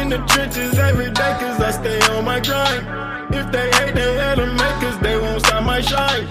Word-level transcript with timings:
In 0.00 0.08
the 0.08 0.18
trenches 0.26 0.78
every 0.78 1.10
day 1.10 1.36
cause 1.38 1.60
I 1.60 1.70
stay 1.70 2.00
on 2.12 2.24
my 2.24 2.40
grind. 2.40 3.34
If 3.34 3.52
they 3.52 3.70
hate, 3.76 3.94
they 3.94 4.16
let 4.16 4.36
them 4.36 4.56
make 4.56 4.76
cause 4.80 4.98
they 5.00 5.16
won't 5.18 5.44
stop 5.44 5.64
my 5.64 5.80
shine. 5.80 6.26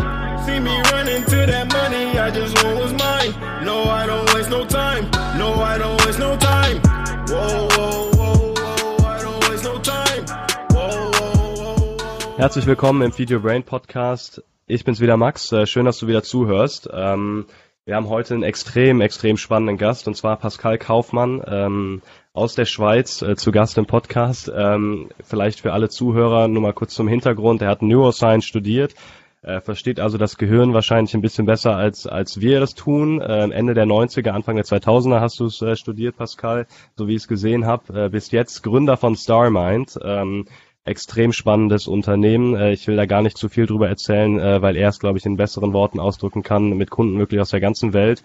See 0.46 0.60
me 0.60 0.76
running 0.92 1.24
to 1.26 1.46
that 1.46 1.72
money, 1.72 2.18
I 2.18 2.32
just 2.32 2.56
want 2.64 2.78
what's 2.80 2.94
mine. 2.94 3.32
No, 3.64 3.84
I 3.84 4.08
don't 4.08 4.34
waste 4.34 4.50
no 4.50 4.66
time. 4.66 5.10
No, 5.38 5.54
I 5.62 5.78
don't 5.78 6.06
waste 6.06 6.20
no 6.20 6.36
time. 6.38 6.82
Whoa, 7.30 7.68
whoa, 7.76 8.12
whoa, 8.18 8.54
whoa, 8.58 9.06
I 9.06 9.22
don't 9.22 9.50
waste 9.50 9.64
no 9.64 9.78
time. 9.80 10.26
Whoa, 10.72 11.12
whoa, 11.12 11.76
whoa. 11.76 12.38
Herzlich 12.38 12.66
willkommen 12.66 13.04
im 13.04 13.18
Video 13.18 13.40
Brain 13.40 13.64
Podcast. 13.64 14.44
Ich 14.66 14.84
bin's 14.84 15.00
wieder 15.02 15.18
Max. 15.18 15.52
Äh, 15.52 15.68
Schön, 15.68 15.86
dass 15.86 16.00
du 16.00 16.08
wieder 16.08 16.24
zuhörst. 16.24 16.90
Ähm, 16.92 17.46
wir 17.86 17.96
haben 17.96 18.10
heute 18.10 18.36
einen 18.36 18.44
extrem, 18.44 19.02
extrem 19.02 19.38
spannenden 19.38 19.78
Gast 19.78 20.08
und 20.08 20.16
zwar 20.16 20.38
Pascal 20.38 20.78
Kaufmann 20.78 21.44
ähm, 21.48 22.02
aus 22.34 22.56
der 22.56 22.66
Schweiz 22.66 23.22
äh, 23.22 23.36
zu 23.36 23.52
Gast 23.52 23.78
im 23.78 23.86
Podcast. 23.86 24.52
Ähm, 24.56 25.10
vielleicht 25.24 25.60
für 25.60 25.74
alle 25.74 25.90
Zuhörer 25.90 26.48
nur 26.48 26.62
mal 26.62 26.74
kurz 26.74 26.94
zum 26.94 27.08
Hintergrund. 27.08 27.62
Er 27.62 27.70
hat 27.70 27.82
Neuroscience 27.82 28.46
studiert, 28.46 28.96
äh, 29.42 29.60
versteht 29.60 30.00
also 30.00 30.18
das 30.18 30.38
Gehirn 30.38 30.74
wahrscheinlich 30.74 31.14
ein 31.14 31.22
bisschen 31.22 31.46
besser 31.46 31.76
als 31.76 32.08
als 32.08 32.40
wir 32.40 32.60
das 32.60 32.74
tun. 32.74 33.20
Äh, 33.22 33.50
Ende 33.50 33.74
der 33.74 33.86
90er, 33.86 34.30
Anfang 34.30 34.56
der 34.56 34.66
2000er 34.66 35.20
hast 35.20 35.40
du 35.40 35.46
es 35.46 35.62
äh, 35.62 35.76
studiert, 35.76 36.16
Pascal, 36.18 36.68
so 36.96 37.08
wie 37.08 37.16
ich 37.16 37.24
es 37.24 37.28
gesehen 37.28 37.66
habe. 37.66 38.06
Äh, 38.06 38.10
bis 38.10 38.32
jetzt 38.32 38.64
Gründer 38.64 38.96
von 38.96 39.16
StarMind. 39.16 40.00
Ähm, 40.02 40.46
extrem 40.84 41.32
spannendes 41.32 41.88
Unternehmen. 41.88 42.56
Äh, 42.56 42.72
ich 42.74 42.88
will 42.88 42.96
da 42.96 43.06
gar 43.06 43.22
nicht 43.22 43.38
zu 43.38 43.50
viel 43.50 43.66
drüber 43.66 43.88
erzählen, 43.88 44.40
äh, 44.40 44.62
weil 44.62 44.76
er 44.76 44.90
es, 44.90 45.00
glaube 45.00 45.18
ich, 45.18 45.26
in 45.26 45.38
besseren 45.38 45.74
Worten 45.74 46.00
ausdrücken 46.00 46.44
kann, 46.44 46.76
mit 46.78 46.90
Kunden 46.90 47.20
wirklich 47.20 47.40
aus 47.40 47.52
der 47.52 47.60
ganzen 47.60 47.94
Welt, 47.94 48.24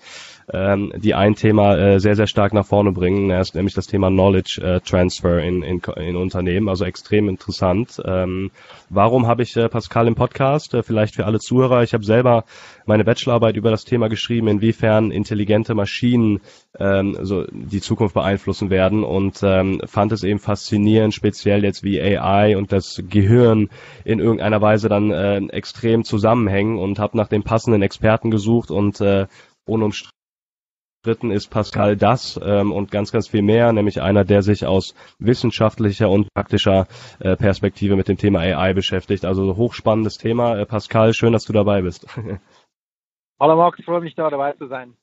ähm, 0.53 0.93
die 0.97 1.15
ein 1.15 1.35
Thema 1.35 1.77
äh, 1.77 2.01
sehr, 2.01 2.17
sehr 2.17 2.27
stark 2.27 2.53
nach 2.53 2.67
vorne 2.67 2.93
bringen, 2.93 3.29
das 3.29 3.49
ist 3.49 3.55
nämlich 3.55 3.75
das 3.75 3.87
Thema 3.87 4.09
Knowledge 4.09 4.81
Transfer 4.85 5.43
in, 5.43 5.63
in, 5.63 5.81
in 5.97 6.17
Unternehmen, 6.17 6.69
also 6.69 6.85
extrem 6.85 7.29
interessant. 7.29 8.01
Ähm, 8.05 8.51
warum 8.91 9.27
habe 9.27 9.43
ich 9.43 9.55
Pascal 9.55 10.07
im 10.07 10.15
Podcast? 10.15 10.77
Vielleicht 10.83 11.15
für 11.15 11.27
alle 11.27 11.41
Zuhörer. 11.41 11.83
Ich 11.83 11.95
habe 11.95 12.05
selber 12.05 12.45
meine 12.87 13.05
Bachelorarbeit 13.05 13.57
über 13.57 13.71
das 13.71 13.85
Thema 13.85 14.09
geschrieben, 14.09 14.49
inwiefern 14.49 15.11
intelligente 15.11 15.75
Maschinen 15.75 16.41
ähm, 16.79 17.17
so 17.23 17.45
die 17.51 17.81
Zukunft 17.81 18.15
beeinflussen 18.15 18.71
werden 18.71 19.05
und 19.05 19.41
ähm, 19.43 19.81
fand 19.87 20.13
es 20.13 20.23
eben 20.25 20.39
faszinierend, 20.39 21.15
speziell 21.15 21.65
jetzt 21.65 21.83
wie 21.83 22.01
AI 22.01 22.57
und 22.57 22.73
das 22.73 23.03
Gehirn 23.09 23.69
in 24.05 24.19
irgendeiner 24.19 24.61
Weise 24.61 24.89
dann 24.89 25.11
äh, 25.11 25.39
extrem 25.49 26.05
zusammenhängen 26.05 26.79
und 26.79 26.99
habe 26.99 27.17
nach 27.17 27.29
dem 27.29 27.43
passenden 27.43 27.83
Experten 27.83 28.31
gesucht 28.31 28.71
und 28.71 29.01
äh, 29.01 29.27
unumstritten 29.65 30.16
ist 31.07 31.49
Pascal 31.49 31.97
das 31.97 32.39
ähm, 32.43 32.73
und 32.73 32.91
ganz, 32.91 33.13
ganz 33.13 33.29
viel 33.29 33.43
mehr, 33.43 33.73
nämlich 33.73 34.03
einer, 34.03 34.25
der 34.25 34.43
sich 34.43 34.67
aus 34.67 34.95
wissenschaftlicher 35.19 36.11
und 36.11 36.29
praktischer 36.35 36.87
äh, 37.21 37.37
Perspektive 37.37 37.97
mit 37.97 38.09
dem 38.09 38.17
Thema 38.17 38.41
AI 38.41 38.75
beschäftigt. 38.75 39.25
Also 39.25 39.57
hochspannendes 39.57 40.19
Thema. 40.19 40.59
Äh, 40.59 40.67
Pascal, 40.67 41.15
schön, 41.15 41.33
dass 41.33 41.45
du 41.45 41.53
dabei 41.53 41.83
bist. 41.83 42.07
Hallo 43.41 43.57
Max, 43.57 43.83
freue 43.85 44.01
mich 44.01 44.15
da 44.15 44.31
dabei 44.31 44.53
zu 44.53 44.67
sein. 44.67 44.97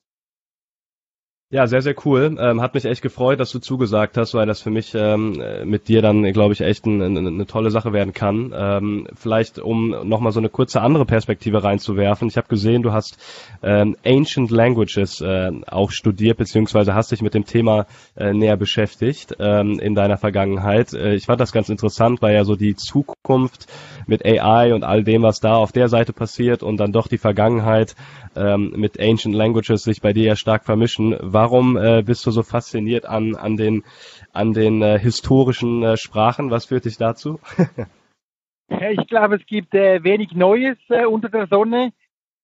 Ja, 1.53 1.67
sehr, 1.67 1.83
sehr 1.83 1.93
cool. 2.03 2.35
Ähm, 2.39 2.63
hat 2.63 2.73
mich 2.73 2.85
echt 2.85 3.03
gefreut, 3.03 3.39
dass 3.39 3.51
du 3.51 3.59
zugesagt 3.59 4.17
hast, 4.17 4.33
weil 4.33 4.47
das 4.47 4.59
für 4.59 4.71
mich 4.71 4.95
ähm, 4.95 5.39
mit 5.65 5.87
dir 5.87 6.01
dann, 6.01 6.23
glaube 6.33 6.53
ich, 6.53 6.61
echt 6.61 6.87
ein, 6.87 6.99
eine, 6.99 7.19
eine 7.19 7.45
tolle 7.45 7.69
Sache 7.69 7.93
werden 7.93 8.11
kann. 8.11 8.51
Ähm, 8.57 9.07
vielleicht, 9.13 9.59
um 9.59 9.89
nochmal 10.09 10.31
so 10.31 10.39
eine 10.39 10.49
kurze 10.49 10.81
andere 10.81 11.05
Perspektive 11.05 11.63
reinzuwerfen. 11.63 12.27
Ich 12.27 12.37
habe 12.37 12.47
gesehen, 12.47 12.81
du 12.81 12.91
hast 12.91 13.19
ähm, 13.61 13.95
Ancient 14.03 14.49
Languages 14.49 15.21
äh, 15.21 15.51
auch 15.67 15.91
studiert, 15.91 16.39
beziehungsweise 16.39 16.95
hast 16.95 17.11
dich 17.11 17.21
mit 17.21 17.35
dem 17.35 17.45
Thema 17.45 17.85
äh, 18.15 18.33
näher 18.33 18.57
beschäftigt 18.57 19.35
ähm, 19.37 19.77
in 19.77 19.93
deiner 19.93 20.17
Vergangenheit. 20.17 20.93
Äh, 20.93 21.13
ich 21.13 21.27
fand 21.27 21.39
das 21.39 21.51
ganz 21.51 21.69
interessant, 21.69 22.23
weil 22.23 22.33
ja 22.33 22.45
so 22.45 22.55
die 22.55 22.75
Zukunft 22.75 23.67
mit 24.07 24.25
AI 24.25 24.73
und 24.73 24.83
all 24.83 25.03
dem, 25.03 25.21
was 25.21 25.39
da 25.39 25.53
auf 25.53 25.71
der 25.71 25.87
Seite 25.87 26.13
passiert 26.13 26.63
und 26.63 26.77
dann 26.77 26.91
doch 26.91 27.07
die 27.07 27.19
Vergangenheit 27.19 27.95
ähm, 28.35 28.73
mit 28.75 28.99
Ancient 28.99 29.35
Languages 29.35 29.83
sich 29.83 30.01
bei 30.01 30.13
dir 30.13 30.23
ja 30.23 30.35
stark 30.35 30.65
vermischen. 30.65 31.15
Warum 31.19 31.77
äh, 31.77 32.03
bist 32.03 32.25
du 32.25 32.31
so 32.31 32.43
fasziniert 32.43 33.05
an, 33.05 33.35
an 33.35 33.57
den, 33.57 33.83
an 34.31 34.53
den 34.53 34.81
äh, 34.81 34.99
historischen 34.99 35.83
äh, 35.83 35.97
Sprachen? 35.97 36.51
Was 36.51 36.65
führt 36.65 36.85
dich 36.85 36.97
dazu? 36.97 37.39
ich 38.67 39.07
glaube, 39.07 39.35
es 39.35 39.45
gibt 39.45 39.73
äh, 39.73 40.03
wenig 40.03 40.33
Neues 40.33 40.77
äh, 40.89 41.05
unter 41.05 41.29
der 41.29 41.47
Sonne. 41.47 41.93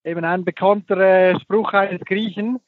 Eben 0.04 0.24
ein 0.24 0.46
bekannter 0.46 0.98
äh, 0.98 1.40
Spruch 1.40 1.74
eines 1.74 2.02
Griechen. 2.02 2.60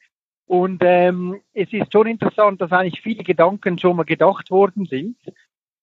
Und 0.46 0.82
ähm, 0.84 1.40
es 1.54 1.72
ist 1.72 1.92
schon 1.92 2.06
interessant, 2.06 2.60
dass 2.60 2.72
eigentlich 2.72 3.00
viele 3.00 3.24
Gedanken 3.24 3.78
schon 3.78 3.96
mal 3.96 4.04
gedacht 4.04 4.50
worden 4.50 4.86
sind 4.86 5.16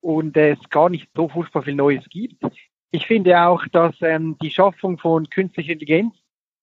und 0.02 0.38
äh, 0.38 0.52
es 0.52 0.70
gar 0.70 0.90
nicht 0.90 1.10
so 1.16 1.28
furchtbar 1.28 1.64
viel 1.64 1.76
Neues 1.76 2.08
gibt. 2.10 2.44
Ich 2.92 3.08
finde 3.08 3.42
auch, 3.42 3.66
dass 3.72 3.96
ähm, 4.02 4.38
die 4.42 4.52
Schaffung 4.52 4.98
von 4.98 5.30
künstlicher 5.30 5.74
Intelligenz 5.74 6.16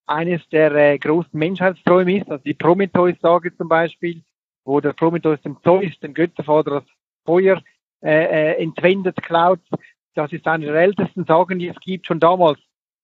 eines 0.06 0.48
der 0.48 0.72
äh, 0.72 0.98
großen 0.98 1.38
Menschheitsträume 1.38 2.18
ist, 2.18 2.30
also 2.30 2.42
die 2.44 2.54
Prometheus-Sage 2.54 3.56
zum 3.56 3.68
Beispiel, 3.68 4.22
wo 4.64 4.80
der 4.80 4.92
Prometheus 4.92 5.40
dem 5.42 5.56
Zeus, 5.62 5.98
dem 6.00 6.14
Göttervater, 6.14 6.70
das 6.70 6.84
Feuer 7.24 7.62
äh, 8.02 8.52
äh, 8.52 8.62
entwendet, 8.62 9.22
klaut. 9.22 9.60
Das 10.14 10.32
ist 10.32 10.46
eine 10.46 10.66
der 10.66 10.76
ältesten 10.76 11.24
Sagen, 11.24 11.58
die 11.58 11.68
es 11.68 11.76
gibt. 11.80 12.06
Schon 12.06 12.20
damals 12.20 12.58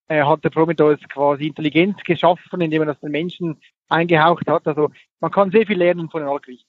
äh, 0.09 0.23
hat 0.23 0.45
der 0.45 0.51
Prometheus 0.51 1.01
quasi 1.13 1.47
Intelligenz 1.47 1.99
geschaffen, 2.05 2.61
indem 2.61 2.83
er 2.83 2.87
das 2.87 3.01
den 3.01 3.11
Menschen 3.11 3.61
eingehaucht 3.89 4.47
hat. 4.47 4.67
Also 4.67 4.91
man 5.21 5.31
kann 5.31 5.51
sehr 5.51 5.67
viel 5.67 5.79
lernen 5.79 6.09
von 6.09 6.23
den 6.23 6.31
Altgriechen. 6.31 6.67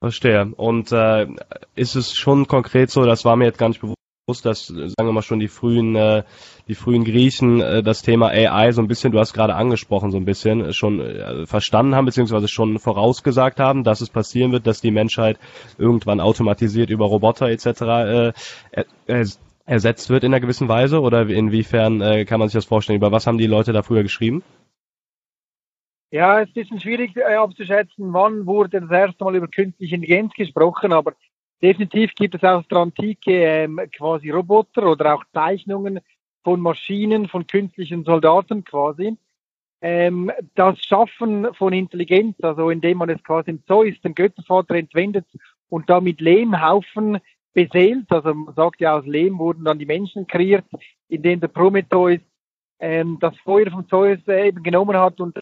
Verstehe. 0.00 0.52
Und 0.56 0.92
äh, 0.92 1.26
ist 1.74 1.94
es 1.94 2.14
schon 2.14 2.46
konkret 2.46 2.90
so, 2.90 3.04
das 3.04 3.24
war 3.24 3.36
mir 3.36 3.46
jetzt 3.46 3.58
gar 3.58 3.68
nicht 3.68 3.80
bewusst, 3.80 3.96
dass, 4.26 4.66
sagen 4.66 4.94
wir 4.98 5.12
mal 5.12 5.22
schon 5.22 5.38
die 5.38 5.46
frühen, 5.46 5.94
äh, 5.94 6.24
die 6.66 6.74
frühen 6.74 7.04
Griechen 7.04 7.60
äh, 7.60 7.82
das 7.84 8.02
Thema 8.02 8.28
AI 8.28 8.72
so 8.72 8.82
ein 8.82 8.88
bisschen, 8.88 9.12
du 9.12 9.20
hast 9.20 9.32
gerade 9.32 9.54
angesprochen, 9.54 10.10
so 10.10 10.16
ein 10.16 10.24
bisschen 10.24 10.64
äh, 10.64 10.72
schon 10.72 11.46
verstanden 11.46 11.94
haben, 11.94 12.06
beziehungsweise 12.06 12.48
schon 12.48 12.80
vorausgesagt 12.80 13.60
haben, 13.60 13.84
dass 13.84 14.00
es 14.00 14.10
passieren 14.10 14.50
wird, 14.50 14.66
dass 14.66 14.80
die 14.80 14.90
Menschheit 14.90 15.38
irgendwann 15.78 16.20
automatisiert 16.20 16.90
über 16.90 17.06
Roboter 17.06 17.48
etc. 17.48 18.34
Ersetzt 19.64 20.10
wird 20.10 20.24
in 20.24 20.32
einer 20.32 20.40
gewissen 20.40 20.68
Weise 20.68 21.00
oder 21.00 21.28
inwiefern 21.28 22.24
kann 22.26 22.38
man 22.38 22.48
sich 22.48 22.54
das 22.54 22.64
vorstellen? 22.64 22.98
Über 22.98 23.12
was 23.12 23.26
haben 23.26 23.38
die 23.38 23.46
Leute 23.46 23.72
da 23.72 23.82
früher 23.82 24.02
geschrieben? 24.02 24.42
Ja, 26.10 26.40
es 26.40 26.48
ist 26.48 26.56
ein 26.56 26.62
bisschen 26.62 26.80
schwierig 26.80 27.16
abzuschätzen, 27.24 28.12
wann 28.12 28.46
wurde 28.46 28.80
das 28.80 28.90
erste 28.90 29.24
Mal 29.24 29.36
über 29.36 29.48
künstliche 29.48 29.96
Intelligenz 29.96 30.32
gesprochen, 30.34 30.92
aber 30.92 31.14
Definitiv 31.62 32.14
gibt 32.14 32.34
es 32.34 32.42
aus 32.42 32.66
der 32.68 32.78
Antike 32.78 33.32
ähm, 33.32 33.80
quasi 33.96 34.30
Roboter 34.30 34.90
oder 34.90 35.14
auch 35.14 35.24
Zeichnungen 35.32 36.00
von 36.44 36.60
Maschinen, 36.60 37.28
von 37.28 37.46
künstlichen 37.46 38.04
Soldaten 38.04 38.64
quasi. 38.64 39.16
Ähm, 39.80 40.30
das 40.54 40.78
Schaffen 40.80 41.52
von 41.54 41.72
Intelligenz, 41.72 42.36
also 42.42 42.70
indem 42.70 42.98
man 42.98 43.10
es 43.10 43.22
quasi 43.22 43.50
im 43.50 43.64
Zeus, 43.66 43.98
dem 44.02 44.14
Göttervater, 44.14 44.74
entwendet 44.74 45.26
und 45.68 45.88
damit 45.88 46.20
Lehmhaufen 46.20 47.18
beseelt, 47.52 48.06
also 48.10 48.34
man 48.34 48.54
sagt 48.54 48.80
ja, 48.80 48.98
aus 48.98 49.06
Lehm 49.06 49.38
wurden 49.38 49.64
dann 49.64 49.78
die 49.78 49.86
Menschen 49.86 50.26
kreiert, 50.26 50.66
indem 51.08 51.40
der 51.40 51.48
Prometheus 51.48 52.20
ähm, 52.78 53.16
das 53.20 53.36
Feuer 53.38 53.70
vom 53.70 53.88
Zeus 53.88 54.18
äh, 54.28 54.48
eben 54.48 54.62
genommen 54.62 54.96
hat 54.96 55.20
und 55.20 55.38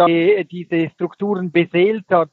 die, 0.00 0.44
diese 0.50 0.90
Strukturen 0.90 1.52
beseelt 1.52 2.06
hat, 2.10 2.30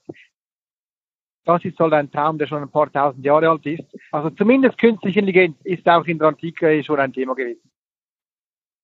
das 1.45 1.65
ist 1.65 1.79
halt 1.79 1.93
ein 1.93 2.11
Traum, 2.11 2.37
der 2.37 2.47
schon 2.47 2.61
ein 2.61 2.69
paar 2.69 2.91
tausend 2.91 3.25
Jahre 3.25 3.49
alt 3.49 3.65
ist. 3.65 3.83
Also 4.11 4.29
zumindest 4.31 4.77
künstliche 4.77 5.19
Intelligenz 5.19 5.57
ist 5.63 5.87
auch 5.87 6.05
in 6.05 6.19
der 6.19 6.29
Antike 6.29 6.83
schon 6.83 6.99
ein 6.99 7.13
Thema 7.13 7.35
gewesen. 7.35 7.70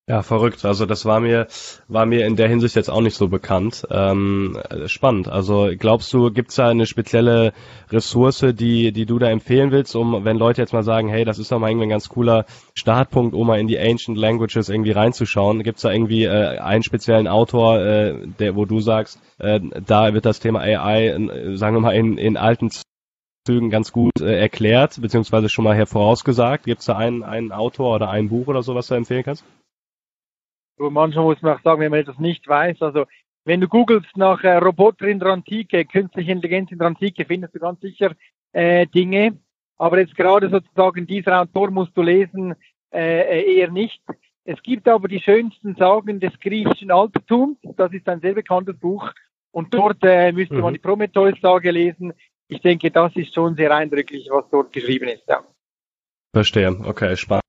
Ja, 0.08 0.22
verrückt. 0.22 0.64
Also 0.64 0.86
das 0.86 1.04
war 1.04 1.20
mir 1.20 1.48
war 1.86 2.06
mir 2.06 2.24
in 2.26 2.34
der 2.34 2.48
Hinsicht 2.48 2.76
jetzt 2.76 2.88
auch 2.88 3.02
nicht 3.02 3.14
so 3.14 3.28
bekannt. 3.28 3.86
Ähm, 3.90 4.58
spannend. 4.86 5.28
Also 5.28 5.68
glaubst 5.78 6.10
du, 6.14 6.30
gibt's 6.30 6.54
da 6.54 6.68
eine 6.70 6.86
spezielle 6.86 7.52
Ressource, 7.90 8.46
die 8.54 8.92
die 8.92 9.04
du 9.04 9.18
da 9.18 9.28
empfehlen 9.28 9.70
willst, 9.70 9.94
um 9.94 10.24
wenn 10.24 10.38
Leute 10.38 10.62
jetzt 10.62 10.72
mal 10.72 10.82
sagen, 10.82 11.08
hey, 11.08 11.26
das 11.26 11.38
ist 11.38 11.52
doch 11.52 11.58
mal 11.58 11.68
irgendwie 11.68 11.88
ein 11.88 11.90
ganz 11.90 12.08
cooler 12.08 12.46
Startpunkt, 12.72 13.34
um 13.34 13.46
mal 13.46 13.60
in 13.60 13.66
die 13.68 13.78
Ancient 13.78 14.16
Languages 14.16 14.70
irgendwie 14.70 14.92
reinzuschauen. 14.92 15.62
Gibt's 15.62 15.82
da 15.82 15.92
irgendwie 15.92 16.24
äh, 16.24 16.56
einen 16.58 16.82
speziellen 16.82 17.28
Autor, 17.28 17.78
äh, 17.80 18.14
der 18.38 18.56
wo 18.56 18.64
du 18.64 18.80
sagst, 18.80 19.20
äh, 19.38 19.60
da 19.86 20.14
wird 20.14 20.24
das 20.24 20.40
Thema 20.40 20.60
AI, 20.60 21.08
äh, 21.08 21.56
sagen 21.56 21.76
wir 21.76 21.80
mal 21.80 21.94
in 21.94 22.16
in 22.16 22.38
alten 22.38 22.70
Zügen 23.46 23.68
ganz 23.68 23.92
gut 23.92 24.22
äh, 24.22 24.40
erklärt, 24.40 25.02
beziehungsweise 25.02 25.50
schon 25.50 25.64
mal 25.64 25.76
hervorausgesagt. 25.76 26.64
Gibt's 26.64 26.86
da 26.86 26.96
einen 26.96 27.22
einen 27.24 27.52
Autor 27.52 27.96
oder 27.96 28.08
ein 28.08 28.30
Buch 28.30 28.46
oder 28.46 28.62
so, 28.62 28.74
was 28.74 28.86
du 28.86 28.94
empfehlen 28.94 29.22
kannst? 29.22 29.44
Und 30.78 30.92
manchmal 30.92 31.24
muss 31.24 31.42
man 31.42 31.56
auch 31.56 31.62
sagen, 31.62 31.80
wenn 31.80 31.90
man 31.90 32.00
etwas 32.00 32.18
nicht 32.18 32.46
weiß, 32.46 32.82
also 32.82 33.04
wenn 33.44 33.60
du 33.60 33.68
googelst 33.68 34.16
nach 34.16 34.44
äh, 34.44 34.56
Roboter 34.56 35.06
in 35.06 35.18
der 35.18 35.28
Antike, 35.28 35.84
künstliche 35.86 36.32
Intelligenz 36.32 36.70
in 36.70 36.78
der 36.78 36.88
Antike, 36.88 37.24
findest 37.24 37.54
du 37.54 37.58
ganz 37.58 37.80
sicher 37.80 38.14
äh, 38.52 38.86
Dinge. 38.86 39.38
Aber 39.78 39.98
jetzt 39.98 40.16
gerade 40.16 40.50
sozusagen 40.50 41.06
dieser 41.06 41.40
Autor 41.40 41.70
musst 41.70 41.96
du 41.96 42.02
lesen, 42.02 42.54
äh, 42.92 43.40
äh, 43.40 43.56
eher 43.56 43.70
nicht. 43.70 44.02
Es 44.44 44.62
gibt 44.62 44.88
aber 44.88 45.08
die 45.08 45.20
schönsten 45.20 45.76
Sagen 45.76 46.20
des 46.20 46.38
griechischen 46.40 46.90
Altertums. 46.90 47.58
Das 47.76 47.92
ist 47.92 48.08
ein 48.08 48.20
sehr 48.20 48.34
bekanntes 48.34 48.78
Buch. 48.78 49.10
Und 49.50 49.72
dort 49.72 49.98
äh, 50.02 50.32
müsste 50.32 50.54
mhm. 50.54 50.60
man 50.60 50.74
die 50.74 50.80
Prometheus-Sage 50.80 51.70
lesen. 51.70 52.12
ich 52.48 52.60
denke, 52.60 52.90
das 52.90 53.14
ist 53.16 53.34
schon 53.34 53.54
sehr 53.56 53.74
eindrücklich, 53.74 54.28
was 54.30 54.44
dort 54.50 54.72
geschrieben 54.72 55.08
ist. 55.08 55.24
Ja. 55.28 55.42
Verstehe, 56.34 56.76
okay, 56.84 57.16
spannend. 57.16 57.47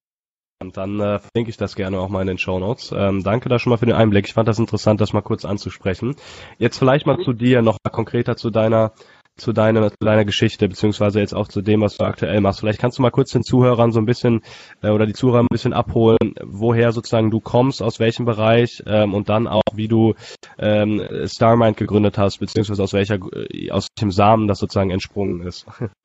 Und 0.70 0.78
dann 0.78 1.00
äh, 1.00 1.18
verlinke 1.18 1.50
ich 1.50 1.58
das 1.58 1.76
gerne 1.76 2.00
auch 2.00 2.10
mal 2.10 2.22
in 2.22 2.28
den 2.28 2.38
Show 2.38 2.60
Notes. 2.60 2.94
Ähm, 2.96 3.24
danke 3.24 3.50
da 3.50 3.58
schon 3.58 3.72
mal 3.72 3.78
für 3.78 3.88
den 3.88 3.96
Einblick. 3.96 4.28
Ich 4.28 4.36
fand 4.36 4.48
das 4.48 4.60
interessant, 4.60 5.02
das 5.02 5.14
mal 5.14 5.22
kurz 5.22 5.44
anzusprechen. 5.44 6.16
Jetzt 6.60 6.78
vielleicht 6.78 7.08
mal 7.08 7.18
zu 7.18 7.34
dir, 7.34 7.64
noch 7.64 7.80
mal 7.84 7.90
konkreter 7.90 8.36
zu 8.36 8.52
deiner 8.52 8.94
zu 9.36 9.52
deiner, 9.52 9.90
zu 9.90 9.96
deiner 10.00 10.26
Geschichte, 10.26 10.68
beziehungsweise 10.68 11.22
jetzt 11.22 11.34
auch 11.34 11.48
zu 11.48 11.64
dem, 11.64 11.82
was 11.82 11.98
du 11.98 12.06
aktuell 12.06 12.40
machst. 12.40 12.60
Vielleicht 12.60 12.80
kannst 12.80 13.00
du 13.00 13.02
mal 13.02 13.10
kurz 13.10 13.32
den 13.32 13.42
Zuhörern 13.42 13.92
so 13.92 14.00
ein 14.00 14.06
bisschen 14.06 14.42
äh, 14.84 14.90
oder 14.90 15.08
die 15.08 15.14
Zuhörer 15.14 15.40
ein 15.40 15.48
bisschen 15.50 15.74
abholen, 15.74 16.36
woher 16.44 16.92
sozusagen 16.92 17.32
du 17.32 17.40
kommst, 17.40 17.82
aus 17.82 18.00
welchem 18.00 18.26
Bereich 18.26 18.84
ähm, 18.86 19.16
und 19.16 19.30
dann 19.30 19.48
auch, 19.48 19.64
wie 19.74 19.88
du 19.88 20.14
ähm, 20.60 21.02
Starmind 21.26 21.78
gegründet 21.78 22.20
hast, 22.20 22.38
beziehungsweise 22.38 22.84
aus 22.84 22.94
welcher 22.94 23.18
äh, 23.34 23.72
aus 23.72 23.88
welchem 23.98 24.12
Samen 24.12 24.48
das 24.48 24.60
sozusagen 24.60 24.92
entsprungen 24.92 25.42
ist. 25.42 25.66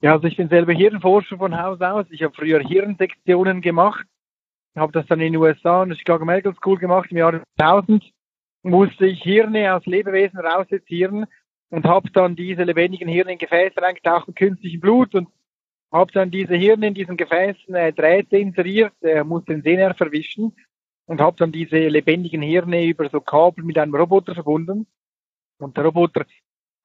Ja, 0.00 0.12
also 0.12 0.28
ich 0.28 0.36
bin 0.36 0.48
selber 0.48 0.72
Hirnforscher 0.72 1.38
von 1.38 1.60
Haus 1.60 1.80
aus. 1.80 2.06
Ich 2.10 2.22
habe 2.22 2.32
früher 2.34 2.60
Hirnsektionen 2.60 3.60
gemacht, 3.60 4.06
habe 4.76 4.92
das 4.92 5.06
dann 5.06 5.20
in 5.20 5.32
den 5.32 5.42
USA 5.42 5.82
in 5.82 5.88
der 5.88 5.96
Chicago 5.96 6.24
Medical 6.24 6.54
School 6.54 6.78
gemacht. 6.78 7.10
Im 7.10 7.16
Jahr 7.16 7.42
2000 7.58 8.04
musste 8.62 9.06
ich 9.06 9.20
Hirne 9.22 9.74
aus 9.74 9.84
Lebewesen 9.86 10.38
raussezieren 10.38 11.26
und 11.70 11.84
habe 11.84 12.10
dann 12.12 12.36
diese 12.36 12.62
lebendigen 12.62 13.08
Hirne 13.08 13.32
in 13.32 13.38
Gefäße 13.38 13.82
reingetaucht 13.82 14.28
mit 14.28 14.36
künstlichem 14.36 14.80
Blut 14.80 15.14
und 15.16 15.28
habe 15.90 16.12
dann 16.12 16.30
diese 16.30 16.54
Hirne 16.54 16.88
in 16.88 16.94
diesen 16.94 17.16
Gefäßen 17.16 17.74
äh, 17.74 17.92
Drähte 17.92 18.36
inseriert, 18.36 18.94
äh, 19.02 19.24
muss 19.24 19.44
den 19.46 19.62
Sehnerv 19.62 19.96
verwischen 19.96 20.54
und 21.06 21.20
habe 21.20 21.36
dann 21.38 21.50
diese 21.50 21.88
lebendigen 21.88 22.42
Hirne 22.42 22.84
über 22.84 23.08
so 23.08 23.20
Kabel 23.20 23.64
mit 23.64 23.78
einem 23.78 23.94
Roboter 23.94 24.34
verbunden. 24.34 24.86
Und 25.58 25.76
der 25.76 25.84
Roboter 25.86 26.24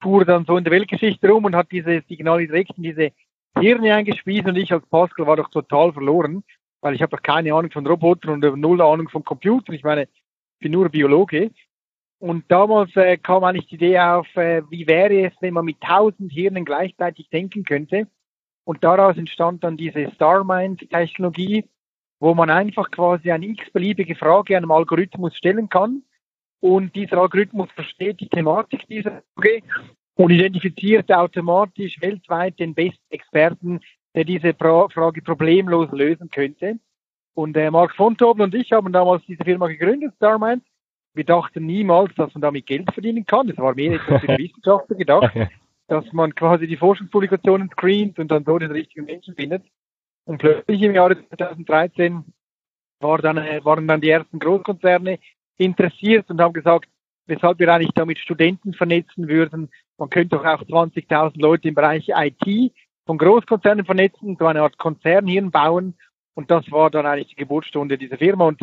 fuhr 0.03 0.25
dann 0.25 0.45
so 0.45 0.57
in 0.57 0.63
der 0.63 0.73
Weltgeschichte 0.73 1.29
rum 1.29 1.45
und 1.45 1.55
hat 1.55 1.71
diese 1.71 2.03
Signale 2.07 2.45
direkt 2.45 2.77
in 2.77 2.83
diese 2.83 3.11
Hirne 3.57 3.95
eingespielt 3.95 4.45
und 4.45 4.55
ich 4.55 4.71
als 4.71 4.85
Pascal 4.87 5.25
war 5.25 5.37
doch 5.37 5.49
total 5.49 5.93
verloren, 5.93 6.43
weil 6.81 6.93
ich 6.93 7.01
habe 7.01 7.15
doch 7.15 7.23
keine 7.23 7.53
Ahnung 7.53 7.71
von 7.71 7.87
Robotern 7.87 8.43
und 8.43 8.59
null 8.59 8.81
Ahnung 8.81 9.09
von 9.09 9.23
Computern. 9.23 9.73
Ich 9.73 9.83
meine, 9.83 10.03
ich 10.03 10.59
bin 10.59 10.73
nur 10.73 10.89
Biologe. 10.89 11.51
Und 12.19 12.49
damals 12.49 12.95
äh, 12.95 13.17
kam 13.17 13.43
eigentlich 13.43 13.67
die 13.67 13.75
Idee 13.75 13.99
auf, 13.99 14.27
äh, 14.35 14.61
wie 14.69 14.87
wäre 14.87 15.25
es, 15.27 15.33
wenn 15.41 15.53
man 15.53 15.65
mit 15.65 15.81
tausend 15.81 16.31
Hirnen 16.31 16.63
gleichzeitig 16.63 17.29
denken 17.29 17.63
könnte. 17.63 18.07
Und 18.63 18.83
daraus 18.83 19.17
entstand 19.17 19.63
dann 19.63 19.75
diese 19.75 20.09
StarMind-Technologie, 20.11 21.65
wo 22.19 22.33
man 22.33 22.49
einfach 22.49 22.91
quasi 22.91 23.29
eine 23.29 23.45
x-beliebige 23.47 24.15
Frage 24.15 24.55
einem 24.55 24.71
Algorithmus 24.71 25.35
stellen 25.35 25.67
kann 25.67 26.03
und 26.63 26.95
dieser 26.95 27.17
Algorithmus 27.17 27.69
versteht 27.75 28.21
die 28.21 28.29
Thematik 28.29 28.87
dieser 28.87 29.21
Frage 29.35 29.63
und 30.15 30.31
identifiziert 30.31 31.11
automatisch 31.11 31.99
weltweit 31.99 32.57
den 32.57 32.73
besten 32.73 33.03
Experten, 33.09 33.81
der 34.15 34.23
diese 34.23 34.53
Frage 34.53 35.21
problemlos 35.21 35.91
lösen 35.91 36.29
könnte. 36.29 36.79
Und 37.33 37.57
äh, 37.57 37.69
Mark 37.69 37.93
Fontobel 37.97 38.45
und 38.45 38.55
ich 38.55 38.71
haben 38.71 38.93
damals 38.93 39.25
diese 39.25 39.43
Firma 39.43 39.67
gegründet, 39.67 40.13
Starmind. 40.15 40.63
Wir 41.13 41.25
dachten 41.25 41.65
niemals, 41.65 42.15
dass 42.15 42.33
man 42.33 42.41
damit 42.41 42.65
Geld 42.65 42.89
verdienen 42.93 43.25
kann. 43.25 43.47
Das 43.47 43.57
war 43.57 43.75
mehr 43.75 43.95
etwas 43.95 44.21
für 44.21 44.27
die 44.27 44.43
Wissenschaftler 44.45 44.95
gedacht, 44.95 45.33
dass 45.87 46.13
man 46.13 46.33
quasi 46.33 46.65
die 46.65 46.77
Forschungspublikationen 46.77 47.71
screent 47.71 48.19
und 48.19 48.31
dann 48.31 48.45
so 48.45 48.57
den 48.57 48.71
richtigen 48.71 49.03
Menschen 49.03 49.35
findet. 49.35 49.65
Und 50.23 50.37
plötzlich 50.37 50.81
im 50.81 50.95
Jahre 50.95 51.17
2013 51.27 52.23
war 53.01 53.17
dann, 53.17 53.35
äh, 53.35 53.59
waren 53.65 53.85
dann 53.85 53.99
die 53.99 54.11
ersten 54.11 54.39
Großkonzerne 54.39 55.19
interessiert 55.57 56.29
und 56.29 56.41
haben 56.41 56.53
gesagt, 56.53 56.89
weshalb 57.25 57.59
wir 57.59 57.73
eigentlich 57.73 57.93
damit 57.95 58.19
Studenten 58.19 58.73
vernetzen 58.73 59.27
würden. 59.27 59.69
Man 59.97 60.09
könnte 60.09 60.35
doch 60.35 60.45
auch 60.45 60.61
20.000 60.61 61.39
Leute 61.39 61.67
im 61.69 61.75
Bereich 61.75 62.09
IT 62.09 62.73
von 63.05 63.17
Großkonzernen 63.17 63.85
vernetzen, 63.85 64.37
so 64.37 64.45
eine 64.45 64.61
Art 64.61 64.77
Konzernhirn 64.77 65.51
bauen. 65.51 65.95
Und 66.35 66.49
das 66.49 66.69
war 66.71 66.89
dann 66.89 67.05
eigentlich 67.05 67.29
die 67.29 67.35
Geburtsstunde 67.35 67.97
dieser 67.97 68.17
Firma. 68.17 68.47
Und 68.47 68.59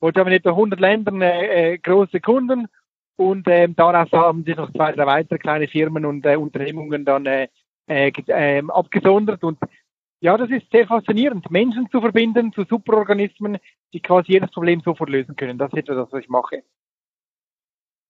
heute 0.00 0.20
haben 0.20 0.30
wir 0.30 0.36
etwa 0.36 0.50
100 0.50 0.78
Ländern 0.78 1.22
äh, 1.22 1.72
äh, 1.74 1.78
große 1.78 2.20
Kunden 2.20 2.68
und 3.16 3.46
ähm, 3.48 3.74
daraus 3.74 4.12
haben 4.12 4.44
sich 4.44 4.56
noch 4.56 4.70
zwei, 4.72 4.92
drei 4.92 5.06
weitere 5.06 5.38
kleine 5.38 5.68
Firmen 5.68 6.04
und 6.04 6.24
äh, 6.26 6.36
Unternehmungen 6.36 7.04
dann 7.04 7.24
äh, 7.24 7.48
äh, 7.88 8.12
äh, 8.26 8.62
abgesondert. 8.68 9.42
Und 9.42 9.58
ja, 10.20 10.36
das 10.36 10.50
ist 10.50 10.70
sehr 10.70 10.86
faszinierend, 10.86 11.50
Menschen 11.50 11.88
zu 11.90 12.00
verbinden 12.00 12.52
zu 12.52 12.64
Superorganismen, 12.64 13.58
die 13.92 14.00
quasi 14.00 14.32
jedes 14.32 14.50
Problem 14.50 14.80
sofort 14.80 15.10
lösen 15.10 15.36
können. 15.36 15.58
Das 15.58 15.72
ist 15.72 15.78
etwas, 15.78 16.08
was 16.10 16.22
ich 16.22 16.28
mache. 16.28 16.62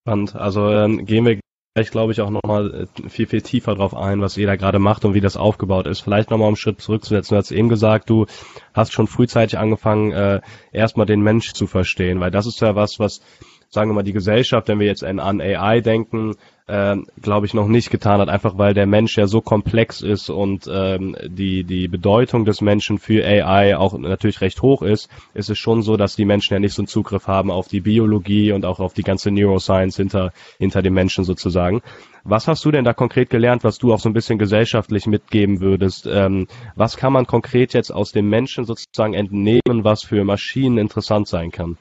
Spannend. 0.07 0.37
Also 0.37 0.71
ähm, 0.71 1.05
gehen 1.05 1.25
wir 1.25 1.41
gleich, 1.75 1.91
glaube 1.91 2.13
ich, 2.13 2.21
auch 2.21 2.31
nochmal 2.31 2.89
äh, 3.05 3.09
viel, 3.09 3.27
viel 3.27 3.43
tiefer 3.43 3.75
drauf 3.75 3.95
ein, 3.95 4.21
was 4.21 4.37
jeder 4.37 4.57
gerade 4.57 4.79
macht 4.79 5.05
und 5.05 5.15
wie 5.15 5.21
das 5.21 5.37
aufgebaut 5.37 5.87
ist. 5.87 6.01
Vielleicht 6.01 6.31
nochmal 6.31 6.49
einen 6.49 6.57
Schritt 6.57 6.81
zurückzusetzen. 6.81 7.35
Du 7.35 7.39
hast 7.39 7.51
eben 7.51 7.69
gesagt, 7.69 8.09
du 8.09 8.27
hast 8.73 8.93
schon 8.93 9.07
frühzeitig 9.07 9.59
angefangen, 9.59 10.13
äh, 10.13 10.41
erstmal 10.73 11.07
den 11.07 11.21
Mensch 11.21 11.53
zu 11.53 11.67
verstehen, 11.67 12.21
weil 12.21 12.31
das 12.31 12.47
ist 12.47 12.61
ja 12.61 12.75
was, 12.75 12.99
was 12.99 13.21
sagen 13.69 13.91
wir 13.91 13.95
mal, 13.95 14.03
die 14.03 14.13
Gesellschaft, 14.13 14.69
wenn 14.69 14.81
wir 14.81 14.87
jetzt 14.87 15.05
an 15.05 15.41
AI 15.41 15.81
denken, 15.81 16.37
äh, 16.67 16.97
glaube 17.23 17.47
ich, 17.47 17.55
noch 17.55 17.69
nicht 17.69 17.91
getan 17.91 18.21
hat, 18.21 18.29
einfach 18.29 18.59
weil 18.59 18.75
der 18.75 18.87
Mensch 18.87 19.17
ja 19.17 19.27
so 19.27 19.41
komplex 19.41 20.01
ist 20.01 20.31
und 20.31 20.69
ähm, 20.73 21.17
die, 21.25 21.65
die 21.65 21.89
Bedeutung 21.89 22.45
des 22.45 22.61
Menschen 22.61 22.99
für 22.99 23.25
AI 23.25 23.77
auch 23.77 23.97
natürlich 23.97 24.41
recht 24.41 24.63
hoch 24.63 24.83
ist, 24.83 25.09
ist 25.35 25.49
es 25.49 25.59
schon 25.59 25.83
so, 25.83 25.97
dass 25.97 26.17
die 26.17 26.25
Menschen 26.25 26.55
ja 26.55 26.61
nicht 26.61 26.75
so 26.75 26.83
einen 26.83 26.89
Zugriff 26.89 27.29
haben 27.29 27.51
auf 27.51 27.69
die 27.69 27.81
Biologie 27.81 28.53
und 28.53 28.65
auch 28.65 28.81
auf 28.81 28.95
die 28.95 29.03
ganze 29.03 29.31
Neuroscience 29.31 29.97
hinter, 29.97 30.33
hinter 30.59 30.83
dem 30.83 30.95
Menschen 30.95 31.25
sozusagen. 31.25 31.83
Was 32.25 32.49
hast 32.49 32.65
du 32.65 32.73
denn 32.73 32.85
da 32.85 32.93
konkret 32.93 33.31
gelernt, 33.31 33.63
was 33.63 33.79
du 33.79 33.93
auch 33.93 34.01
so 34.01 34.09
ein 34.09 34.13
bisschen 34.13 34.39
gesellschaftlich 34.39 35.07
mitgeben 35.07 35.61
würdest? 35.61 36.09
Ähm, 36.11 36.49
was 36.75 36.97
kann 36.97 37.13
man 37.13 37.27
konkret 37.27 37.73
jetzt 37.73 37.93
aus 37.93 38.11
dem 38.11 38.29
Menschen 38.29 38.65
sozusagen 38.65 39.15
entnehmen, 39.15 39.85
was 39.85 40.03
für 40.03 40.25
Maschinen 40.25 40.79
interessant 40.79 41.29
sein 41.29 41.53
kann? 41.53 41.79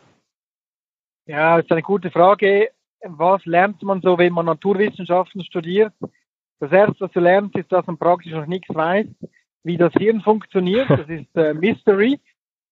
Ja, 1.26 1.58
ist 1.58 1.72
eine 1.72 1.82
gute 1.82 2.12
Frage. 2.12 2.70
Was 3.08 3.46
lernt 3.46 3.84
man 3.84 4.02
so, 4.02 4.18
wenn 4.18 4.34
man 4.34 4.48
Naturwissenschaften 4.48 5.44
studiert? 5.44 5.94
Das 6.60 6.72
erste, 6.72 7.02
was 7.02 7.12
du 7.12 7.20
lernst, 7.20 7.56
ist, 7.56 7.72
dass 7.72 7.86
man 7.86 7.98
praktisch 7.98 8.32
noch 8.32 8.48
nichts 8.48 8.74
weiß, 8.74 9.06
wie 9.64 9.78
das 9.78 9.94
Hirn 9.94 10.22
funktioniert. 10.22 10.90
Das 10.90 11.08
ist 11.08 11.36
äh, 11.36 11.54
Mystery. 11.54 12.20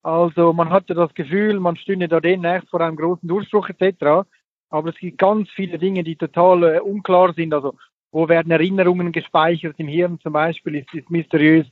Also 0.02 0.52
man 0.52 0.70
hatte 0.70 0.96
das 0.96 1.14
Gefühl, 1.14 1.60
man 1.60 1.76
stünde 1.76 2.08
da 2.08 2.20
demnächst 2.20 2.70
vor 2.70 2.82
einem 2.82 2.96
großen 2.96 3.28
Durchbruch 3.28 3.70
etc. 3.70 4.28
Aber 4.70 4.90
es 4.90 4.98
gibt 4.98 5.20
ganz 5.20 5.50
viele 5.52 5.78
Dinge, 5.78 6.04
die 6.04 6.16
total 6.16 6.64
äh, 6.64 6.80
unklar 6.80 7.34
sind. 7.34 7.54
Also 7.54 7.76
wo 8.12 8.28
werden 8.28 8.52
Erinnerungen 8.52 9.12
gespeichert 9.12 9.76
im 9.78 9.88
Hirn 9.88 10.20
zum 10.20 10.34
Beispiel, 10.34 10.76
ist, 10.76 10.94
ist 10.94 11.12
mysteriös. 11.12 11.68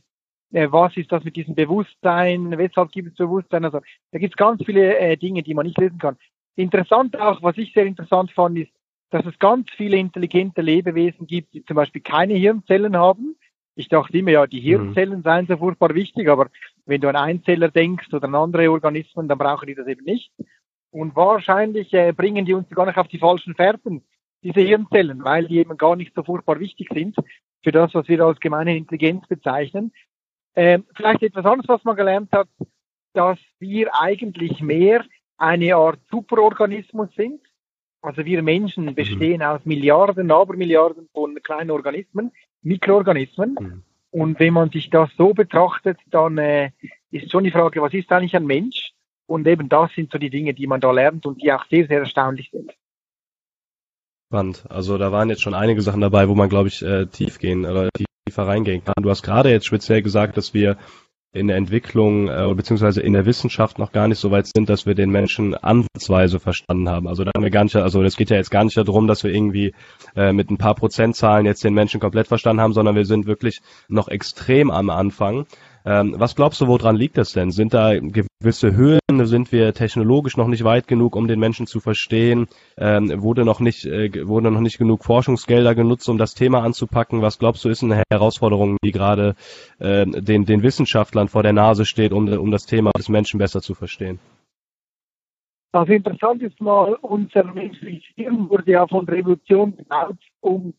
Äh, 0.51 0.71
was 0.71 0.95
ist 0.97 1.11
das 1.11 1.23
mit 1.23 1.35
diesem 1.35 1.55
Bewusstsein? 1.55 2.57
Weshalb 2.57 2.91
gibt 2.91 3.09
es 3.09 3.15
Bewusstsein? 3.15 3.65
Also 3.65 3.81
da 4.11 4.19
gibt 4.19 4.33
es 4.33 4.37
ganz 4.37 4.63
viele 4.63 4.97
äh, 4.97 5.17
Dinge, 5.17 5.41
die 5.41 5.55
man 5.55 5.65
nicht 5.65 5.79
lösen 5.79 5.97
kann. 5.97 6.17
Interessant 6.55 7.19
auch, 7.19 7.41
was 7.41 7.57
ich 7.57 7.73
sehr 7.73 7.85
interessant 7.85 8.31
fand, 8.31 8.57
ist, 8.57 8.71
dass 9.09 9.25
es 9.25 9.37
ganz 9.39 9.69
viele 9.71 9.97
intelligente 9.97 10.61
Lebewesen 10.61 11.27
gibt, 11.27 11.53
die 11.53 11.63
zum 11.65 11.75
Beispiel 11.75 12.01
keine 12.01 12.33
Hirnzellen 12.33 12.95
haben. 12.97 13.35
Ich 13.75 13.89
dachte 13.89 14.17
immer, 14.17 14.31
ja, 14.31 14.47
die 14.47 14.59
mhm. 14.59 14.65
Hirnzellen 14.65 15.19
mhm. 15.19 15.23
seien 15.23 15.47
so 15.47 15.57
furchtbar 15.57 15.93
wichtig, 15.95 16.29
aber 16.29 16.49
wenn 16.85 17.01
du 17.01 17.09
an 17.09 17.15
Einzeller 17.15 17.69
denkst 17.69 18.13
oder 18.13 18.27
an 18.27 18.35
andere 18.35 18.71
Organismen, 18.71 19.27
dann 19.27 19.37
brauchen 19.37 19.67
die 19.67 19.75
das 19.75 19.87
eben 19.87 20.05
nicht. 20.05 20.31
Und 20.91 21.15
wahrscheinlich 21.15 21.93
äh, 21.93 22.11
bringen 22.11 22.45
die 22.45 22.53
uns 22.53 22.69
gar 22.69 22.85
nicht 22.85 22.97
auf 22.97 23.07
die 23.07 23.19
falschen 23.19 23.55
Fährten, 23.55 24.03
diese 24.43 24.61
Hirnzellen, 24.61 25.23
weil 25.23 25.47
die 25.47 25.59
eben 25.59 25.77
gar 25.77 25.95
nicht 25.95 26.13
so 26.15 26.23
furchtbar 26.23 26.59
wichtig 26.59 26.89
sind 26.93 27.15
für 27.63 27.71
das, 27.71 27.93
was 27.93 28.07
wir 28.07 28.21
als 28.21 28.39
gemeine 28.39 28.75
Intelligenz 28.75 29.25
bezeichnen. 29.27 29.93
Ähm, 30.55 30.85
vielleicht 30.95 31.23
etwas 31.23 31.45
anderes, 31.45 31.69
was 31.69 31.83
man 31.83 31.95
gelernt 31.95 32.31
hat, 32.33 32.49
dass 33.13 33.39
wir 33.59 33.89
eigentlich 33.99 34.61
mehr 34.61 35.05
eine 35.41 35.75
Art 35.75 35.99
Superorganismus 36.11 37.09
sind. 37.15 37.41
Also 38.01 38.25
wir 38.25 38.41
Menschen 38.43 38.85
mhm. 38.85 38.95
bestehen 38.95 39.37
mhm. 39.37 39.47
aus 39.47 39.65
Milliarden, 39.65 40.31
Abermilliarden 40.31 41.09
von 41.13 41.35
kleinen 41.41 41.71
Organismen, 41.71 42.31
Mikroorganismen. 42.61 43.57
Mhm. 43.59 43.83
Und 44.11 44.39
wenn 44.39 44.53
man 44.53 44.69
sich 44.69 44.89
das 44.89 45.09
so 45.17 45.33
betrachtet, 45.33 45.97
dann 46.09 46.37
äh, 46.37 46.71
ist 47.11 47.31
schon 47.31 47.43
die 47.43 47.51
Frage, 47.51 47.81
was 47.81 47.93
ist 47.93 48.11
eigentlich 48.11 48.35
ein 48.35 48.45
Mensch? 48.45 48.91
Und 49.25 49.47
eben 49.47 49.69
das 49.69 49.91
sind 49.93 50.11
so 50.11 50.17
die 50.17 50.29
Dinge, 50.29 50.53
die 50.53 50.67
man 50.67 50.81
da 50.81 50.91
lernt 50.91 51.25
und 51.25 51.41
die 51.41 51.51
auch 51.51 51.65
sehr, 51.69 51.87
sehr 51.87 51.99
erstaunlich 51.99 52.49
sind. 52.51 52.73
Spannend. 54.29 54.65
Also 54.69 54.97
da 54.97 55.11
waren 55.11 55.29
jetzt 55.29 55.41
schon 55.41 55.53
einige 55.53 55.81
Sachen 55.81 56.01
dabei, 56.01 56.27
wo 56.27 56.35
man, 56.35 56.49
glaube 56.49 56.67
ich, 56.67 56.83
äh, 56.83 57.05
tief 57.07 57.39
gehen 57.39 57.65
oder 57.65 57.89
tiefer 58.27 58.47
reingehen 58.47 58.83
kann. 58.83 59.01
Du 59.01 59.09
hast 59.09 59.23
gerade 59.23 59.49
jetzt 59.49 59.65
speziell 59.65 60.01
gesagt, 60.01 60.37
dass 60.37 60.53
wir 60.53 60.77
in 61.33 61.47
der 61.47 61.55
Entwicklung 61.55 62.27
äh, 62.27 62.53
beziehungsweise 62.53 63.01
in 63.01 63.13
der 63.13 63.25
Wissenschaft 63.25 63.79
noch 63.79 63.91
gar 63.93 64.07
nicht 64.07 64.19
so 64.19 64.31
weit 64.31 64.47
sind, 64.47 64.69
dass 64.69 64.85
wir 64.85 64.95
den 64.95 65.11
Menschen 65.11 65.55
ansatzweise 65.55 66.39
verstanden 66.39 66.89
haben. 66.89 67.07
Also 67.07 67.23
da 67.23 67.31
haben 67.35 67.43
wir 67.43 67.51
gar 67.51 67.63
nicht, 67.63 67.75
also 67.75 68.03
es 68.03 68.17
geht 68.17 68.29
ja 68.29 68.35
jetzt 68.35 68.51
gar 68.51 68.65
nicht 68.65 68.75
darum, 68.75 69.07
dass 69.07 69.23
wir 69.23 69.33
irgendwie 69.33 69.73
äh, 70.15 70.33
mit 70.33 70.51
ein 70.51 70.57
paar 70.57 70.75
Prozentzahlen 70.75 71.45
jetzt 71.45 71.63
den 71.63 71.73
Menschen 71.73 72.01
komplett 72.01 72.27
verstanden 72.27 72.61
haben, 72.61 72.73
sondern 72.73 72.95
wir 72.95 73.05
sind 73.05 73.27
wirklich 73.27 73.61
noch 73.87 74.09
extrem 74.09 74.71
am 74.71 74.89
Anfang. 74.89 75.45
Ähm, 75.85 76.15
was 76.17 76.35
glaubst 76.35 76.61
du, 76.61 76.67
woran 76.67 76.95
liegt 76.95 77.17
das 77.17 77.33
denn? 77.33 77.51
Sind 77.51 77.73
da 77.73 77.97
gewisse 77.97 78.75
Höhen? 78.75 78.99
Sind 79.23 79.51
wir 79.51 79.73
technologisch 79.73 80.37
noch 80.37 80.47
nicht 80.47 80.63
weit 80.63 80.87
genug, 80.87 81.15
um 81.15 81.27
den 81.27 81.39
Menschen 81.39 81.67
zu 81.67 81.79
verstehen? 81.79 82.47
Ähm, 82.77 83.21
wurde 83.21 83.45
noch 83.45 83.59
nicht, 83.59 83.85
äh, 83.85 84.27
wurde 84.27 84.51
noch 84.51 84.61
nicht 84.61 84.77
genug 84.77 85.03
Forschungsgelder 85.03 85.75
genutzt, 85.75 86.07
um 86.09 86.17
das 86.17 86.33
Thema 86.33 86.63
anzupacken? 86.63 87.21
Was 87.21 87.39
glaubst 87.39 87.65
du, 87.65 87.69
ist 87.69 87.83
eine 87.83 88.03
Herausforderung, 88.11 88.77
die 88.83 88.91
gerade 88.91 89.35
äh, 89.79 90.05
den, 90.05 90.45
den 90.45 90.63
Wissenschaftlern 90.63 91.27
vor 91.27 91.43
der 91.43 91.53
Nase 91.53 91.85
steht, 91.85 92.13
um, 92.13 92.27
um 92.27 92.51
das 92.51 92.65
Thema 92.65 92.91
des 92.97 93.09
Menschen 93.09 93.37
besser 93.39 93.61
zu 93.61 93.73
verstehen? 93.73 94.19
Also 95.73 95.93
interessant 95.93 96.41
ist 96.41 96.59
mal, 96.59 96.95
unser 97.01 97.45
menschliches 97.45 98.03
Hirn 98.15 98.49
wurde 98.49 98.71
ja 98.71 98.85
von 98.87 99.07
Revolution 99.07 99.77
gebaut, 99.77 100.17
um 100.41 100.73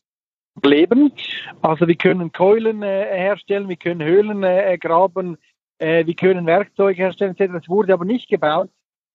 leben. 0.64 1.12
Also 1.60 1.86
wir 1.86 1.96
können 1.96 2.32
Keulen 2.32 2.82
äh, 2.82 3.04
herstellen, 3.16 3.68
wir 3.68 3.76
können 3.76 4.02
Höhlen 4.02 4.42
äh, 4.42 4.78
graben, 4.78 5.38
äh, 5.78 6.06
wir 6.06 6.14
können 6.14 6.46
Werkzeuge 6.46 6.96
herstellen 6.96 7.36
etc. 7.36 7.52
Das 7.52 7.68
wurde 7.68 7.92
aber 7.92 8.04
nicht 8.04 8.28
gebaut, 8.28 8.70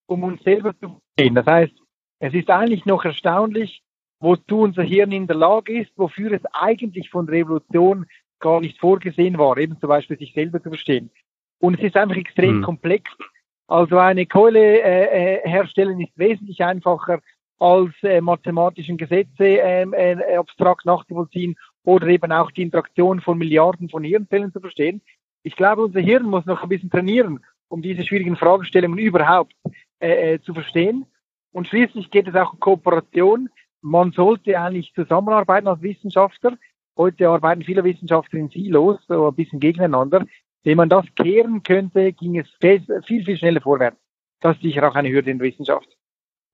um 0.07 0.23
uns 0.23 0.43
selber 0.43 0.73
zu 0.79 0.99
verstehen. 1.15 1.35
Das 1.35 1.45
heißt, 1.45 1.73
es 2.19 2.33
ist 2.33 2.49
eigentlich 2.49 2.85
noch 2.85 3.05
erstaunlich, 3.05 3.81
wozu 4.19 4.61
unser 4.61 4.83
Hirn 4.83 5.11
in 5.11 5.27
der 5.27 5.35
Lage 5.35 5.79
ist, 5.81 5.91
wofür 5.95 6.31
es 6.31 6.41
eigentlich 6.53 7.09
von 7.09 7.27
der 7.27 7.35
Revolution 7.35 8.07
gar 8.39 8.61
nicht 8.61 8.79
vorgesehen 8.79 9.37
war, 9.37 9.57
eben 9.57 9.79
zum 9.79 9.89
Beispiel 9.89 10.17
sich 10.17 10.33
selber 10.33 10.61
zu 10.61 10.69
verstehen. 10.69 11.11
Und 11.59 11.79
es 11.79 11.85
ist 11.85 11.97
einfach 11.97 12.15
extrem 12.15 12.57
mhm. 12.57 12.63
komplex. 12.63 13.11
Also 13.67 13.97
eine 13.97 14.25
Keule 14.25 14.81
äh, 14.81 15.39
äh, 15.41 15.49
herstellen 15.49 15.99
ist 15.99 16.17
wesentlich 16.17 16.63
einfacher 16.63 17.19
als 17.59 17.91
äh, 18.03 18.21
mathematischen 18.21 18.97
Gesetze 18.97 19.45
ähm, 19.45 19.93
äh, 19.93 20.35
abstrakt 20.35 20.85
nachzuvollziehen 20.85 21.55
oder 21.83 22.07
eben 22.07 22.31
auch 22.31 22.51
die 22.51 22.61
Interaktion 22.61 23.21
von 23.21 23.37
Milliarden 23.37 23.89
von 23.89 24.03
Hirnzellen 24.03 24.51
zu 24.51 24.59
verstehen. 24.59 25.01
Ich 25.43 25.55
glaube, 25.55 25.83
unser 25.83 25.99
Hirn 25.99 26.25
muss 26.25 26.45
noch 26.45 26.63
ein 26.63 26.69
bisschen 26.69 26.89
trainieren, 26.89 27.39
um 27.69 27.81
diese 27.81 28.03
schwierigen 28.03 28.35
Fragestellungen 28.35 28.99
überhaupt 28.99 29.53
äh, 29.99 30.33
äh, 30.33 30.41
zu 30.41 30.53
verstehen. 30.53 31.05
Und 31.51 31.67
schließlich 31.67 32.11
geht 32.11 32.27
es 32.27 32.35
auch 32.35 32.53
um 32.53 32.59
Kooperation. 32.59 33.49
Man 33.81 34.11
sollte 34.11 34.59
eigentlich 34.59 34.93
zusammenarbeiten 34.93 35.67
als 35.67 35.81
Wissenschaftler. 35.81 36.57
Heute 36.97 37.29
arbeiten 37.29 37.63
viele 37.63 37.83
Wissenschaftler 37.83 38.39
in 38.39 38.49
Silos, 38.49 38.99
so 39.07 39.27
ein 39.27 39.35
bisschen 39.35 39.59
gegeneinander. 39.59 40.25
Wenn 40.63 40.77
man 40.77 40.89
das 40.89 41.05
kehren 41.15 41.63
könnte, 41.63 42.11
ging 42.11 42.37
es 42.37 42.47
viel, 42.59 43.23
viel 43.23 43.37
schneller 43.37 43.61
vorwärts. 43.61 43.97
Das 44.41 44.55
ist 44.57 44.63
sicher 44.63 44.87
auch 44.87 44.95
eine 44.95 45.09
Hürde 45.09 45.31
in 45.31 45.39
der 45.39 45.47
Wissenschaft. 45.47 45.96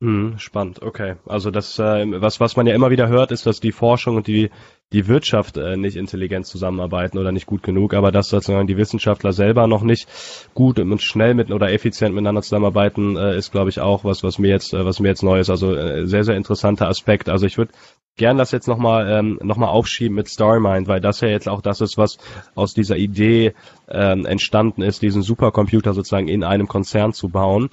Hm, 0.03 0.37
spannend, 0.37 0.81
okay. 0.81 1.15
Also 1.25 1.49
das, 1.49 1.79
äh, 1.79 2.05
was, 2.19 2.41
was 2.41 2.57
man 2.57 2.67
ja 2.67 2.75
immer 2.75 2.89
wieder 2.91 3.07
hört, 3.07 3.31
ist, 3.31 3.45
dass 3.45 3.61
die 3.61 3.71
Forschung 3.71 4.17
und 4.17 4.27
die, 4.27 4.49
die 4.91 5.07
Wirtschaft 5.07 5.55
äh, 5.55 5.77
nicht 5.77 5.95
intelligent 5.95 6.45
zusammenarbeiten 6.45 7.17
oder 7.17 7.31
nicht 7.31 7.45
gut 7.45 7.63
genug, 7.63 7.93
aber 7.93 8.11
dass 8.11 8.27
sozusagen 8.27 8.67
die 8.67 8.75
Wissenschaftler 8.75 9.31
selber 9.31 9.65
noch 9.65 9.81
nicht 9.81 10.09
gut 10.53 10.77
und 10.77 11.01
schnell 11.01 11.35
mit 11.35 11.51
oder 11.51 11.71
effizient 11.71 12.13
miteinander 12.15 12.41
zusammenarbeiten, 12.41 13.15
äh, 13.15 13.37
ist, 13.37 13.53
glaube 13.53 13.69
ich, 13.69 13.79
auch 13.79 14.03
was, 14.03 14.23
was 14.23 14.39
mir 14.39 14.49
jetzt, 14.49 14.73
äh, 14.73 14.83
was 14.83 14.99
mir 14.99 15.07
jetzt 15.07 15.23
neu 15.23 15.39
ist. 15.39 15.49
Also 15.49 15.73
äh, 15.73 16.05
sehr, 16.05 16.25
sehr 16.25 16.35
interessanter 16.35 16.89
Aspekt. 16.89 17.29
Also 17.29 17.45
ich 17.45 17.57
würde 17.57 17.71
gern 18.15 18.37
das 18.37 18.51
jetzt 18.51 18.67
nochmal 18.67 19.09
ähm, 19.09 19.39
noch 19.41 19.57
aufschieben 19.57 20.15
mit 20.15 20.29
Starmind, 20.29 20.87
weil 20.87 21.01
das 21.01 21.21
ja 21.21 21.29
jetzt 21.29 21.49
auch 21.49 21.61
das 21.61 21.81
ist, 21.81 21.97
was 21.97 22.17
aus 22.53 22.73
dieser 22.73 22.95
Idee 22.95 23.53
ähm, 23.89 24.25
entstanden 24.25 24.81
ist, 24.81 25.01
diesen 25.01 25.23
Supercomputer 25.23 25.93
sozusagen 25.93 26.27
in 26.27 26.43
einem 26.43 26.67
Konzern 26.67 27.13
zu 27.13 27.29
bauen. 27.29 27.69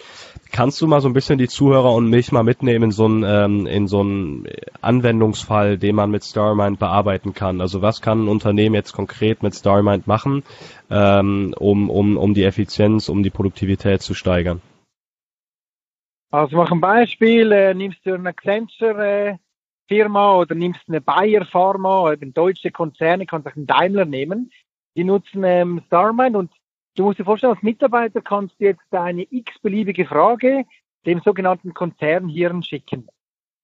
Kannst 0.51 0.81
du 0.81 0.87
mal 0.87 1.01
so 1.01 1.09
ein 1.09 1.13
bisschen 1.13 1.39
die 1.39 1.49
Zuhörer 1.49 1.93
und 1.93 2.09
mich 2.09 2.33
mal 2.33 2.43
mitnehmen 2.43 2.85
in 2.85 2.91
so 2.91 3.05
einen 3.05 3.25
ähm, 3.25 3.67
in 3.67 3.87
so 3.87 4.01
einen 4.01 4.47
Anwendungsfall, 4.81 5.77
den 5.77 5.95
man 5.95 6.11
mit 6.11 6.25
Starmind 6.25 6.79
bearbeiten 6.79 7.35
kann? 7.35 7.61
Also 7.61 7.83
was 7.83 8.01
kann 8.01 8.25
ein 8.25 8.29
Unternehmen 8.29 8.75
jetzt 8.75 8.93
konkret 8.93 9.43
mit 9.43 9.55
Starmind 9.55 10.07
machen, 10.07 10.43
ähm, 10.91 11.55
um, 11.59 11.91
um, 11.91 12.17
um 12.17 12.33
die 12.33 12.45
Effizienz, 12.45 13.09
um 13.09 13.23
die 13.23 13.31
Produktivität 13.31 14.01
zu 14.01 14.15
steigern? 14.15 14.63
Also 16.31 16.57
mach 16.57 16.71
ein 16.71 16.81
Beispiel, 16.81 17.51
äh, 17.53 17.75
nimmst 17.75 18.07
du 18.07 18.15
einen 18.15 18.27
Accenture 18.27 19.33
äh 19.33 19.37
Firma 19.91 20.37
oder 20.37 20.55
nimmst 20.55 20.83
eine 20.87 21.01
Bayer 21.01 21.45
Pharma, 21.45 22.13
eben 22.13 22.33
deutsche 22.33 22.71
Konzerne, 22.71 23.27
kannst 23.27 23.49
auch 23.49 23.57
einen 23.57 23.67
Daimler 23.67 24.05
nehmen. 24.05 24.53
Die 24.95 25.03
nutzen 25.03 25.43
ähm, 25.43 25.83
Starmind 25.89 26.37
und 26.37 26.53
du 26.95 27.03
musst 27.03 27.19
dir 27.19 27.25
vorstellen, 27.25 27.55
als 27.55 27.63
Mitarbeiter 27.65 28.21
kannst 28.21 28.55
du 28.61 28.67
jetzt 28.67 28.93
eine 28.93 29.27
x-beliebige 29.29 30.07
Frage 30.07 30.65
dem 31.07 31.21
sogenannten 31.23 31.75
Konzernhirn 31.75 32.63
schicken. 32.63 33.09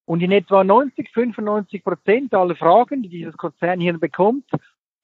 Und 0.04 0.20
in 0.20 0.32
etwa 0.32 0.64
90, 0.64 1.10
95 1.10 1.84
Prozent 1.84 2.34
aller 2.34 2.56
Fragen, 2.56 3.02
die 3.02 3.08
dieses 3.08 3.36
Konzernhirn 3.36 4.00
bekommt, 4.00 4.50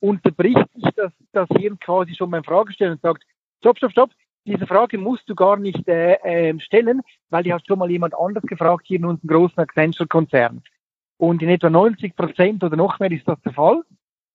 unterbricht 0.01 0.73
sich 0.75 0.91
das, 0.97 1.13
das 1.31 1.49
Hirn 1.57 1.79
quasi 1.79 2.17
schon 2.17 2.33
beim 2.33 2.43
Fragestellen 2.43 2.95
und 2.95 3.03
sagt, 3.03 3.25
stopp, 3.61 3.79
stopp, 3.79 3.93
stopp, 3.93 4.11
diese 4.45 4.67
Frage 4.67 4.99
musst 4.99 5.29
du 5.29 5.37
gar 5.37 5.57
nicht 5.57 5.87
äh, 5.87 6.15
äh, 6.15 6.59
stellen, 6.59 7.03
weil 7.31 7.45
die 7.45 7.53
hat 7.53 7.65
schon 7.65 7.79
mal 7.79 7.91
jemand 7.91 8.19
anders 8.19 8.43
gefragt 8.43 8.87
hier 8.87 8.99
in 8.99 9.05
unserem 9.05 9.29
großen 9.29 9.59
Accenture-Konzern. 9.59 10.63
Und 11.23 11.41
in 11.41 11.51
etwa 11.51 11.71
90 11.71 12.17
Prozent 12.17 12.65
oder 12.65 12.75
noch 12.75 12.99
mehr 12.99 13.13
ist 13.13 13.29
das 13.29 13.41
der 13.43 13.53
Fall. 13.53 13.83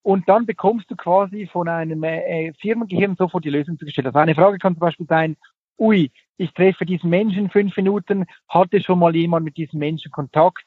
Und 0.03 0.29
dann 0.29 0.45
bekommst 0.45 0.89
du 0.89 0.95
quasi 0.95 1.45
von 1.45 1.67
einem 1.67 2.01
äh, 2.05 2.53
Firmengehirn 2.53 3.17
sofort 3.17 3.43
die 3.43 3.49
Lösung 3.49 3.77
zugestellt. 3.77 4.07
Also 4.07 4.19
eine 4.19 4.35
Frage 4.35 4.57
kann 4.57 4.75
zum 4.75 4.79
Beispiel 4.79 5.05
sein, 5.05 5.35
ui, 5.77 6.09
ich 6.37 6.53
treffe 6.53 6.85
diesen 6.85 7.09
Menschen 7.09 7.39
in 7.39 7.49
fünf 7.49 7.75
Minuten, 7.75 8.25
hatte 8.47 8.79
schon 8.79 8.99
mal 8.99 9.13
jemand 9.13 9.43
mit 9.43 9.57
diesem 9.57 9.79
Menschen 9.79 10.13
Kontakt? 10.13 10.63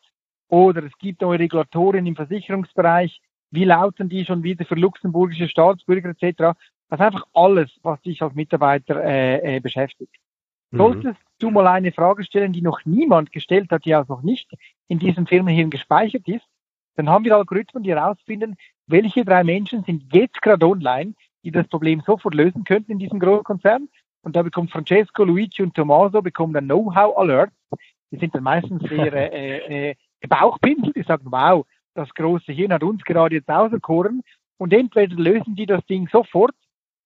Oder 0.49 0.85
es 0.85 0.93
gibt 0.99 1.23
neue 1.23 1.39
Regulatoren 1.39 2.05
im 2.05 2.17
Versicherungsbereich, 2.17 3.23
wie 3.51 3.65
lauten 3.65 4.11
die 4.11 4.27
schon 4.27 4.43
wieder 4.43 4.67
für 4.67 4.75
luxemburgische 4.75 5.49
Staatsbürger 5.49 6.11
etc. 6.11 6.37
Das 6.91 7.01
ist 7.01 7.01
einfach 7.01 7.25
alles, 7.33 7.71
was 7.83 7.99
dich 8.03 8.21
als 8.21 8.35
Mitarbeiter 8.35 9.03
äh, 9.03 9.57
äh, 9.57 9.61
beschäftigt. 10.71 10.73
Mhm. 10.73 10.79
Solltest 10.79 11.21
du 11.39 11.51
mal 11.51 11.67
eine 11.67 11.93
Frage 11.93 12.25
stellen, 12.25 12.53
die 12.53 12.63
noch 12.63 12.81
niemand 12.85 13.33
gestellt 13.33 13.71
hat, 13.71 13.85
die 13.85 13.95
auch 13.95 14.09
noch 14.09 14.23
nicht 14.23 14.51
in 14.89 14.99
diesem 14.99 15.27
Firmenhirn 15.27 15.71
gespeichert 15.71 16.27
ist, 16.29 16.47
dann 16.97 17.09
haben 17.09 17.25
wir 17.25 17.37
Algorithmen, 17.37 17.83
die 17.83 17.91
herausfinden, 17.91 18.57
welche 18.87 19.25
drei 19.25 19.45
Menschen 19.45 19.85
sind 19.85 20.13
jetzt 20.13 20.43
gerade 20.43 20.67
online, 20.67 21.15
die 21.45 21.51
das 21.51 21.67
Problem 21.69 22.03
sofort 22.05 22.35
lösen 22.35 22.65
könnten 22.65 22.93
in 22.93 22.99
diesem 22.99 23.21
großen 23.21 23.45
Konzern. 23.45 23.89
Und 24.23 24.37
da 24.37 24.43
bekommt 24.43 24.71
Francesco, 24.71 25.25
Luigi 25.25 25.63
und 25.63 25.75
Tommaso 25.75 26.21
bekommen 26.21 26.53
dann 26.53 26.67
Know-how-Alerts. 26.67 27.55
Die 28.11 28.19
sind 28.19 28.35
dann 28.35 28.43
meistens 28.43 28.83
sehr 28.83 29.13
äh, 29.33 29.91
äh, 29.91 29.95
Bauchpinsel, 30.29 30.93
die 30.93 31.03
sagen, 31.03 31.27
wow, 31.31 31.65
das 31.95 32.13
große 32.15 32.53
Hirn 32.53 32.73
hat 32.73 32.83
uns 32.83 33.03
gerade 33.05 33.37
jetzt 33.37 33.49
auserkoren. 33.49 34.23
Und 34.59 34.73
entweder 34.75 35.17
lösen 35.17 35.55
die 35.57 35.67
das 35.67 35.85
Ding 35.87 36.09
sofort 36.09 36.55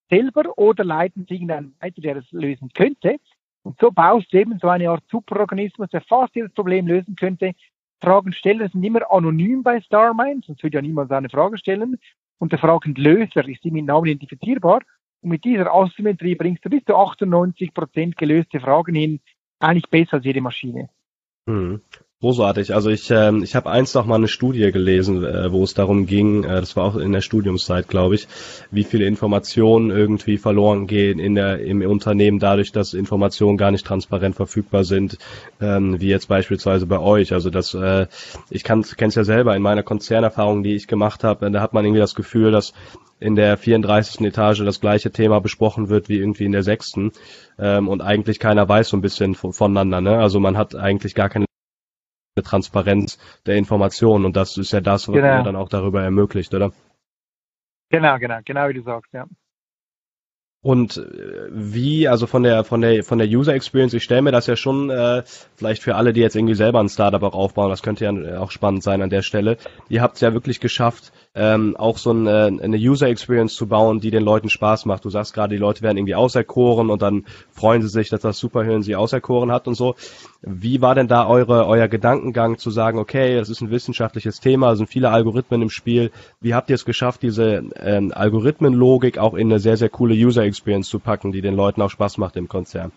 selber 0.09 0.57
oder 0.57 0.83
leiten 0.83 1.25
sie 1.27 1.35
irgendeinen 1.35 1.75
weiter, 1.79 2.01
der 2.01 2.17
es 2.17 2.29
lösen 2.31 2.69
könnte. 2.73 3.17
Und 3.65 3.79
so 3.79 3.89
baust 3.89 4.31
du 4.31 4.37
eben 4.37 4.59
so 4.59 4.69
eine 4.69 4.91
Art 4.91 5.03
Superorganismus, 5.09 5.89
der 5.89 6.01
fast 6.01 6.35
jedes 6.35 6.53
Problem 6.53 6.85
lösen 6.85 7.15
könnte. 7.15 7.53
Fragensteller 7.99 8.69
sind 8.69 8.83
immer 8.83 9.11
anonym 9.11 9.63
bei 9.63 9.81
StarMind, 9.81 10.45
sonst 10.45 10.61
würde 10.61 10.77
ja 10.77 10.81
niemand 10.83 11.09
seine 11.09 11.29
Frage 11.29 11.57
stellen. 11.57 11.97
Und 12.37 12.51
der 12.51 12.59
Fragenlöser 12.59 13.47
ist 13.47 13.65
ihm 13.65 13.73
mit 13.73 13.85
Namen 13.85 14.05
identifizierbar. 14.05 14.81
Und 15.21 15.31
mit 15.31 15.43
dieser 15.43 15.73
Asymmetrie 15.73 16.35
bringst 16.35 16.63
du 16.63 16.69
bis 16.69 16.83
zu 16.85 16.95
98 16.95 17.73
Prozent 17.73 18.17
gelöste 18.17 18.59
Fragen 18.59 18.93
hin, 18.93 19.19
eigentlich 19.59 19.89
besser 19.89 20.17
als 20.17 20.25
jede 20.25 20.41
Maschine. 20.41 20.89
Hm. 21.49 21.81
Großartig. 22.21 22.73
Also 22.73 22.89
ich, 22.89 23.11
ähm, 23.11 23.43
ich 23.43 23.55
habe 23.55 23.69
eins 23.69 23.93
noch 23.93 24.05
mal 24.05 24.15
eine 24.15 24.29
Studie 24.29 24.71
gelesen, 24.71 25.25
äh, 25.25 25.51
wo 25.51 25.63
es 25.63 25.73
darum 25.73 26.05
ging, 26.05 26.45
äh, 26.45 26.61
das 26.61 26.77
war 26.77 26.85
auch 26.85 26.95
in 26.95 27.11
der 27.11 27.19
Studiumszeit, 27.19 27.89
glaube 27.89 28.15
ich, 28.15 28.29
wie 28.71 28.85
viele 28.85 29.05
Informationen 29.05 29.91
irgendwie 29.91 30.37
verloren 30.37 30.87
gehen 30.87 31.19
in 31.19 31.35
der 31.35 31.59
im 31.59 31.81
Unternehmen 31.81 32.39
dadurch, 32.39 32.71
dass 32.71 32.93
Informationen 32.93 33.57
gar 33.57 33.71
nicht 33.71 33.85
transparent 33.85 34.35
verfügbar 34.35 34.85
sind, 34.85 35.17
ähm, 35.59 35.99
wie 35.99 36.07
jetzt 36.07 36.29
beispielsweise 36.29 36.85
bei 36.85 36.99
euch. 36.99 37.33
Also 37.33 37.49
das, 37.49 37.73
äh, 37.73 38.07
ich 38.49 38.63
kann 38.63 38.83
kenn's 38.83 39.15
ja 39.15 39.25
selber 39.25 39.53
in 39.53 39.61
meiner 39.61 39.83
Konzernerfahrung, 39.83 40.63
die 40.63 40.73
ich 40.75 40.87
gemacht 40.87 41.25
habe, 41.25 41.51
da 41.51 41.61
hat 41.61 41.73
man 41.73 41.83
irgendwie 41.83 41.99
das 41.99 42.15
Gefühl, 42.15 42.51
dass 42.51 42.71
in 43.19 43.35
der 43.35 43.57
34. 43.57 44.21
Etage 44.21 44.63
das 44.63 44.79
gleiche 44.79 45.11
Thema 45.11 45.41
besprochen 45.41 45.89
wird 45.89 46.07
wie 46.07 46.17
irgendwie 46.17 46.45
in 46.45 46.53
der 46.53 46.63
sechsten 46.63 47.11
ähm, 47.59 47.89
und 47.89 48.01
eigentlich 48.01 48.39
keiner 48.39 48.67
weiß 48.67 48.87
so 48.87 48.97
ein 48.97 49.01
bisschen 49.01 49.35
voneinander. 49.35 49.99
Ne? 49.99 50.17
Also 50.17 50.39
man 50.39 50.57
hat 50.57 50.75
eigentlich 50.75 51.13
gar 51.13 51.29
keine 51.29 51.45
Transparenz 52.43 53.17
der 53.45 53.55
Informationen 53.55 54.25
und 54.25 54.35
das 54.35 54.57
ist 54.57 54.73
ja 54.73 54.81
das, 54.81 55.07
was 55.07 55.15
genau. 55.15 55.43
dann 55.43 55.55
auch 55.55 55.69
darüber 55.69 56.03
ermöglicht, 56.03 56.53
oder? 56.53 56.71
Genau, 57.89 58.17
genau, 58.17 58.39
genau 58.43 58.67
wie 58.69 58.73
du 58.73 58.81
sagst, 58.81 59.13
ja. 59.13 59.25
Und 60.65 60.97
äh, 60.97 61.47
wie, 61.51 62.07
also 62.07 62.25
von 62.25 62.41
der 62.41 62.63
von 62.63 62.81
der 62.81 63.03
von 63.03 63.19
der 63.19 63.27
User 63.27 63.53
Experience, 63.53 63.93
ich 63.93 64.03
stelle 64.03 64.23
mir 64.23 64.31
das 64.31 64.47
ja 64.47 64.55
schon 64.55 64.89
äh, 64.89 65.21
vielleicht 65.55 65.83
für 65.83 65.95
alle, 65.95 66.11
die 66.11 66.21
jetzt 66.21 66.35
irgendwie 66.35 66.55
selber 66.55 66.79
ein 66.79 66.89
Startup 66.89 67.21
auch 67.21 67.35
aufbauen, 67.35 67.69
das 67.69 67.83
könnte 67.83 68.03
ja 68.05 68.39
auch 68.39 68.49
spannend 68.49 68.81
sein 68.81 69.03
an 69.03 69.11
der 69.11 69.21
Stelle. 69.21 69.57
Ihr 69.89 70.01
habt 70.01 70.15
es 70.15 70.21
ja 70.21 70.33
wirklich 70.33 70.59
geschafft, 70.59 71.13
ähm, 71.35 71.75
auch 71.75 71.97
so 71.97 72.11
ein, 72.11 72.27
äh, 72.27 72.51
eine 72.63 72.77
User 72.77 73.07
Experience 73.07 73.55
zu 73.55 73.67
bauen, 73.67 73.99
die 73.99 74.09
den 74.09 74.23
Leuten 74.23 74.49
Spaß 74.49 74.85
macht. 74.85 75.03
Du 75.03 75.09
sagst 75.09 75.33
gerade, 75.33 75.53
die 75.53 75.59
Leute 75.59 75.81
werden 75.81 75.97
irgendwie 75.97 76.15
auserkoren 76.15 76.89
und 76.89 77.01
dann 77.01 77.25
freuen 77.51 77.81
sie 77.81 77.89
sich, 77.89 78.09
dass 78.09 78.21
das 78.21 78.39
Superhirn 78.39 78.83
sie 78.83 78.95
auserkoren 78.95 79.51
hat 79.51 79.67
und 79.67 79.75
so. 79.75 79.95
Wie 80.41 80.81
war 80.81 80.95
denn 80.95 81.07
da 81.07 81.27
eure 81.27 81.67
euer 81.67 81.87
Gedankengang 81.87 82.57
zu 82.57 82.71
sagen, 82.71 82.99
okay, 82.99 83.35
das 83.35 83.49
ist 83.49 83.61
ein 83.61 83.69
wissenschaftliches 83.69 84.39
Thema, 84.39 84.71
es 84.71 84.77
sind 84.77 84.87
viele 84.87 85.09
Algorithmen 85.09 85.61
im 85.61 85.69
Spiel. 85.69 86.11
Wie 86.39 86.53
habt 86.53 86.69
ihr 86.69 86.75
es 86.75 86.85
geschafft, 86.85 87.21
diese 87.21 87.63
ähm, 87.81 88.13
Algorithmenlogik 88.15 89.17
auch 89.17 89.33
in 89.33 89.51
eine 89.51 89.59
sehr 89.59 89.77
sehr 89.77 89.89
coole 89.89 90.15
User 90.15 90.43
Experience 90.43 90.87
zu 90.87 90.99
packen, 90.99 91.33
die 91.33 91.41
den 91.41 91.55
Leuten 91.55 91.81
auch 91.81 91.89
Spaß 91.89 92.17
macht 92.17 92.37
im 92.37 92.47
Konzern? 92.47 92.91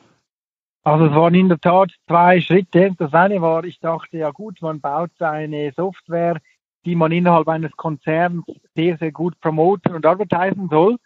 Also 0.85 1.07
es 1.07 1.13
waren 1.13 1.35
in 1.35 1.49
der 1.49 1.59
Tat 1.59 1.91
zwei 2.07 2.41
Schritte. 2.41 2.93
Das 2.97 3.13
eine 3.13 3.43
war, 3.43 3.65
ich 3.65 3.79
dachte, 3.81 4.17
ja 4.17 4.31
gut, 4.31 4.63
man 4.63 4.81
baut 4.81 5.11
eine 5.21 5.73
Software, 5.77 6.41
die 6.85 6.95
man 6.95 7.13
innerhalb 7.13 7.49
eines 7.49 7.73
Konzerns 7.73 8.45
sehr, 8.75 8.97
sehr 8.99 9.13
gut 9.13 9.39
promoten 9.41 9.95
und 9.95 10.07
advertisen 10.07 10.69
soll, 10.69 10.97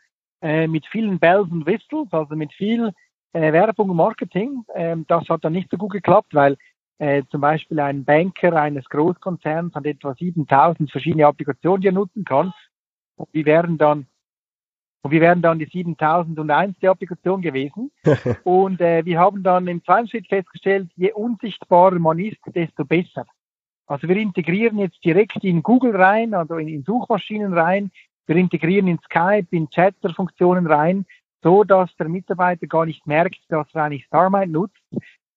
äh, 0.41 0.67
mit 0.67 0.87
vielen 0.87 1.19
Bells 1.19 1.51
und 1.51 1.67
Whistles, 1.67 2.09
also 2.11 2.35
mit 2.37 2.53
viel 2.53 2.93
äh, 3.33 3.53
Werbung 3.53 3.91
und 3.91 3.97
Marketing. 3.97 4.65
Ähm, 4.75 5.05
das 5.09 5.29
hat 5.29 5.45
dann 5.45 5.53
nicht 5.53 5.71
so 5.71 5.77
gut 5.77 5.93
geklappt, 5.93 6.35
weil 6.35 6.57
äh, 6.99 7.23
zum 7.31 7.41
Beispiel 7.41 7.81
ein 7.81 8.05
Banker 8.05 8.55
eines 8.55 8.85
Großkonzerns 8.89 9.75
hat 9.75 9.87
etwa 9.87 10.15
7000 10.15 10.91
verschiedene 10.91 11.27
Applikationen, 11.27 11.81
die 11.81 11.89
er 11.89 11.93
nutzen 11.93 12.25
kann. 12.25 12.53
Und 13.17 13.29
die 13.35 13.45
wären 13.45 13.79
dann 13.79 14.07
und 15.03 15.11
wir 15.11 15.21
wären 15.21 15.43
dann 15.43 15.59
die 15.59 15.67
7001. 15.67 16.77
Applikation 16.85 17.43
gewesen. 17.43 17.91
und 18.45 18.81
äh, 18.81 19.05
wir 19.05 19.19
haben 19.19 19.43
dann 19.43 19.67
im 19.67 19.85
zweiten 19.85 20.09
Schritt 20.09 20.29
festgestellt, 20.29 20.91
je 20.95 21.13
unsichtbarer 21.13 21.99
man 21.99 22.21
ist, 22.21 22.39
desto 22.55 22.85
besser. 22.85 23.27
Also 23.87 24.09
wir 24.09 24.17
integrieren 24.17 24.79
jetzt 24.79 25.05
direkt 25.05 25.45
in 25.45 25.63
Google 25.63 25.97
rein, 25.97 26.35
also 26.35 26.57
in, 26.57 26.69
in 26.69 26.83
Suchmaschinen 26.85 27.53
rein. 27.53 27.91
Wir 28.27 28.37
integrieren 28.37 28.89
in 28.89 28.99
Skype, 29.01 29.49
in 29.51 29.69
Chatter-Funktionen 29.69 30.67
rein, 30.67 31.05
so 31.43 31.65
dass 31.65 31.95
der 31.97 32.09
Mitarbeiter 32.09 32.67
gar 32.67 32.87
nicht 32.87 33.07
merkt, 33.07 33.41
dass 33.49 33.67
er 33.75 33.85
eigentlich 33.85 34.05
StarMind 34.07 34.53
nutzt, 34.53 34.81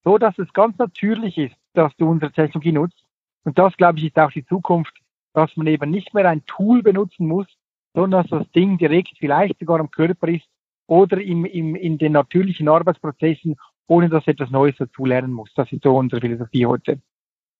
so 0.04 0.18
dass 0.18 0.38
es 0.38 0.52
ganz 0.54 0.78
natürlich 0.78 1.38
ist, 1.38 1.56
dass 1.74 1.96
du 1.98 2.10
unsere 2.10 2.32
Technologie 2.32 2.72
nutzt. 2.72 3.04
Und 3.44 3.58
das, 3.58 3.76
glaube 3.78 4.00
ich, 4.00 4.06
ist 4.06 4.20
auch 4.20 4.32
die 4.32 4.46
Zukunft, 4.46 4.94
dass 5.34 5.56
man 5.58 5.68
eben 5.68 5.92
nicht 5.92 6.14
mehr 6.14 6.30
ein 6.30 6.46
Tool 6.46 6.84
benutzen 6.84 7.28
muss, 7.28 7.48
sondern 7.94 8.24
dass 8.24 8.40
das 8.40 8.52
Ding 8.52 8.78
direkt 8.78 9.18
vielleicht 9.18 9.60
sogar 9.60 9.80
am 9.80 9.90
Körper 9.90 10.28
ist 10.28 10.48
oder 10.88 11.20
im, 11.20 11.46
im, 11.46 11.76
in 11.76 11.98
den 11.98 12.12
natürlichen 12.12 12.68
Arbeitsprozessen, 12.68 13.56
ohne 13.88 14.10
dass 14.10 14.28
etwas 14.28 14.52
Neues 14.52 14.76
dazu 14.78 15.06
lernen 15.06 15.34
muss. 15.34 15.52
Das 15.56 15.72
ist 15.72 15.84
so 15.84 15.96
unsere 15.98 16.22
Philosophie 16.22 16.66
heute. 16.66 17.00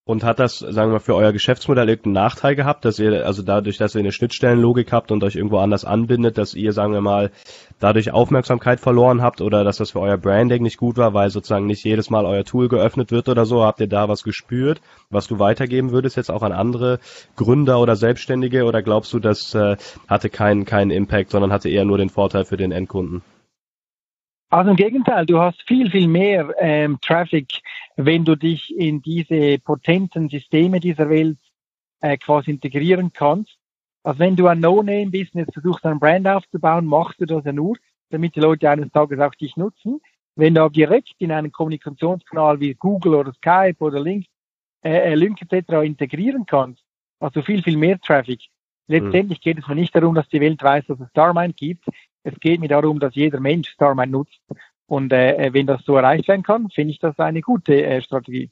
Und 0.08 0.24
hat 0.24 0.38
das, 0.40 0.60
sagen 0.60 0.92
wir, 0.92 1.00
für 1.00 1.16
euer 1.16 1.34
Geschäftsmodell 1.34 1.90
irgendeinen 1.90 2.14
Nachteil 2.14 2.56
gehabt, 2.56 2.86
dass 2.86 3.00
ihr, 3.00 3.26
also 3.26 3.42
dadurch, 3.42 3.78
dass 3.80 3.96
ihr 3.96 4.02
eine 4.02 4.12
Schnittstellenlogik 4.12 4.92
habt 4.92 5.12
und 5.12 5.24
euch 5.24 5.36
irgendwo 5.36 5.58
anders 5.58 5.84
anbindet, 5.84 6.38
dass 6.38 6.54
ihr, 6.54 6.74
sagen 6.74 6.94
wir 6.94 7.02
mal, 7.02 7.32
dadurch 7.80 8.12
Aufmerksamkeit 8.12 8.80
verloren 8.80 9.24
habt 9.24 9.42
oder 9.42 9.64
dass 9.64 9.78
das 9.78 9.92
für 9.92 10.02
euer 10.02 10.18
Branding 10.18 10.62
nicht 10.62 10.78
gut 10.78 10.98
war, 10.98 11.16
weil 11.16 11.32
sozusagen 11.32 11.66
nicht 11.66 11.84
jedes 11.84 12.12
Mal 12.12 12.26
euer 12.26 12.44
Tool 12.44 12.70
geöffnet 12.70 13.10
wird 13.10 13.30
oder 13.30 13.48
so? 13.48 13.64
Habt 13.64 13.80
ihr 13.80 13.88
da 13.88 14.08
was 14.08 14.24
gespürt, 14.24 14.80
was 15.10 15.26
du 15.26 15.40
weitergeben 15.40 15.90
würdest 15.90 16.18
jetzt 16.18 16.30
auch 16.30 16.44
an 16.44 16.52
andere 16.52 17.00
Gründer 17.36 17.80
oder 17.80 17.96
Selbstständige 17.96 18.66
oder 18.66 18.84
glaubst 18.84 19.12
du, 19.12 19.18
das 19.18 19.56
äh, 19.56 19.76
hatte 20.08 20.30
keinen, 20.30 20.66
keinen 20.66 20.92
Impact, 20.92 21.32
sondern 21.32 21.52
hatte 21.52 21.70
eher 21.70 21.84
nur 21.84 21.98
den 21.98 22.10
Vorteil 22.10 22.46
für 22.46 22.58
den 22.58 22.72
Endkunden? 22.72 23.24
Also 24.52 24.70
im 24.70 24.76
Gegenteil, 24.78 25.26
du 25.26 25.40
hast 25.40 25.62
viel, 25.68 25.90
viel 25.90 26.08
mehr 26.08 26.48
ähm, 26.60 27.00
Traffic, 27.02 27.62
wenn 27.96 28.26
du 28.26 28.36
dich 28.36 28.76
in 28.76 29.02
diese 29.02 29.58
potenten 29.60 30.30
Systeme 30.30 30.80
dieser 30.80 31.10
Welt 31.10 31.38
äh, 32.02 32.18
quasi 32.18 32.52
integrieren 32.52 33.14
kannst. 33.14 33.58
Also 34.04 34.20
wenn 34.20 34.36
du 34.36 34.48
ein 34.48 34.60
No-Name-Business 34.60 35.48
versuchst, 35.52 35.86
ein 35.86 36.00
Brand 36.00 36.28
aufzubauen, 36.28 36.86
machst 36.86 37.22
du 37.22 37.26
das 37.26 37.46
ja 37.46 37.54
nur, 37.54 37.78
damit 38.10 38.36
die 38.36 38.42
Leute 38.42 38.70
eines 38.70 38.92
Tages 38.92 39.20
auch 39.20 39.34
dich 39.36 39.58
nutzen. 39.58 40.02
Wenn 40.36 40.54
du 40.54 40.62
aber 40.62 40.72
direkt 40.72 41.16
in 41.20 41.32
einen 41.32 41.52
Kommunikationskanal 41.52 42.60
wie 42.60 42.74
Google 42.74 43.16
oder 43.16 43.34
Skype 43.34 43.78
oder 43.80 44.00
Link, 44.00 44.26
äh, 44.84 45.12
äh 45.12 45.16
Link 45.16 45.42
etc. 45.42 45.86
integrieren 45.86 46.46
kannst, 46.46 46.84
du 47.34 47.42
viel, 47.42 47.64
viel 47.64 47.78
mehr 47.78 48.00
Traffic. 48.00 48.42
Letztendlich 48.88 49.42
geht 49.42 49.58
es 49.58 49.68
mir 49.68 49.76
nicht 49.76 49.96
darum, 49.96 50.14
dass 50.14 50.28
die 50.28 50.42
Welt 50.42 50.62
weiß, 50.62 50.86
dass 50.88 51.00
es 51.00 51.10
Starmind 51.10 51.58
gibt. 51.58 51.86
Es 52.24 52.40
geht 52.40 52.60
mir 52.60 52.68
darum, 52.68 53.00
dass 53.00 53.16
jeder 53.16 53.40
Mensch 53.40 53.70
Starmind 53.70 54.12
nutzt. 54.12 54.40
Und 54.88 55.12
äh, 55.12 55.50
wenn 55.54 55.68
das 55.68 55.84
so 55.84 55.96
erreicht 55.96 56.28
werden 56.28 56.44
kann, 56.44 56.70
finde 56.70 56.92
ich 56.92 57.00
das 57.00 57.18
eine 57.20 57.42
gute 57.42 57.84
äh, 57.84 58.02
Strategie. 58.02 58.52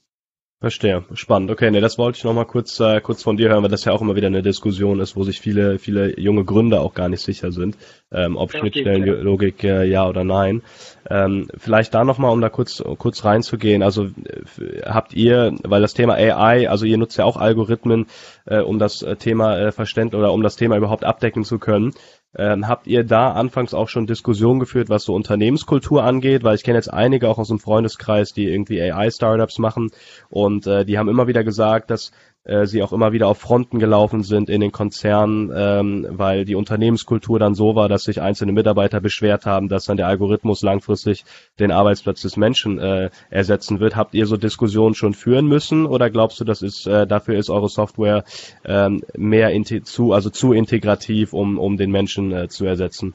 Verstehe, 0.63 1.03
spannend. 1.13 1.51
Okay, 1.51 1.69
ne, 1.71 1.81
das 1.81 1.97
wollte 1.97 2.17
ich 2.17 2.23
noch 2.23 2.33
mal 2.33 2.45
kurz 2.45 2.79
äh, 2.79 3.01
kurz 3.01 3.21
von 3.21 3.35
dir 3.35 3.49
hören, 3.49 3.63
weil 3.63 3.69
das 3.69 3.83
ja 3.83 3.91
auch 3.91 4.01
immer 4.01 4.15
wieder 4.15 4.27
eine 4.27 4.41
Diskussion 4.41 5.01
ist, 5.01 5.17
wo 5.17 5.23
sich 5.23 5.41
viele 5.41 5.77
viele 5.77 6.17
junge 6.17 6.45
Gründer 6.45 6.79
auch 6.79 6.93
gar 6.93 7.09
nicht 7.09 7.19
sicher 7.19 7.51
sind, 7.51 7.77
ähm, 8.13 8.37
ob 8.37 8.53
Schnittstellenlogik 8.53 9.61
äh, 9.65 9.83
ja 9.83 10.07
oder 10.07 10.23
nein. 10.23 10.61
Ähm, 11.09 11.49
vielleicht 11.57 11.93
da 11.93 12.05
noch 12.05 12.17
mal, 12.17 12.29
um 12.29 12.39
da 12.39 12.47
kurz 12.47 12.81
kurz 12.97 13.25
reinzugehen. 13.25 13.83
Also 13.83 14.05
äh, 14.05 14.83
habt 14.85 15.13
ihr, 15.13 15.53
weil 15.65 15.81
das 15.81 15.95
Thema 15.95 16.13
AI, 16.13 16.69
also 16.69 16.85
ihr 16.85 16.97
nutzt 16.97 17.17
ja 17.17 17.25
auch 17.25 17.35
Algorithmen, 17.35 18.05
äh, 18.45 18.59
um 18.59 18.79
das 18.79 19.01
äh, 19.01 19.17
Thema 19.17 19.57
äh, 19.59 19.73
verständlich 19.73 20.17
oder 20.17 20.31
um 20.31 20.43
das 20.43 20.55
Thema 20.55 20.77
überhaupt 20.77 21.03
abdecken 21.03 21.43
zu 21.43 21.59
können. 21.59 21.93
Ähm, 22.35 22.67
habt 22.67 22.87
ihr 22.87 23.03
da 23.03 23.31
anfangs 23.33 23.73
auch 23.73 23.89
schon 23.89 24.07
Diskussionen 24.07 24.59
geführt, 24.59 24.89
was 24.89 25.03
so 25.03 25.13
Unternehmenskultur 25.13 26.03
angeht? 26.03 26.43
Weil 26.43 26.55
ich 26.55 26.63
kenne 26.63 26.77
jetzt 26.77 26.91
einige 26.91 27.29
auch 27.29 27.37
aus 27.37 27.49
dem 27.49 27.59
Freundeskreis, 27.59 28.33
die 28.33 28.49
irgendwie 28.49 28.81
AI-Startups 28.81 29.59
machen 29.59 29.91
und 30.29 30.65
äh, 30.65 30.85
die 30.85 30.97
haben 30.97 31.09
immer 31.09 31.27
wieder 31.27 31.43
gesagt, 31.43 31.91
dass 31.91 32.11
äh, 32.45 32.65
sie 32.65 32.83
auch 32.83 32.93
immer 32.93 33.13
wieder 33.13 33.27
auf 33.27 33.37
Fronten 33.37 33.79
gelaufen 33.79 34.23
sind 34.23 34.49
in 34.49 34.61
den 34.61 34.71
Konzernen, 34.71 35.51
ähm, 35.55 36.07
weil 36.09 36.45
die 36.45 36.55
Unternehmenskultur 36.55 37.39
dann 37.39 37.55
so 37.55 37.75
war, 37.75 37.89
dass 37.89 38.03
sich 38.03 38.21
einzelne 38.21 38.51
Mitarbeiter 38.51 38.99
beschwert 38.99 39.45
haben, 39.45 39.69
dass 39.69 39.85
dann 39.85 39.97
der 39.97 40.07
Algorithmus 40.07 40.61
langfristig 40.61 41.23
den 41.59 41.71
Arbeitsplatz 41.71 42.21
des 42.21 42.37
Menschen 42.37 42.79
äh, 42.79 43.09
ersetzen 43.29 43.79
wird. 43.79 43.95
Habt 43.95 44.13
ihr 44.13 44.25
so 44.25 44.37
Diskussionen 44.37 44.95
schon 44.95 45.13
führen 45.13 45.47
müssen 45.47 45.85
oder 45.85 46.09
glaubst 46.09 46.39
du, 46.39 46.43
das 46.43 46.61
ist 46.61 46.85
äh, 46.85 47.07
dafür 47.07 47.37
ist 47.37 47.49
eure 47.49 47.69
Software 47.69 48.23
ähm, 48.65 49.03
mehr 49.15 49.51
zu 49.83 50.13
also 50.13 50.29
zu 50.29 50.53
integrativ, 50.53 51.33
um 51.33 51.57
um 51.57 51.77
den 51.77 51.91
Menschen 51.91 52.31
äh, 52.31 52.47
zu 52.49 52.65
ersetzen? 52.65 53.13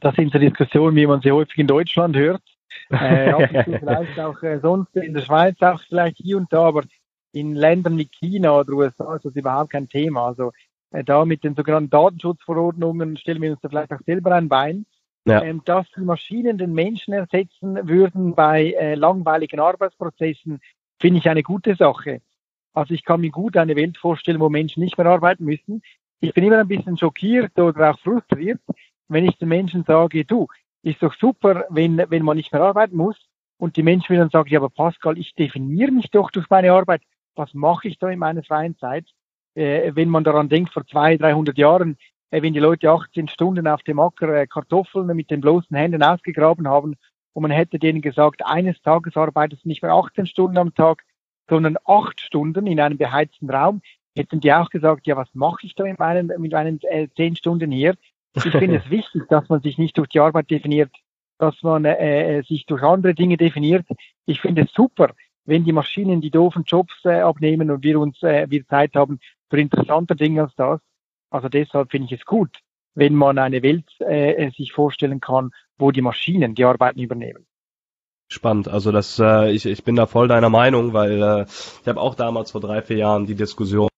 Das 0.00 0.14
sind 0.14 0.32
so 0.32 0.38
Diskussionen, 0.38 0.96
wie 0.96 1.06
man 1.06 1.20
sie 1.22 1.32
häufig 1.32 1.56
in 1.58 1.66
Deutschland 1.66 2.16
hört. 2.16 2.42
äh, 2.90 3.64
vielleicht 3.78 4.20
auch 4.20 4.42
äh, 4.42 4.58
sonst 4.60 4.94
in 4.94 5.14
der 5.14 5.22
Schweiz 5.22 5.56
auch 5.62 5.80
vielleicht 5.88 6.18
hier 6.18 6.36
und 6.36 6.52
da, 6.52 6.64
aber 6.64 6.82
in 7.36 7.54
Ländern 7.54 7.98
wie 7.98 8.08
China 8.08 8.60
oder 8.60 8.72
USA 8.72 9.16
ist 9.16 9.26
das 9.26 9.36
überhaupt 9.36 9.70
kein 9.70 9.90
Thema. 9.90 10.28
Also 10.28 10.52
äh, 10.90 11.04
da 11.04 11.26
mit 11.26 11.44
den 11.44 11.54
sogenannten 11.54 11.90
Datenschutzverordnungen 11.90 13.18
stellen 13.18 13.42
wir 13.42 13.50
uns 13.50 13.60
da 13.60 13.68
vielleicht 13.68 13.92
auch 13.92 14.00
selber 14.06 14.34
ein 14.34 14.48
Bein. 14.48 14.86
Ja. 15.26 15.42
Ähm, 15.42 15.60
dass 15.64 15.86
die 15.96 16.02
Maschinen 16.02 16.56
den 16.56 16.72
Menschen 16.72 17.12
ersetzen 17.12 17.88
würden 17.88 18.34
bei 18.34 18.72
äh, 18.72 18.94
langweiligen 18.94 19.58
Arbeitsprozessen, 19.58 20.60
finde 21.00 21.18
ich 21.18 21.28
eine 21.28 21.42
gute 21.42 21.74
Sache. 21.74 22.22
Also 22.72 22.94
ich 22.94 23.04
kann 23.04 23.20
mir 23.20 23.30
gut 23.30 23.56
eine 23.56 23.76
Welt 23.76 23.98
vorstellen, 23.98 24.40
wo 24.40 24.48
Menschen 24.48 24.82
nicht 24.82 24.96
mehr 24.96 25.06
arbeiten 25.06 25.44
müssen. 25.44 25.82
Ich 26.20 26.32
bin 26.32 26.44
immer 26.44 26.58
ein 26.58 26.68
bisschen 26.68 26.96
schockiert 26.96 27.58
oder 27.58 27.90
auch 27.90 27.98
frustriert, 27.98 28.60
wenn 29.08 29.26
ich 29.26 29.36
den 29.36 29.48
Menschen 29.48 29.84
sage, 29.84 30.24
du, 30.24 30.46
ist 30.82 31.02
doch 31.02 31.14
super, 31.14 31.64
wenn, 31.70 31.98
wenn 32.08 32.22
man 32.22 32.36
nicht 32.36 32.52
mehr 32.52 32.62
arbeiten 32.62 32.96
muss. 32.96 33.16
Und 33.58 33.76
die 33.76 33.82
Menschen 33.82 34.10
wieder 34.10 34.22
dann 34.22 34.30
sagen, 34.30 34.48
ja, 34.48 34.60
aber 34.60 34.70
Pascal, 34.70 35.18
ich 35.18 35.34
definiere 35.34 35.90
mich 35.90 36.10
doch 36.10 36.30
durch 36.30 36.48
meine 36.48 36.72
Arbeit 36.72 37.02
was 37.36 37.54
mache 37.54 37.88
ich 37.88 37.98
da 37.98 38.08
in 38.08 38.18
meiner 38.18 38.42
freien 38.42 38.76
Zeit? 38.78 39.06
Äh, 39.54 39.92
wenn 39.94 40.08
man 40.08 40.24
daran 40.24 40.48
denkt, 40.48 40.72
vor 40.72 40.86
zwei, 40.86 41.16
300 41.16 41.56
Jahren, 41.56 41.96
äh, 42.30 42.42
wenn 42.42 42.52
die 42.52 42.60
Leute 42.60 42.90
18 42.90 43.28
Stunden 43.28 43.66
auf 43.66 43.82
dem 43.82 44.00
Acker 44.00 44.28
äh, 44.34 44.46
Kartoffeln 44.46 45.06
mit 45.14 45.30
den 45.30 45.40
bloßen 45.40 45.76
Händen 45.76 46.02
ausgegraben 46.02 46.68
haben 46.68 46.96
und 47.32 47.42
man 47.42 47.50
hätte 47.50 47.78
denen 47.78 48.02
gesagt, 48.02 48.44
eines 48.44 48.80
Tages 48.82 49.16
arbeitest 49.16 49.64
du 49.64 49.68
nicht 49.68 49.82
mehr 49.82 49.92
18 49.92 50.26
Stunden 50.26 50.58
am 50.58 50.74
Tag, 50.74 51.04
sondern 51.48 51.76
acht 51.84 52.20
Stunden 52.20 52.66
in 52.66 52.80
einem 52.80 52.98
beheizten 52.98 53.48
Raum, 53.50 53.82
hätten 54.16 54.40
die 54.40 54.52
auch 54.52 54.70
gesagt, 54.70 55.06
ja, 55.06 55.16
was 55.16 55.28
mache 55.34 55.66
ich 55.66 55.74
da 55.74 55.84
in 55.84 55.96
meinen, 55.98 56.32
mit 56.38 56.52
meinen 56.52 56.80
äh, 56.82 57.08
zehn 57.16 57.36
Stunden 57.36 57.70
hier? 57.70 57.94
Ich 58.34 58.42
finde 58.42 58.76
es 58.76 58.90
wichtig, 58.90 59.28
dass 59.28 59.48
man 59.48 59.60
sich 59.60 59.78
nicht 59.78 59.96
durch 59.96 60.08
die 60.08 60.20
Arbeit 60.20 60.50
definiert, 60.50 60.90
dass 61.38 61.62
man 61.62 61.84
äh, 61.84 62.38
äh 62.38 62.42
sich 62.42 62.66
durch 62.66 62.82
andere 62.82 63.14
Dinge 63.14 63.36
definiert. 63.36 63.86
Ich 64.24 64.40
finde 64.40 64.62
es 64.62 64.72
super, 64.72 65.12
wenn 65.46 65.64
die 65.64 65.72
Maschinen 65.72 66.20
die 66.20 66.30
doofen 66.30 66.64
Jobs 66.66 66.94
äh, 67.04 67.20
abnehmen 67.20 67.70
und 67.70 67.82
wir 67.82 67.98
uns 67.98 68.22
äh, 68.22 68.46
wir 68.48 68.66
Zeit 68.66 68.94
haben 68.94 69.20
für 69.48 69.60
interessante 69.60 70.16
Dinge 70.16 70.42
als 70.42 70.54
das. 70.56 70.80
Also 71.30 71.48
deshalb 71.48 71.90
finde 71.90 72.06
ich 72.06 72.20
es 72.20 72.26
gut, 72.26 72.50
wenn 72.94 73.14
man 73.14 73.38
eine 73.38 73.62
Welt 73.62 73.88
äh, 74.00 74.32
äh, 74.32 74.50
sich 74.50 74.72
vorstellen 74.72 75.20
kann, 75.20 75.52
wo 75.78 75.90
die 75.90 76.02
Maschinen 76.02 76.54
die 76.54 76.64
Arbeiten 76.64 77.00
übernehmen. 77.00 77.46
Spannend, 78.28 78.68
also 78.68 78.90
das, 78.90 79.20
äh, 79.20 79.52
ich, 79.52 79.66
ich 79.66 79.84
bin 79.84 79.94
da 79.94 80.06
voll 80.06 80.26
deiner 80.26 80.50
Meinung, 80.50 80.92
weil 80.92 81.22
äh, 81.22 81.42
ich 81.44 81.86
habe 81.86 82.00
auch 82.00 82.16
damals 82.16 82.50
vor 82.50 82.60
drei, 82.60 82.82
vier 82.82 82.96
Jahren 82.96 83.26
die 83.26 83.36
Diskussion 83.36 83.88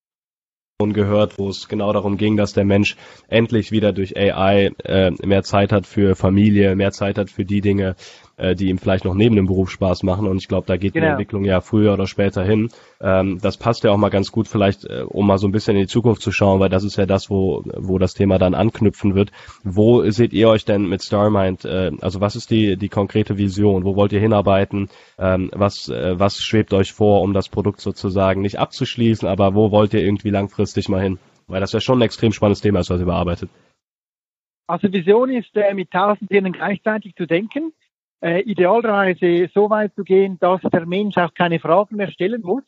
gehört, 0.80 1.38
wo 1.38 1.48
es 1.48 1.66
genau 1.68 1.92
darum 1.92 2.16
ging, 2.16 2.36
dass 2.36 2.52
der 2.52 2.64
Mensch 2.64 2.96
endlich 3.26 3.72
wieder 3.72 3.92
durch 3.92 4.16
AI 4.16 4.70
äh, 4.84 5.10
mehr 5.24 5.42
Zeit 5.42 5.72
hat 5.72 5.86
für 5.86 6.14
Familie, 6.14 6.76
mehr 6.76 6.92
Zeit 6.92 7.18
hat 7.18 7.30
für 7.30 7.44
die 7.44 7.62
Dinge, 7.62 7.96
äh, 8.38 8.54
die 8.54 8.68
ihm 8.68 8.78
vielleicht 8.78 9.04
noch 9.04 9.14
neben 9.14 9.36
dem 9.36 9.46
Beruf 9.46 9.70
Spaß 9.70 10.02
machen. 10.02 10.26
Und 10.26 10.38
ich 10.38 10.48
glaube, 10.48 10.66
da 10.66 10.76
geht 10.76 10.94
genau. 10.94 11.06
die 11.06 11.10
Entwicklung 11.10 11.44
ja 11.44 11.60
früher 11.60 11.92
oder 11.92 12.06
später 12.06 12.44
hin. 12.44 12.68
Ähm, 13.00 13.38
das 13.42 13.56
passt 13.56 13.84
ja 13.84 13.90
auch 13.90 13.96
mal 13.96 14.08
ganz 14.08 14.32
gut, 14.32 14.48
vielleicht, 14.48 14.84
äh, 14.84 15.02
um 15.06 15.26
mal 15.26 15.38
so 15.38 15.46
ein 15.46 15.52
bisschen 15.52 15.76
in 15.76 15.82
die 15.82 15.88
Zukunft 15.88 16.22
zu 16.22 16.32
schauen, 16.32 16.60
weil 16.60 16.68
das 16.68 16.84
ist 16.84 16.96
ja 16.96 17.06
das, 17.06 17.30
wo, 17.30 17.62
wo 17.76 17.98
das 17.98 18.14
Thema 18.14 18.38
dann 18.38 18.54
anknüpfen 18.54 19.14
wird. 19.14 19.30
Wo 19.64 20.08
seht 20.10 20.32
ihr 20.32 20.48
euch 20.48 20.64
denn 20.64 20.88
mit 20.88 21.02
Starmind? 21.02 21.64
Äh, 21.64 21.92
also 22.00 22.20
was 22.20 22.36
ist 22.36 22.50
die, 22.50 22.76
die 22.76 22.88
konkrete 22.88 23.38
Vision? 23.38 23.84
Wo 23.84 23.96
wollt 23.96 24.12
ihr 24.12 24.20
hinarbeiten? 24.20 24.88
Ähm, 25.18 25.50
was, 25.54 25.88
äh, 25.88 26.18
was 26.18 26.40
schwebt 26.40 26.72
euch 26.72 26.92
vor, 26.92 27.22
um 27.22 27.32
das 27.32 27.48
Produkt 27.48 27.80
sozusagen 27.80 28.40
nicht 28.40 28.58
abzuschließen, 28.58 29.28
aber 29.28 29.54
wo 29.54 29.70
wollt 29.70 29.94
ihr 29.94 30.00
irgendwie 30.02 30.30
langfristig 30.30 30.88
mal 30.88 31.02
hin? 31.02 31.18
Weil 31.46 31.60
das 31.60 31.72
ja 31.72 31.80
schon 31.80 31.98
ein 31.98 32.02
extrem 32.02 32.32
spannendes 32.32 32.60
Thema 32.60 32.80
ist, 32.80 32.90
was 32.90 33.00
ihr 33.00 33.06
bearbeitet. 33.06 33.50
Also 34.66 34.92
Vision 34.92 35.30
ist, 35.30 35.56
äh, 35.56 35.72
mit 35.72 35.90
tausend 35.90 36.30
Hirnen 36.30 36.52
gleichzeitig 36.52 37.14
zu 37.14 37.26
denken, 37.26 37.72
äh, 38.20 38.40
idealerweise 38.40 39.50
so 39.54 39.70
weit 39.70 39.94
zu 39.94 40.04
gehen, 40.04 40.38
dass 40.40 40.60
der 40.62 40.86
Mensch 40.86 41.16
auch 41.16 41.32
keine 41.34 41.60
Fragen 41.60 41.96
mehr 41.96 42.10
stellen 42.10 42.42
muss, 42.42 42.64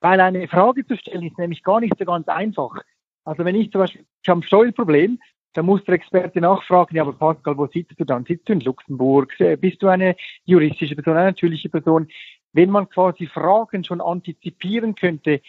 weil 0.00 0.20
eine 0.20 0.48
Frage 0.48 0.86
zu 0.86 0.96
stellen 0.96 1.26
ist 1.26 1.38
nämlich 1.38 1.62
gar 1.62 1.80
nicht 1.80 1.96
so 1.98 2.04
ganz 2.04 2.28
einfach. 2.28 2.76
Also 3.24 3.44
wenn 3.44 3.54
ich 3.54 3.70
zum 3.70 3.82
Beispiel, 3.82 4.04
ich 4.22 4.28
habe 4.28 4.40
ein 4.40 4.44
Steuerproblem, 4.44 5.18
dann 5.52 5.66
muss 5.66 5.84
der 5.84 5.94
Experte 5.94 6.40
nachfragen, 6.40 6.96
ja, 6.96 7.02
aber 7.02 7.12
Pascal, 7.12 7.58
wo 7.58 7.66
sitzt 7.66 7.98
du 7.98 8.04
dann? 8.04 8.24
Sitzt 8.24 8.48
du 8.48 8.52
in 8.52 8.60
Luxemburg? 8.60 9.38
Äh, 9.40 9.56
bist 9.56 9.82
du 9.82 9.88
eine 9.88 10.16
juristische 10.44 10.94
Person, 10.94 11.16
eine 11.16 11.26
natürliche 11.26 11.68
Person? 11.68 12.08
Wenn 12.52 12.70
man 12.70 12.88
quasi 12.88 13.26
Fragen 13.26 13.84
schon 13.84 14.00
antizipieren 14.00 14.94
könnte, 14.94 15.40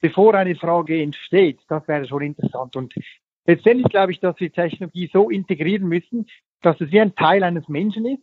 bevor 0.00 0.34
eine 0.34 0.56
Frage 0.56 1.00
entsteht, 1.00 1.60
das 1.68 1.86
wäre 1.88 2.06
schon 2.06 2.22
interessant. 2.22 2.76
Und 2.76 2.94
letztendlich 3.46 3.88
glaube 3.88 4.12
ich, 4.12 4.20
dass 4.20 4.38
wir 4.38 4.52
Technologie 4.52 5.08
so 5.12 5.30
integrieren 5.30 5.88
müssen, 5.88 6.26
dass 6.62 6.80
es 6.80 6.90
wie 6.90 7.00
ein 7.00 7.14
Teil 7.14 7.42
eines 7.42 7.68
Menschen 7.68 8.06
ist, 8.06 8.22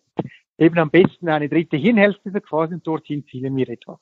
eben 0.62 0.78
am 0.78 0.91
besten 0.91 1.28
eine 1.28 1.50
dritte 1.50 1.76
Hirnhälfte 1.76 2.30
quasi 2.39 2.76
und 2.76 2.86
dorthin 2.86 3.26
zielen 3.26 3.56
wir 3.56 3.67
etwas. 3.67 4.00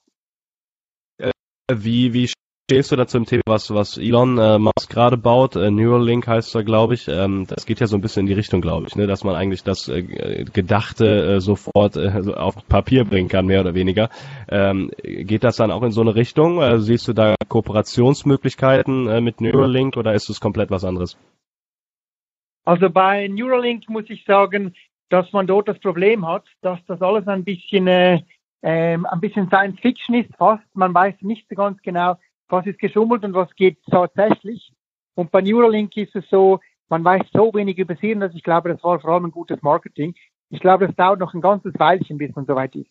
Äh, 1.18 1.32
wie, 1.74 2.14
wie 2.14 2.30
stehst 2.70 2.92
du 2.92 2.98
da 2.98 3.08
zum 3.08 3.26
Thema, 3.26 3.42
was, 3.48 3.74
was 3.74 3.98
Elon 3.98 4.38
äh, 4.38 4.60
Musk 4.60 4.90
gerade 4.90 5.16
baut? 5.16 5.56
Äh, 5.56 5.72
Neuralink 5.72 6.28
heißt 6.28 6.54
er, 6.56 6.64
glaube 6.66 6.96
ich. 6.96 7.08
Ähm, 7.08 7.46
das 7.48 7.66
geht 7.66 7.80
ja 7.80 7.88
so 7.88 7.96
ein 7.98 8.02
bisschen 8.02 8.22
in 8.22 8.28
die 8.28 8.34
Richtung, 8.34 8.60
glaube 8.60 8.88
ich, 8.88 8.96
ne? 8.98 9.08
dass 9.08 9.24
man 9.24 9.36
eigentlich 9.36 9.64
das 9.64 9.88
äh, 9.88 10.04
Gedachte 10.04 11.36
äh, 11.36 11.40
sofort 11.40 11.96
äh, 11.96 12.12
auf 12.36 12.68
Papier 12.68 13.06
bringen 13.06 13.30
kann, 13.30 13.46
mehr 13.46 13.62
oder 13.62 13.74
weniger. 13.74 14.10
Ähm, 14.50 14.92
geht 15.02 15.46
das 15.46 15.56
dann 15.56 15.72
auch 15.72 15.84
in 15.84 15.92
so 15.92 16.02
eine 16.02 16.14
Richtung? 16.14 16.62
Also 16.62 16.84
siehst 16.84 17.08
du 17.08 17.14
da 17.14 17.36
Kooperationsmöglichkeiten 17.48 19.08
äh, 19.08 19.22
mit 19.22 19.40
Neuralink 19.40 19.96
oder 19.96 20.14
ist 20.14 20.30
es 20.30 20.42
komplett 20.42 20.70
was 20.72 20.84
anderes? 20.84 21.18
Also 22.66 22.90
bei 22.90 23.30
Neuralink 23.30 23.90
muss 23.90 24.10
ich 24.10 24.26
sagen, 24.26 24.76
dass 25.10 25.32
man 25.34 25.48
dort 25.48 25.68
das 25.68 25.80
Problem 25.80 26.28
hat, 26.28 26.46
dass 26.62 26.80
das 26.86 27.02
alles 27.02 27.28
ein 27.28 27.44
bisschen 27.44 27.88
äh, 27.88 28.22
ähm, 28.62 29.06
ein 29.06 29.20
bisschen 29.20 29.48
Science 29.48 29.80
Fiction 29.80 30.16
ist 30.16 30.36
fast. 30.38 30.64
Man 30.74 30.94
weiß 30.94 31.16
nicht 31.22 31.48
so 31.50 31.56
ganz 31.56 31.82
genau, 31.82 32.18
was 32.50 32.66
ist 32.66 32.80
geschummelt 32.80 33.24
und 33.24 33.34
was 33.34 33.54
geht 33.56 33.78
tatsächlich. 33.90 34.72
Und 35.16 35.32
bei 35.32 35.42
Neuralink 35.42 35.96
ist 35.98 36.16
es 36.16 36.28
so, 36.30 36.60
man 36.90 37.04
weiß 37.04 37.24
so 37.34 37.54
wenig 37.54 37.78
über 37.78 37.96
sie, 37.96 38.16
dass 38.16 38.34
ich 38.34 38.44
glaube, 38.44 38.70
das 38.70 38.84
war 38.84 39.00
vor 39.00 39.12
allem 39.12 39.26
ein 39.26 39.32
gutes 39.32 39.62
Marketing. 39.62 40.16
Ich 40.50 40.60
glaube, 40.60 40.86
es 40.86 40.96
dauert 40.96 41.20
noch 41.20 41.34
ein 41.34 41.42
ganzes 41.42 41.74
Weilchen, 41.78 42.18
bis 42.18 42.36
man 42.36 42.46
soweit 42.46 42.76
ist. 42.76 42.90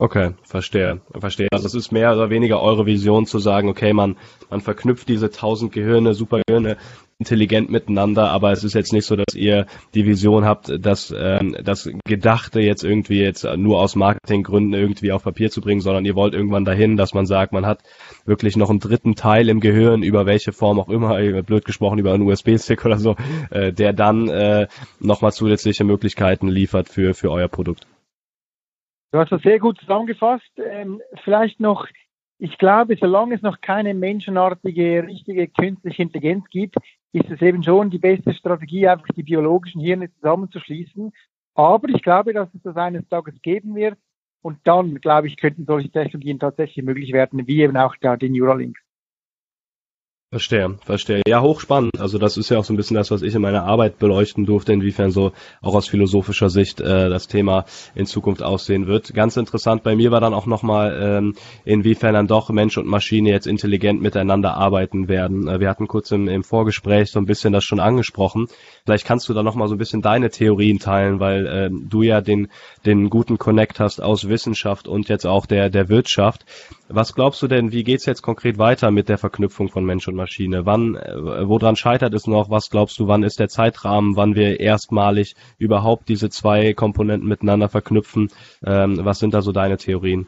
Okay, 0.00 0.34
verstehe, 0.44 1.00
verstehe. 1.12 1.48
Also 1.50 1.66
es 1.66 1.74
ist 1.74 1.90
mehr 1.90 2.12
oder 2.12 2.30
weniger 2.30 2.62
eure 2.62 2.86
Vision 2.86 3.26
zu 3.26 3.40
sagen, 3.40 3.68
okay, 3.68 3.92
man, 3.92 4.16
man 4.48 4.60
verknüpft 4.60 5.08
diese 5.08 5.30
tausend 5.30 5.72
Gehirne, 5.72 6.14
Supergehirne 6.14 6.76
intelligent 7.18 7.68
miteinander, 7.68 8.30
aber 8.30 8.52
es 8.52 8.62
ist 8.62 8.74
jetzt 8.74 8.92
nicht 8.92 9.04
so, 9.04 9.16
dass 9.16 9.34
ihr 9.34 9.66
die 9.92 10.06
Vision 10.06 10.44
habt, 10.44 10.72
dass 10.84 11.12
ähm, 11.16 11.56
das 11.64 11.90
Gedachte 12.04 12.60
jetzt 12.60 12.84
irgendwie 12.84 13.20
jetzt 13.20 13.44
nur 13.56 13.80
aus 13.80 13.96
Marketinggründen 13.96 14.72
irgendwie 14.72 15.10
auf 15.10 15.24
Papier 15.24 15.50
zu 15.50 15.60
bringen, 15.60 15.80
sondern 15.80 16.04
ihr 16.04 16.14
wollt 16.14 16.32
irgendwann 16.32 16.64
dahin, 16.64 16.96
dass 16.96 17.14
man 17.14 17.26
sagt, 17.26 17.52
man 17.52 17.66
hat 17.66 17.82
wirklich 18.24 18.56
noch 18.56 18.70
einen 18.70 18.78
dritten 18.78 19.16
Teil 19.16 19.48
im 19.48 19.58
Gehirn, 19.58 20.04
über 20.04 20.26
welche 20.26 20.52
Form 20.52 20.78
auch 20.78 20.88
immer, 20.88 21.18
blöd 21.42 21.64
gesprochen, 21.64 21.98
über 21.98 22.12
einen 22.12 22.22
USB-Stick 22.22 22.84
oder 22.84 22.98
so, 22.98 23.16
äh, 23.50 23.72
der 23.72 23.92
dann 23.92 24.28
äh, 24.28 24.68
nochmal 25.00 25.32
zusätzliche 25.32 25.82
Möglichkeiten 25.82 26.46
liefert 26.46 26.88
für, 26.88 27.14
für 27.14 27.32
euer 27.32 27.48
Produkt. 27.48 27.88
Du 29.10 29.18
hast 29.18 29.32
das 29.32 29.42
sehr 29.42 29.58
gut 29.58 29.80
zusammengefasst. 29.80 30.52
Ähm, 30.64 31.00
vielleicht 31.24 31.58
noch, 31.58 31.88
ich 32.38 32.58
glaube, 32.58 32.96
solange 33.00 33.34
es 33.34 33.42
noch 33.42 33.60
keine 33.60 33.94
menschenartige, 33.94 35.04
richtige 35.04 35.48
künstliche 35.48 36.02
Intelligenz 36.02 36.44
gibt, 36.50 36.76
ist 37.12 37.30
es 37.30 37.40
eben 37.40 37.62
schon 37.62 37.90
die 37.90 37.98
beste 37.98 38.34
Strategie, 38.34 38.86
einfach 38.88 39.08
die 39.08 39.22
biologischen 39.22 39.80
Hirne 39.80 40.12
zusammenzuschließen. 40.14 41.12
Aber 41.54 41.88
ich 41.88 42.02
glaube, 42.02 42.32
dass 42.32 42.48
es 42.54 42.62
das 42.62 42.76
eines 42.76 43.08
Tages 43.08 43.34
geben 43.42 43.74
wird. 43.74 43.98
Und 44.40 44.58
dann, 44.64 45.00
glaube 45.00 45.26
ich, 45.26 45.36
könnten 45.36 45.64
solche 45.66 45.90
Technologien 45.90 46.38
tatsächlich 46.38 46.84
möglich 46.84 47.12
werden, 47.12 47.46
wie 47.46 47.62
eben 47.62 47.76
auch 47.76 47.96
da 48.00 48.16
die 48.16 48.28
Neuralink. 48.28 48.78
Verstehe, 50.30 50.76
verstehe. 50.84 51.22
Ja, 51.26 51.40
hochspannend. 51.40 51.98
Also 51.98 52.18
das 52.18 52.36
ist 52.36 52.50
ja 52.50 52.58
auch 52.58 52.64
so 52.64 52.74
ein 52.74 52.76
bisschen 52.76 52.96
das, 52.96 53.10
was 53.10 53.22
ich 53.22 53.34
in 53.34 53.40
meiner 53.40 53.64
Arbeit 53.64 53.98
beleuchten 53.98 54.44
durfte, 54.44 54.74
inwiefern 54.74 55.10
so 55.10 55.32
auch 55.62 55.74
aus 55.74 55.88
philosophischer 55.88 56.50
Sicht 56.50 56.82
äh, 56.82 57.08
das 57.08 57.28
Thema 57.28 57.64
in 57.94 58.04
Zukunft 58.04 58.42
aussehen 58.42 58.86
wird. 58.86 59.14
Ganz 59.14 59.38
interessant 59.38 59.84
bei 59.84 59.96
mir 59.96 60.10
war 60.10 60.20
dann 60.20 60.34
auch 60.34 60.44
nochmal, 60.44 61.00
ähm, 61.00 61.34
inwiefern 61.64 62.12
dann 62.12 62.26
doch 62.26 62.50
Mensch 62.50 62.76
und 62.76 62.86
Maschine 62.86 63.30
jetzt 63.30 63.46
intelligent 63.46 64.02
miteinander 64.02 64.54
arbeiten 64.54 65.08
werden. 65.08 65.48
Äh, 65.48 65.60
wir 65.60 65.70
hatten 65.70 65.88
kurz 65.88 66.10
im, 66.10 66.28
im 66.28 66.44
Vorgespräch 66.44 67.10
so 67.10 67.18
ein 67.18 67.24
bisschen 67.24 67.54
das 67.54 67.64
schon 67.64 67.80
angesprochen. 67.80 68.48
Vielleicht 68.84 69.06
kannst 69.06 69.30
du 69.30 69.32
da 69.32 69.42
nochmal 69.42 69.68
so 69.68 69.76
ein 69.76 69.78
bisschen 69.78 70.02
deine 70.02 70.28
Theorien 70.28 70.78
teilen, 70.78 71.20
weil 71.20 71.46
äh, 71.46 71.70
du 71.72 72.02
ja 72.02 72.20
den, 72.20 72.48
den 72.84 73.08
guten 73.08 73.38
Connect 73.38 73.80
hast 73.80 74.02
aus 74.02 74.28
Wissenschaft 74.28 74.88
und 74.88 75.08
jetzt 75.08 75.24
auch 75.24 75.46
der, 75.46 75.70
der 75.70 75.88
Wirtschaft. 75.88 76.44
Was 76.90 77.14
glaubst 77.14 77.40
du 77.40 77.48
denn, 77.48 77.72
wie 77.72 77.82
geht's 77.82 78.04
jetzt 78.04 78.20
konkret 78.20 78.58
weiter 78.58 78.90
mit 78.90 79.08
der 79.08 79.16
Verknüpfung 79.16 79.70
von 79.70 79.86
Mensch 79.86 80.06
und 80.06 80.17
Maschine? 80.18 80.66
Wann, 80.66 80.96
äh, 80.96 81.48
woran 81.48 81.76
scheitert 81.76 82.12
es 82.12 82.26
noch? 82.26 82.50
Was 82.50 82.68
glaubst 82.68 82.98
du, 82.98 83.08
wann 83.08 83.22
ist 83.22 83.40
der 83.40 83.48
Zeitrahmen, 83.48 84.16
wann 84.16 84.34
wir 84.34 84.60
erstmalig 84.60 85.34
überhaupt 85.56 86.10
diese 86.10 86.28
zwei 86.28 86.74
Komponenten 86.74 87.26
miteinander 87.26 87.70
verknüpfen? 87.70 88.28
Ähm, 88.62 88.98
was 89.02 89.18
sind 89.18 89.32
da 89.32 89.40
so 89.40 89.52
deine 89.52 89.78
Theorien? 89.78 90.26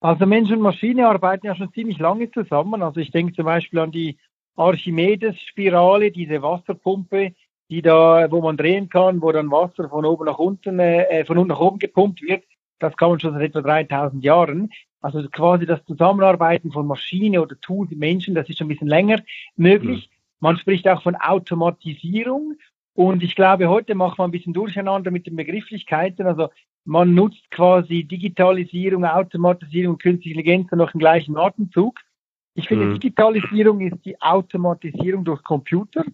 Also 0.00 0.26
Mensch 0.26 0.50
und 0.50 0.60
Maschine 0.60 1.08
arbeiten 1.08 1.46
ja 1.46 1.54
schon 1.54 1.72
ziemlich 1.72 1.98
lange 1.98 2.30
zusammen. 2.30 2.82
Also 2.82 3.00
ich 3.00 3.10
denke 3.10 3.32
zum 3.32 3.44
Beispiel 3.44 3.78
an 3.78 3.92
die 3.92 4.18
Archimedes-Spirale, 4.56 6.10
diese 6.10 6.42
Wasserpumpe, 6.42 7.32
die 7.70 7.82
da, 7.82 8.30
wo 8.30 8.42
man 8.42 8.56
drehen 8.56 8.88
kann, 8.88 9.22
wo 9.22 9.32
dann 9.32 9.50
Wasser 9.50 9.88
von 9.88 10.04
oben 10.04 10.26
nach 10.26 10.38
unten, 10.38 10.78
äh, 10.78 11.24
von 11.24 11.38
unten 11.38 11.50
nach 11.50 11.60
oben 11.60 11.78
gepumpt 11.78 12.20
wird. 12.22 12.44
Das 12.78 12.96
kann 12.96 13.10
man 13.10 13.20
schon 13.20 13.32
seit 13.32 13.42
etwa 13.42 13.62
3000 13.62 14.22
Jahren. 14.24 14.70
Also 15.00 15.26
quasi 15.28 15.66
das 15.66 15.84
Zusammenarbeiten 15.84 16.72
von 16.72 16.86
Maschine 16.86 17.42
oder 17.42 17.60
Tool, 17.60 17.86
Menschen, 17.90 18.34
das 18.34 18.48
ist 18.48 18.58
schon 18.58 18.66
ein 18.66 18.68
bisschen 18.68 18.88
länger 18.88 19.22
möglich. 19.56 20.08
Mhm. 20.10 20.16
Man 20.40 20.56
spricht 20.56 20.88
auch 20.88 21.02
von 21.02 21.16
Automatisierung. 21.16 22.54
Und 22.94 23.22
ich 23.22 23.34
glaube, 23.34 23.68
heute 23.68 23.94
macht 23.94 24.18
man 24.18 24.28
ein 24.28 24.32
bisschen 24.32 24.54
durcheinander 24.54 25.10
mit 25.10 25.26
den 25.26 25.36
Begrifflichkeiten. 25.36 26.26
Also 26.26 26.48
man 26.84 27.14
nutzt 27.14 27.50
quasi 27.50 28.04
Digitalisierung, 28.04 29.04
Automatisierung, 29.04 29.98
künstliche 29.98 30.38
Intelligenz 30.38 30.70
noch 30.72 30.94
im 30.94 31.00
gleichen 31.00 31.36
Atemzug. 31.36 32.00
Ich 32.54 32.68
finde, 32.68 32.86
mhm. 32.86 32.94
Digitalisierung 32.94 33.80
ist 33.80 34.04
die 34.04 34.20
Automatisierung 34.20 35.24
durch 35.24 35.42
Computer. 35.42 36.04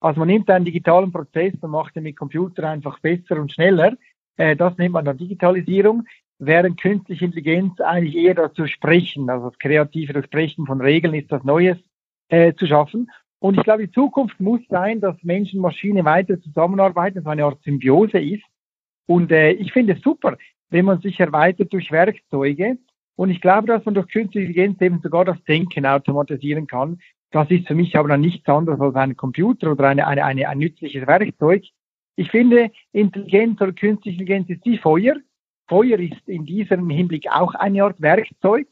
Also 0.00 0.20
man 0.20 0.28
nimmt 0.28 0.48
einen 0.48 0.64
digitalen 0.64 1.12
Prozess 1.12 1.52
und 1.60 1.70
macht 1.70 1.96
ihn 1.96 2.04
mit 2.04 2.16
Computer 2.16 2.68
einfach 2.68 2.98
besser 3.00 3.38
und 3.38 3.52
schneller. 3.52 3.96
Äh, 4.40 4.56
das 4.56 4.78
nennt 4.78 4.94
man 4.94 5.04
dann 5.04 5.18
Digitalisierung, 5.18 6.04
während 6.38 6.80
künstliche 6.80 7.26
Intelligenz 7.26 7.78
eigentlich 7.78 8.16
eher 8.16 8.34
dazu 8.34 8.66
sprechen, 8.66 9.28
also 9.28 9.50
das 9.50 9.58
kreative 9.58 10.14
Durchbrechen 10.14 10.64
von 10.64 10.80
Regeln 10.80 11.12
ist 11.12 11.30
das 11.30 11.44
Neues 11.44 11.76
äh, 12.30 12.54
zu 12.54 12.66
schaffen. 12.66 13.10
Und 13.38 13.58
ich 13.58 13.64
glaube, 13.64 13.86
die 13.86 13.92
Zukunft 13.92 14.40
muss 14.40 14.60
sein, 14.70 15.00
dass 15.00 15.22
Menschen 15.22 15.58
und 15.58 15.64
Maschine 15.64 16.06
weiter 16.06 16.40
zusammenarbeiten, 16.40 17.18
dass 17.18 17.26
eine 17.26 17.44
Art 17.44 17.62
Symbiose 17.62 18.18
ist. 18.18 18.44
Und 19.06 19.30
äh, 19.30 19.50
ich 19.50 19.74
finde 19.74 19.92
es 19.92 20.00
super, 20.00 20.38
wenn 20.70 20.86
man 20.86 21.02
sich 21.02 21.20
erweitert 21.20 21.70
durch 21.74 21.92
Werkzeuge. 21.92 22.78
Und 23.16 23.28
ich 23.28 23.42
glaube, 23.42 23.66
dass 23.66 23.84
man 23.84 23.92
durch 23.92 24.08
künstliche 24.08 24.46
Intelligenz 24.46 24.80
eben 24.80 25.00
sogar 25.02 25.26
das 25.26 25.42
Denken 25.44 25.84
automatisieren 25.84 26.66
kann. 26.66 26.98
Das 27.30 27.50
ist 27.50 27.66
für 27.66 27.74
mich 27.74 27.94
aber 27.98 28.08
dann 28.08 28.22
nichts 28.22 28.48
anderes 28.48 28.80
als 28.80 28.94
ein 28.94 29.18
Computer 29.18 29.72
oder 29.72 29.88
eine, 29.88 30.06
eine, 30.06 30.24
eine, 30.24 30.48
ein 30.48 30.58
nützliches 30.58 31.06
Werkzeug, 31.06 31.64
ich 32.16 32.30
finde, 32.30 32.70
Intelligenz 32.92 33.60
oder 33.60 33.72
künstliche 33.72 34.20
Intelligenz 34.20 34.50
ist 34.50 34.64
wie 34.64 34.78
Feuer. 34.78 35.16
Feuer 35.68 35.98
ist 35.98 36.26
in 36.26 36.44
diesem 36.44 36.90
Hinblick 36.90 37.26
auch 37.30 37.54
eine 37.54 37.84
Art 37.84 38.00
Werkzeug. 38.00 38.66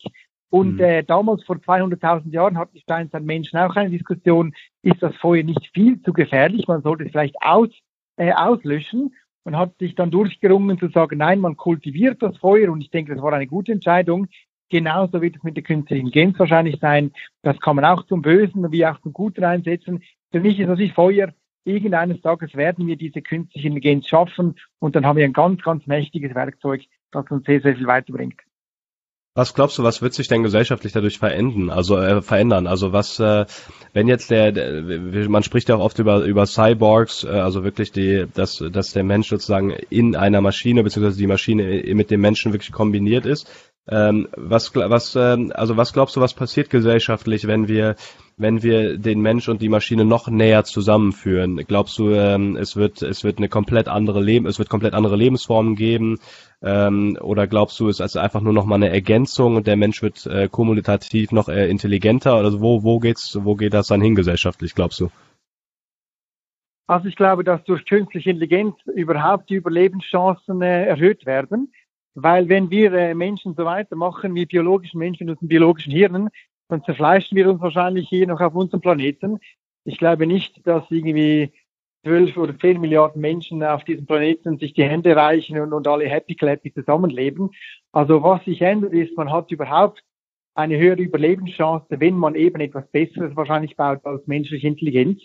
Und 0.50 0.74
mhm. 0.74 0.80
äh, 0.80 1.02
damals 1.02 1.44
vor 1.44 1.56
200.000 1.56 2.32
Jahren 2.32 2.58
hatten 2.58 2.74
die 2.74 2.80
Steinzeitmenschen 2.80 3.58
auch 3.58 3.76
eine 3.76 3.90
Diskussion, 3.90 4.54
ist 4.82 5.02
das 5.02 5.14
Feuer 5.16 5.42
nicht 5.42 5.70
viel 5.74 6.00
zu 6.02 6.12
gefährlich, 6.12 6.66
man 6.66 6.82
sollte 6.82 7.04
es 7.04 7.12
vielleicht 7.12 7.36
aus, 7.42 7.68
äh, 8.16 8.32
auslöschen. 8.32 9.14
Man 9.44 9.56
hat 9.56 9.78
sich 9.78 9.94
dann 9.94 10.10
durchgerungen 10.10 10.78
zu 10.78 10.88
sagen, 10.88 11.18
nein, 11.18 11.40
man 11.40 11.56
kultiviert 11.56 12.22
das 12.22 12.36
Feuer 12.38 12.70
und 12.70 12.80
ich 12.80 12.90
denke, 12.90 13.14
das 13.14 13.22
war 13.22 13.32
eine 13.32 13.46
gute 13.46 13.72
Entscheidung. 13.72 14.26
Genauso 14.70 15.22
wird 15.22 15.36
es 15.36 15.42
mit 15.42 15.56
der 15.56 15.64
künstlichen 15.64 16.06
Intelligenz 16.06 16.38
wahrscheinlich 16.38 16.78
sein. 16.80 17.12
Das 17.42 17.58
kann 17.60 17.76
man 17.76 17.86
auch 17.86 18.04
zum 18.06 18.20
Bösen 18.20 18.70
wie 18.70 18.84
auch 18.84 19.00
zum 19.00 19.12
Guten 19.14 19.44
einsetzen. 19.44 20.02
Für 20.30 20.40
mich 20.40 20.58
ist 20.60 20.68
das 20.68 20.78
wie 20.78 20.90
Feuer 20.90 21.32
irgendeines 21.64 22.20
Tages 22.20 22.54
werden 22.54 22.86
wir 22.86 22.96
diese 22.96 23.22
künstliche 23.22 23.68
Intelligenz 23.68 24.06
schaffen 24.06 24.56
und 24.78 24.96
dann 24.96 25.06
haben 25.06 25.16
wir 25.16 25.24
ein 25.24 25.32
ganz, 25.32 25.62
ganz 25.62 25.86
mächtiges 25.86 26.34
Werkzeug, 26.34 26.82
das 27.10 27.30
uns 27.30 27.44
sehr, 27.46 27.60
sehr 27.60 27.76
viel 27.76 27.86
weiterbringt. 27.86 28.40
Was 29.38 29.54
glaubst 29.54 29.78
du, 29.78 29.84
was 29.84 30.02
wird 30.02 30.14
sich 30.14 30.26
denn 30.26 30.42
gesellschaftlich 30.42 30.92
dadurch 30.92 31.18
verändern? 31.18 31.70
Also 31.70 31.96
äh, 31.96 32.22
verändern? 32.22 32.66
Also 32.66 32.92
was, 32.92 33.20
äh, 33.20 33.46
wenn 33.92 34.08
jetzt 34.08 34.32
der, 34.32 34.50
der, 34.50 35.28
man 35.28 35.44
spricht 35.44 35.68
ja 35.68 35.76
auch 35.76 35.80
oft 35.80 36.00
über 36.00 36.24
über 36.24 36.44
Cyborgs, 36.44 37.22
äh, 37.22 37.28
also 37.28 37.62
wirklich 37.62 37.92
die, 37.92 38.26
dass 38.34 38.58
dass 38.72 38.92
der 38.94 39.04
Mensch 39.04 39.28
sozusagen 39.28 39.70
in 39.90 40.16
einer 40.16 40.40
Maschine 40.40 40.82
beziehungsweise 40.82 41.18
die 41.18 41.28
Maschine 41.28 41.84
mit 41.94 42.10
dem 42.10 42.20
Menschen 42.20 42.52
wirklich 42.52 42.72
kombiniert 42.72 43.26
ist. 43.26 43.48
Ähm, 43.88 44.26
was 44.36 44.74
was, 44.74 45.14
äh, 45.14 45.36
also 45.52 45.76
was 45.76 45.92
glaubst 45.92 46.16
du, 46.16 46.20
was 46.20 46.34
passiert 46.34 46.68
gesellschaftlich, 46.68 47.46
wenn 47.46 47.68
wir 47.68 47.94
wenn 48.38 48.62
wir 48.62 48.98
den 48.98 49.20
Mensch 49.20 49.48
und 49.48 49.60
die 49.60 49.68
Maschine 49.68 50.04
noch 50.04 50.28
näher 50.28 50.64
zusammenführen? 50.64 51.56
Glaubst 51.66 51.98
du, 51.98 52.10
ähm, 52.10 52.56
es 52.56 52.76
wird 52.76 53.02
es 53.02 53.24
wird 53.24 53.38
eine 53.38 53.48
komplett 53.48 53.88
andere 53.88 54.22
Leben, 54.22 54.46
es 54.46 54.58
wird 54.58 54.68
komplett 54.68 54.94
andere 54.94 55.16
Lebensformen 55.16 55.74
geben? 55.74 56.18
Ähm, 56.62 57.18
oder 57.20 57.46
glaubst 57.46 57.78
du, 57.80 57.88
es 57.88 58.00
ist 58.00 58.16
einfach 58.16 58.40
nur 58.40 58.52
noch 58.52 58.64
mal 58.64 58.76
eine 58.76 58.90
Ergänzung 58.90 59.56
und 59.56 59.66
der 59.66 59.76
Mensch 59.76 60.02
wird 60.02 60.26
äh, 60.26 60.48
kommunikativ 60.48 61.32
noch 61.32 61.48
äh, 61.48 61.68
intelligenter? 61.68 62.38
Oder 62.38 62.60
wo 62.60 62.82
wo 62.82 62.98
geht's 63.00 63.38
wo 63.42 63.56
geht 63.56 63.74
das 63.74 63.88
dann 63.88 64.00
hin 64.00 64.14
gesellschaftlich? 64.14 64.74
Glaubst 64.74 65.00
du? 65.00 65.10
Also 66.88 67.06
ich 67.06 67.16
glaube, 67.16 67.44
dass 67.44 67.62
durch 67.64 67.84
künstliche 67.84 68.30
Intelligenz 68.30 68.74
überhaupt 68.86 69.50
die 69.50 69.56
Überlebenschancen 69.56 70.62
äh, 70.62 70.86
erhöht 70.86 71.26
werden, 71.26 71.70
weil 72.14 72.48
wenn 72.48 72.70
wir 72.70 72.92
äh, 72.94 73.14
Menschen 73.14 73.54
so 73.54 73.66
weitermachen 73.66 74.34
wie 74.34 74.46
biologischen 74.46 74.98
Menschen 74.98 75.26
mit 75.26 75.34
unseren 75.34 75.48
biologischen 75.48 75.92
Hirnen, 75.92 76.30
dann 76.68 76.84
zerfleischen 76.84 77.36
wir 77.36 77.48
uns 77.48 77.60
wahrscheinlich 77.60 78.08
hier 78.08 78.26
noch 78.26 78.40
auf 78.40 78.54
unserem 78.54 78.80
Planeten. 78.80 79.38
Ich 79.84 79.98
glaube 79.98 80.26
nicht, 80.26 80.66
dass 80.66 80.84
irgendwie 80.90 81.52
zwölf 82.04 82.36
oder 82.36 82.58
zehn 82.58 82.80
Milliarden 82.80 83.20
Menschen 83.20 83.62
auf 83.62 83.84
diesem 83.84 84.06
Planeten 84.06 84.58
sich 84.58 84.74
die 84.74 84.84
Hände 84.84 85.16
reichen 85.16 85.58
und, 85.60 85.72
und 85.72 85.88
alle 85.88 86.08
happy 86.08 86.34
clappy 86.34 86.72
zusammenleben. 86.72 87.50
Also 87.92 88.22
was 88.22 88.44
sich 88.44 88.62
ändert 88.62 88.92
ist, 88.92 89.16
man 89.16 89.32
hat 89.32 89.50
überhaupt 89.50 90.02
eine 90.54 90.76
höhere 90.78 91.00
Überlebenschance, 91.00 91.86
wenn 91.88 92.16
man 92.16 92.34
eben 92.34 92.60
etwas 92.60 92.86
Besseres 92.90 93.34
wahrscheinlich 93.36 93.76
baut 93.76 94.04
als 94.04 94.26
menschliche 94.26 94.66
Intelligenz. 94.66 95.22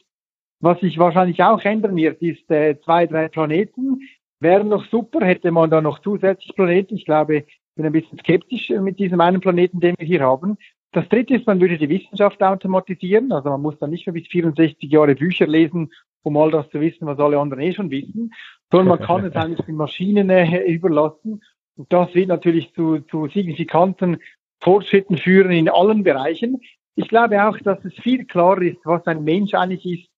Was 0.60 0.80
sich 0.80 0.98
wahrscheinlich 0.98 1.44
auch 1.44 1.62
ändern 1.64 1.96
wird, 1.96 2.22
ist 2.22 2.50
äh, 2.50 2.80
zwei, 2.86 3.08
drei 3.08 3.28
Planeten. 3.28 4.02
Wären 4.40 4.70
noch 4.70 4.86
super, 4.86 5.26
hätte 5.26 5.52
man 5.52 5.70
da 5.70 5.82
noch 5.82 6.00
zusätzlich 6.00 6.56
Planeten. 6.56 6.96
Ich 6.96 7.06
glaube, 7.06 7.38
ich 7.38 7.60
bin 7.76 7.86
ein 7.86 7.92
bisschen 7.92 8.20
skeptisch 8.20 8.70
mit 8.70 9.00
diesem 9.00 9.20
einen 9.20 9.42
Planeten, 9.42 9.80
den 9.80 9.96
wir 9.98 10.06
hier 10.06 10.22
haben. 10.22 10.58
Das 10.94 11.10
dritte 11.10 11.36
ist, 11.36 11.48
man 11.48 11.60
würde 11.60 11.78
die 11.78 11.90
Wissenschaft 11.90 12.42
automatisieren. 12.42 13.32
Also 13.32 13.50
man 13.50 13.62
muss 13.62 13.78
dann 13.80 13.90
nicht 13.90 14.06
mehr 14.06 14.14
bis 14.14 14.28
64 14.28 14.90
Jahre 14.92 15.16
Bücher 15.16 15.48
lesen, 15.48 15.92
um 16.22 16.38
all 16.38 16.52
das 16.52 16.70
zu 16.70 16.80
wissen, 16.80 17.08
was 17.08 17.20
alle 17.20 17.40
anderen 17.40 17.64
eh 17.64 17.74
schon 17.74 17.90
wissen, 17.90 18.32
sondern 18.72 19.00
man 19.00 19.06
kann 19.06 19.26
es 19.26 19.36
eigentlich 19.36 19.66
den 19.66 19.76
Maschinen 19.76 20.30
äh, 20.30 20.64
überlassen. 20.66 21.44
Und 21.76 21.92
das 21.92 22.14
wird 22.14 22.28
natürlich 22.28 22.74
zu, 22.74 23.00
zu 23.00 23.28
signifikanten 23.28 24.20
Fortschritten 24.62 25.18
führen 25.18 25.52
in 25.52 25.68
allen 25.68 26.04
Bereichen. 26.04 26.62
Ich 26.96 27.08
glaube 27.08 27.44
auch, 27.44 27.58
dass 27.58 27.84
es 27.84 27.94
viel 27.96 28.26
klarer 28.26 28.62
ist, 28.62 28.78
was 28.86 29.06
ein 29.08 29.24
Mensch 29.24 29.56
eigentlich 29.56 29.86
ist 29.86 30.10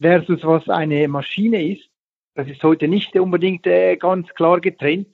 versus 0.00 0.42
was 0.44 0.68
eine 0.68 1.06
Maschine 1.08 1.62
ist. 1.62 1.88
Das 2.34 2.48
ist 2.48 2.62
heute 2.62 2.88
nicht 2.88 3.14
unbedingt 3.16 3.66
äh, 3.66 3.96
ganz 3.96 4.28
klar 4.30 4.60
getrennt. 4.60 5.08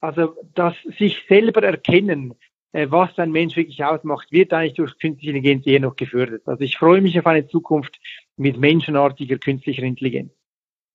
Also 0.00 0.34
das 0.54 0.74
sich 0.98 1.24
selber 1.28 1.62
erkennen, 1.62 2.34
was 2.74 3.16
ein 3.18 3.30
Mensch 3.30 3.56
wirklich 3.56 3.84
ausmacht, 3.84 4.32
wird 4.32 4.52
eigentlich 4.52 4.74
durch 4.74 4.98
künstliche 4.98 5.30
Intelligenz 5.30 5.66
eher 5.66 5.80
noch 5.80 5.96
gefördert. 5.96 6.42
Also 6.46 6.62
ich 6.64 6.76
freue 6.76 7.00
mich 7.00 7.18
auf 7.18 7.26
eine 7.26 7.46
Zukunft 7.46 7.98
mit 8.36 8.58
menschenartiger 8.58 9.38
künstlicher 9.38 9.84
Intelligenz. 9.84 10.32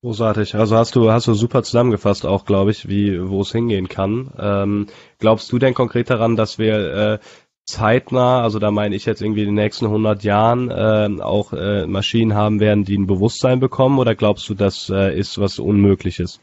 Großartig. 0.02 0.56
Also 0.56 0.78
hast 0.78 0.96
du 0.96 1.12
hast 1.12 1.28
du 1.28 1.34
super 1.34 1.64
zusammengefasst 1.64 2.26
auch, 2.26 2.46
glaube 2.46 2.72
ich, 2.72 2.88
wie 2.88 3.30
wo 3.30 3.42
es 3.42 3.52
hingehen 3.52 3.90
kann. 3.90 4.32
Ähm, 4.40 4.88
glaubst 5.20 5.52
du 5.52 5.60
denn 5.60 5.74
konkret 5.74 6.10
daran, 6.10 6.38
dass 6.38 6.58
wir 6.58 6.94
äh, 6.94 7.20
zeitnah, 7.66 8.42
also 8.42 8.60
da 8.60 8.72
meine 8.72 8.96
ich 8.96 9.06
jetzt 9.06 9.22
irgendwie 9.22 9.42
in 9.42 9.50
den 9.50 9.56
nächsten 9.56 9.86
100 9.86 10.24
Jahren 10.24 10.70
äh, 10.72 11.22
auch 11.22 11.54
äh, 11.54 11.86
Maschinen 11.86 12.34
haben 12.34 12.60
werden, 12.60 12.86
die 12.86 12.98
ein 12.98 13.08
Bewusstsein 13.08 13.60
bekommen 13.60 14.00
oder 14.00 14.16
glaubst 14.16 14.48
du, 14.50 14.54
das 14.56 14.90
äh, 14.90 15.18
ist 15.18 15.38
was 15.38 15.60
Unmögliches? 15.60 16.40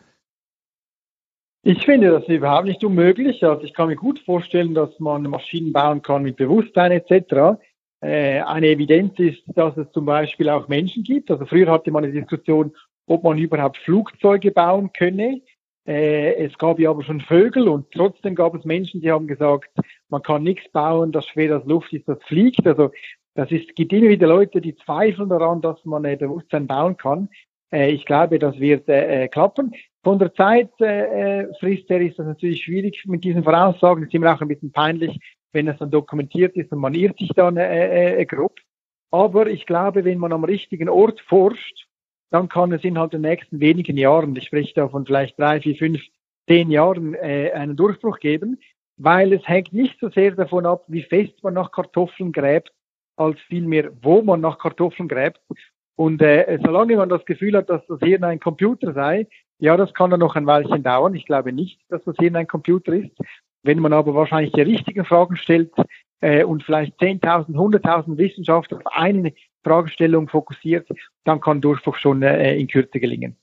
Ich 1.69 1.85
finde 1.85 2.13
das 2.13 2.29
überhaupt 2.29 2.67
nicht 2.69 2.85
unmöglich. 2.85 3.43
Also 3.43 3.65
ich 3.65 3.75
kann 3.75 3.89
mir 3.89 3.97
gut 3.97 4.21
vorstellen, 4.21 4.73
dass 4.73 5.01
man 5.01 5.25
Maschinen 5.25 5.73
bauen 5.73 6.01
kann 6.01 6.23
mit 6.23 6.37
Bewusstsein 6.37 6.93
etc. 6.93 7.59
Äh, 8.01 8.41
eine 8.43 8.69
Evidenz 8.69 9.19
ist, 9.19 9.43
dass 9.49 9.77
es 9.77 9.91
zum 9.91 10.05
Beispiel 10.05 10.49
auch 10.49 10.69
Menschen 10.69 11.03
gibt. 11.03 11.29
Also 11.29 11.45
früher 11.45 11.69
hatte 11.69 11.91
man 11.91 12.05
eine 12.05 12.13
Diskussion, 12.13 12.73
ob 13.09 13.25
man 13.25 13.37
überhaupt 13.37 13.79
Flugzeuge 13.79 14.53
bauen 14.53 14.93
könne. 14.93 15.41
Äh, 15.89 16.35
es 16.35 16.57
gab 16.57 16.79
ja 16.79 16.91
aber 16.91 17.03
schon 17.03 17.21
Vögel 17.21 17.67
und 17.67 17.91
trotzdem 17.91 18.37
gab 18.37 18.55
es 18.55 18.65
Menschen, 18.65 19.01
die 19.01 19.11
haben 19.11 19.27
gesagt, 19.27 19.69
man 20.09 20.23
kann 20.23 20.45
nichts 20.45 20.71
bauen, 20.71 21.11
das 21.11 21.27
schwer 21.27 21.53
als 21.53 21.67
Luft 21.67 21.93
ist, 21.93 22.07
das 22.07 22.23
fliegt. 22.29 22.65
Also 22.65 22.93
das 23.35 23.51
ist, 23.51 23.75
gibt 23.75 23.93
immer 23.93 24.11
wieder 24.11 24.29
Leute, 24.29 24.61
die 24.61 24.77
zweifeln 24.77 25.31
daran, 25.31 25.63
dass 25.63 25.85
man 25.85 26.05
äh, 26.05 26.15
Bewusstsein 26.15 26.69
bauen 26.69 26.97
kann. 26.97 27.29
Äh, 27.73 27.91
ich 27.91 28.05
glaube, 28.05 28.39
das 28.39 28.61
wird 28.61 28.89
äh 28.89 29.27
klappen. 29.27 29.75
Von 30.07 30.21
der 30.21 30.33
Zeitfrist 30.35 31.91
äh, 31.91 31.95
her 31.95 32.01
ist 32.01 32.17
das 32.17 32.27
natürlich 32.27 32.63
schwierig 32.63 33.03
mit 33.07 33.25
diesen 33.25 33.43
Voraussagen. 33.43 34.05
Es 34.05 34.07
ist 34.07 34.15
immer 34.15 34.33
auch 34.33 34.41
ein 34.41 34.47
bisschen 34.47 34.71
peinlich, 34.71 35.19
wenn 35.53 35.67
es 35.67 35.79
dann 35.79 35.91
dokumentiert 35.91 36.55
ist 36.55 36.71
und 36.71 36.79
man 36.79 36.95
irrt 36.95 37.19
sich 37.19 37.31
dann 37.35 37.57
äh, 37.57 38.21
äh, 38.21 38.25
grob. 38.25 38.55
Aber 39.11 39.49
ich 39.49 39.67
glaube, 39.67 40.05
wenn 40.05 40.19
man 40.19 40.33
am 40.33 40.45
richtigen 40.45 40.89
Ort 40.89 41.21
forscht, 41.23 41.89
dann 42.31 42.49
kann 42.49 42.71
es 42.71 42.85
innerhalb 42.85 43.11
der 43.11 43.19
nächsten 43.19 43.59
wenigen 43.59 43.97
Jahren, 43.97 44.37
ich 44.37 44.45
spreche 44.45 44.75
da 44.75 44.89
von 44.89 45.05
vielleicht 45.05 45.41
drei, 45.41 45.61
vier, 45.61 45.75
fünf, 45.75 46.01
zehn 46.47 46.71
Jahren, 46.71 47.15
äh, 47.15 47.51
einen 47.51 47.75
Durchbruch 47.75 48.21
geben, 48.21 48.61
weil 48.99 49.33
es 49.33 49.43
hängt 49.49 49.73
nicht 49.73 49.99
so 49.99 50.09
sehr 50.11 50.31
davon 50.37 50.67
ab, 50.67 50.85
wie 50.87 51.03
fest 51.03 51.43
man 51.43 51.55
nach 51.55 51.73
Kartoffeln 51.73 52.31
gräbt, 52.31 52.71
als 53.17 53.41
vielmehr, 53.49 53.91
wo 54.03 54.23
man 54.23 54.41
nach 54.41 54.59
Kartoffeln 54.59 55.09
gräbt. 55.09 55.41
Und 55.97 56.23
äh, 56.23 56.61
solange 56.63 56.95
man 56.95 57.09
das 57.09 57.25
Gefühl 57.25 57.57
hat, 57.57 57.71
dass 57.71 57.85
das 57.89 57.99
Hirn 57.99 58.23
ein 58.23 58.39
Computer 58.39 58.93
sei, 58.93 59.27
ja, 59.59 59.77
das 59.77 59.95
kann 59.95 60.11
dann 60.11 60.21
noch 60.21 60.37
ein 60.37 60.47
Weilchen 60.47 60.83
dauern. 60.83 61.15
Ich 61.15 61.27
glaube 61.27 61.53
nicht, 61.53 61.81
dass 61.89 62.05
das 62.05 62.17
Hirn 62.19 62.37
ein 62.37 62.47
Computer 62.47 62.93
ist. 62.93 63.17
Wenn 63.63 63.79
man 63.81 63.93
aber 63.93 64.15
wahrscheinlich 64.15 64.53
die 64.53 64.63
richtigen 64.63 65.05
Fragen 65.05 65.37
stellt 65.37 65.73
äh, 66.21 66.45
und 66.45 66.63
vielleicht 66.63 67.01
10.000, 67.01 67.55
100.000 67.55 68.17
Wissenschaftler 68.19 68.79
auf 68.79 68.93
eine 68.93 69.33
Fragestellung 69.65 70.29
fokussiert, 70.29 70.89
dann 71.25 71.41
kann 71.41 71.61
Durchbruch 71.61 71.97
schon 71.97 72.23
äh, 72.23 72.57
in 72.57 72.69
Kürze 72.69 73.01
gelingen. 73.01 73.37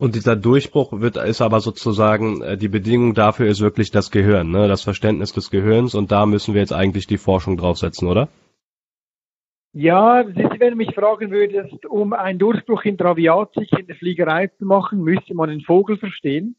Und 0.00 0.14
dieser 0.14 0.36
Durchbruch 0.36 1.00
wird 1.00 1.16
ist 1.16 1.40
aber 1.40 1.60
sozusagen 1.60 2.40
äh, 2.42 2.56
die 2.56 2.68
Bedingung 2.68 3.14
dafür 3.14 3.48
ist 3.48 3.60
wirklich 3.60 3.90
das 3.90 4.10
Gehirn, 4.10 4.50
ne? 4.50 4.68
das 4.68 4.82
Verständnis 4.82 5.32
des 5.32 5.50
Gehirns 5.50 5.94
und 5.94 6.12
da 6.12 6.24
müssen 6.24 6.54
wir 6.54 6.60
jetzt 6.60 6.72
eigentlich 6.72 7.06
die 7.06 7.18
Forschung 7.18 7.56
draufsetzen, 7.56 8.08
oder? 8.08 8.28
Ja, 9.72 10.24
wenn 10.26 10.70
du 10.70 10.76
mich 10.76 10.94
fragen 10.94 11.30
würdest, 11.30 11.86
um 11.86 12.12
einen 12.12 12.38
Durchbruch 12.38 12.84
in 12.84 12.96
Traviatik 12.96 13.78
in 13.78 13.86
der 13.86 13.96
Fliegerei 13.96 14.46
zu 14.48 14.64
machen, 14.64 15.02
müsste 15.02 15.34
man 15.34 15.50
den 15.50 15.60
Vogel 15.60 15.98
verstehen. 15.98 16.56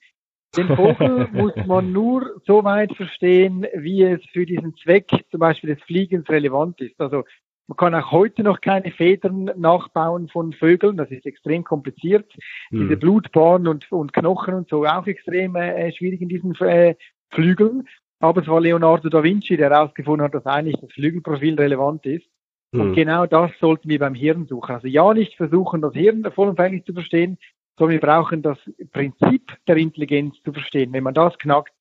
Den 0.56 0.68
Vogel 0.76 1.28
muss 1.34 1.54
man 1.68 1.92
nur 1.92 2.42
so 2.46 2.64
weit 2.64 2.96
verstehen, 2.96 3.66
wie 3.76 4.04
es 4.04 4.22
für 4.32 4.46
diesen 4.46 4.76
Zweck 4.78 5.10
zum 5.32 5.40
Beispiel 5.40 5.76
des 5.76 5.84
Fliegens 5.84 6.30
relevant 6.30 6.82
ist. 6.82 7.00
Also 7.00 7.24
man 7.68 7.78
kann 7.78 7.94
auch 7.94 8.12
heute 8.12 8.42
noch 8.42 8.62
keine 8.62 8.92
Federn 8.92 9.52
nachbauen 9.56 10.28
von 10.28 10.54
Vögeln. 10.54 10.98
Das 10.98 11.12
ist 11.12 11.26
extrem 11.26 11.64
kompliziert. 11.64 12.34
Mhm. 12.72 12.82
Diese 12.82 12.98
Blutbahnen 12.98 13.68
und, 13.68 13.92
und 13.92 14.12
Knochen 14.14 14.56
und 14.56 14.70
so 14.70 14.86
auch 14.86 15.06
extrem 15.06 15.56
äh, 15.56 15.92
schwierig 15.94 16.22
in 16.22 16.30
diesen 16.30 16.56
äh, 16.56 16.96
Flügeln. 17.32 17.88
Aber 18.20 18.42
es 18.42 18.48
war 18.48 18.60
Leonardo 18.60 19.10
da 19.10 19.24
Vinci, 19.24 19.56
der 19.56 19.70
herausgefunden 19.70 20.26
hat, 20.26 20.34
dass 20.34 20.46
eigentlich 20.46 20.78
das 20.82 20.92
Flügelprofil 20.94 21.56
relevant 21.56 22.06
ist. 22.06 22.28
Mhm. 22.72 22.82
Und 22.82 22.94
genau 22.94 23.26
das 23.26 23.52
sollten 23.60 23.90
wir 23.90 24.00
beim 24.00 24.16
Hirn 24.16 24.46
suchen. 24.48 24.76
Also 24.76 24.88
ja, 24.88 25.14
nicht 25.14 25.36
versuchen, 25.36 25.82
das 25.82 25.94
Hirn 25.94 26.24
vollumfänglich 26.34 26.86
zu 26.86 26.94
verstehen, 26.94 27.38
sondern 27.78 27.94
wir 27.94 28.02
brauchen 28.02 28.42
das 28.42 28.58
Prinzip 28.92 29.58
der 29.68 29.78
Intelligenz 29.78 30.36
zu 30.44 30.52
verstehen. 30.52 30.94
Wenn 30.94 31.04
man 31.04 31.14
das 31.14 31.38
knackt, 31.38 31.74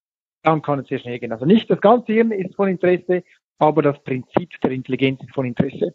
dann 0.43 0.63
kann 0.63 0.79
es 0.79 0.89
sehr 0.89 1.01
schnell 1.01 1.19
gehen. 1.19 1.33
Also 1.33 1.45
nicht 1.45 1.69
das 1.69 1.81
ganze 1.81 2.13
Hirn 2.13 2.31
ist 2.31 2.55
von 2.55 2.69
Interesse, 2.69 3.25
aber 3.59 3.83
das 3.83 4.03
Prinzip 4.05 4.61
der 4.63 4.71
Intelligenz 4.71 5.21
ist 5.23 5.35
von 5.35 5.47
Interesse. 5.47 5.95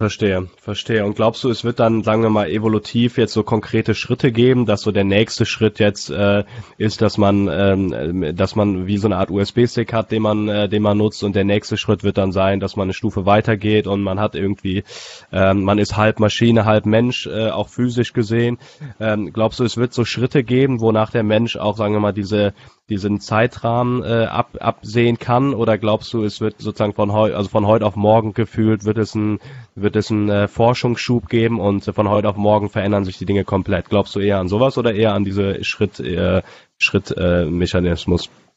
Verstehe, 0.00 0.48
verstehe. 0.56 1.04
Und 1.04 1.14
glaubst 1.14 1.44
du, 1.44 1.50
es 1.50 1.62
wird 1.62 1.78
dann, 1.78 2.02
sagen 2.02 2.22
wir 2.22 2.30
mal, 2.30 2.48
evolutiv 2.48 3.18
jetzt 3.18 3.34
so 3.34 3.42
konkrete 3.42 3.94
Schritte 3.94 4.32
geben, 4.32 4.64
dass 4.64 4.80
so 4.80 4.92
der 4.92 5.04
nächste 5.04 5.44
Schritt 5.44 5.78
jetzt 5.78 6.08
äh, 6.08 6.44
ist, 6.78 7.02
dass 7.02 7.18
man, 7.18 7.48
ähm, 7.52 8.34
dass 8.34 8.56
man 8.56 8.86
wie 8.86 8.96
so 8.96 9.08
eine 9.08 9.18
Art 9.18 9.30
USB-Stick 9.30 9.92
hat, 9.92 10.10
den 10.10 10.22
man, 10.22 10.48
äh, 10.48 10.70
den 10.70 10.82
man 10.82 10.96
nutzt, 10.96 11.22
und 11.22 11.36
der 11.36 11.44
nächste 11.44 11.76
Schritt 11.76 12.02
wird 12.02 12.16
dann 12.16 12.32
sein, 12.32 12.60
dass 12.60 12.76
man 12.76 12.84
eine 12.84 12.94
Stufe 12.94 13.26
weitergeht 13.26 13.86
und 13.86 14.00
man 14.00 14.18
hat 14.18 14.34
irgendwie, 14.34 14.84
ähm, 15.32 15.64
man 15.64 15.76
ist 15.76 15.98
halb 15.98 16.18
Maschine, 16.18 16.64
halb 16.64 16.86
Mensch, 16.86 17.26
äh, 17.26 17.50
auch 17.50 17.68
physisch 17.68 18.14
gesehen. 18.14 18.56
Ähm, 19.00 19.34
glaubst 19.34 19.60
du, 19.60 19.64
es 19.64 19.76
wird 19.76 19.92
so 19.92 20.06
Schritte 20.06 20.44
geben, 20.44 20.80
wonach 20.80 21.10
der 21.10 21.24
Mensch 21.24 21.56
auch, 21.56 21.76
sagen 21.76 21.92
wir 21.92 22.00
mal, 22.00 22.14
diese 22.14 22.54
diesen 22.90 23.20
Zeitrahmen 23.20 24.02
äh, 24.02 24.26
ab, 24.26 24.58
absehen 24.60 25.18
kann? 25.18 25.54
Oder 25.54 25.78
glaubst 25.78 26.12
du, 26.12 26.22
es 26.24 26.40
wird 26.40 26.58
sozusagen 26.58 26.92
von 26.92 27.12
heute, 27.12 27.36
also 27.36 27.48
von 27.48 27.66
heute 27.66 27.86
auf 27.86 27.96
morgen 27.96 28.34
gefühlt, 28.34 28.84
wird 28.84 28.98
es 28.98 29.14
ein, 29.14 29.38
wird 29.74 29.96
es 29.96 30.10
einen 30.10 30.28
äh, 30.28 30.48
Forschungsschub 30.48 31.28
geben 31.28 31.60
und 31.60 31.84
von 31.84 32.10
heute 32.10 32.28
auf 32.28 32.36
morgen 32.36 32.68
verändern 32.68 33.04
sich 33.04 33.16
die 33.16 33.26
Dinge 33.26 33.44
komplett? 33.44 33.88
Glaubst 33.88 34.14
du 34.14 34.20
eher 34.20 34.38
an 34.38 34.48
sowas 34.48 34.76
oder 34.76 34.94
eher 34.94 35.14
an 35.14 35.24
diese 35.24 35.64
Schritt, 35.64 36.00
äh, 36.00 36.42
Schrittmechanismus? 36.76 38.26
Äh, 38.26 38.50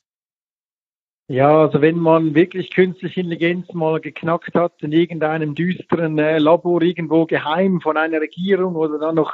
ja, 1.35 1.61
also 1.61 1.81
wenn 1.81 1.97
man 1.97 2.35
wirklich 2.35 2.71
künstliche 2.71 3.21
Intelligenz 3.21 3.73
mal 3.73 4.01
geknackt 4.01 4.55
hat 4.55 4.73
in 4.81 4.91
irgendeinem 4.91 5.55
düsteren 5.55 6.19
äh, 6.19 6.37
Labor 6.37 6.81
irgendwo 6.81 7.25
geheim 7.25 7.79
von 7.79 7.95
einer 7.95 8.19
Regierung 8.19 8.75
oder 8.75 8.99
dann 8.99 9.15
noch 9.15 9.33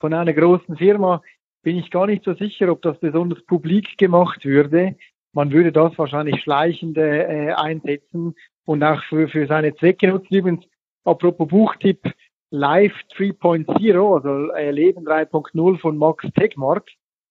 von 0.00 0.12
einer 0.12 0.32
großen 0.34 0.76
Firma, 0.76 1.22
bin 1.62 1.76
ich 1.76 1.90
gar 1.90 2.06
nicht 2.06 2.24
so 2.24 2.34
sicher, 2.34 2.70
ob 2.70 2.82
das 2.82 2.98
besonders 2.98 3.42
publik 3.44 3.98
gemacht 3.98 4.44
würde. 4.44 4.96
Man 5.32 5.52
würde 5.52 5.72
das 5.72 5.96
wahrscheinlich 5.98 6.42
schleichend 6.42 6.96
äh, 6.98 7.52
einsetzen 7.56 8.34
und 8.64 8.82
auch 8.82 9.02
für, 9.04 9.28
für 9.28 9.46
seine 9.46 9.74
Zwecke 9.74 10.08
nutzen. 10.08 10.34
Übrigens, 10.34 10.64
Apropos 11.04 11.48
Buchtipp, 11.48 12.12
Life 12.50 12.96
3.0, 13.16 14.14
also 14.14 14.52
äh, 14.52 14.70
Leben 14.70 15.06
3.0 15.06 15.78
von 15.78 15.96
Max 15.96 16.26
Tegmark, 16.34 16.88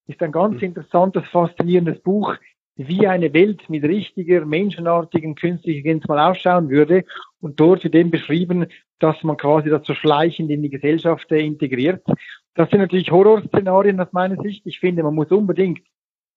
ist 0.07 0.21
ein 0.23 0.31
ganz 0.31 0.55
mhm. 0.55 0.69
interessantes, 0.69 1.23
faszinierendes 1.29 2.01
Buch, 2.01 2.35
wie 2.87 3.07
eine 3.07 3.33
Welt 3.33 3.69
mit 3.69 3.83
richtiger, 3.83 4.45
menschenartigen 4.45 5.35
künstlicher 5.35 5.79
Intelligenz 5.79 6.07
mal 6.07 6.31
ausschauen 6.31 6.69
würde. 6.69 7.03
Und 7.41 7.59
dort 7.59 7.83
wird 7.83 7.93
eben 7.93 8.09
beschrieben, 8.09 8.67
dass 8.99 9.21
man 9.23 9.35
quasi 9.35 9.69
das 9.69 9.85
so 9.85 9.93
schleichend 9.93 10.49
in 10.49 10.63
die 10.63 10.69
Gesellschaft 10.69 11.29
äh, 11.31 11.39
integriert. 11.39 12.03
Das 12.55 12.69
sind 12.69 12.79
natürlich 12.79 13.11
Horrorszenarien 13.11 13.99
aus 13.99 14.13
meiner 14.13 14.41
Sicht. 14.41 14.65
Ich 14.65 14.79
finde, 14.79 15.03
man 15.03 15.13
muss 15.13 15.29
unbedingt 15.29 15.81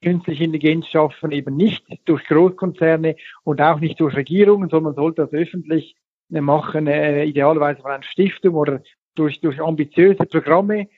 künstliche 0.03 0.43
Intelligenz 0.43 0.89
schaffen, 0.89 1.31
eben 1.31 1.57
nicht 1.57 1.85
durch 2.07 2.25
Großkonzerne 2.25 3.15
und 3.45 3.61
auch 3.61 3.79
nicht 3.79 4.01
durch 4.01 4.17
Regierungen, 4.17 4.69
sondern 4.69 4.97
sollte 4.97 5.23
das 5.23 5.33
öffentlich 5.33 5.95
äh, 6.33 6.41
machen, 6.41 6.89
äh, 6.89 7.25
idealerweise 7.25 7.83
von 7.83 7.93
einer 7.93 8.03
Stiftung 8.03 8.57
oder 8.57 8.83
durch, 9.15 9.41
durch 9.41 9.61
ambitiöse 9.61 10.27
Programme. 10.27 10.89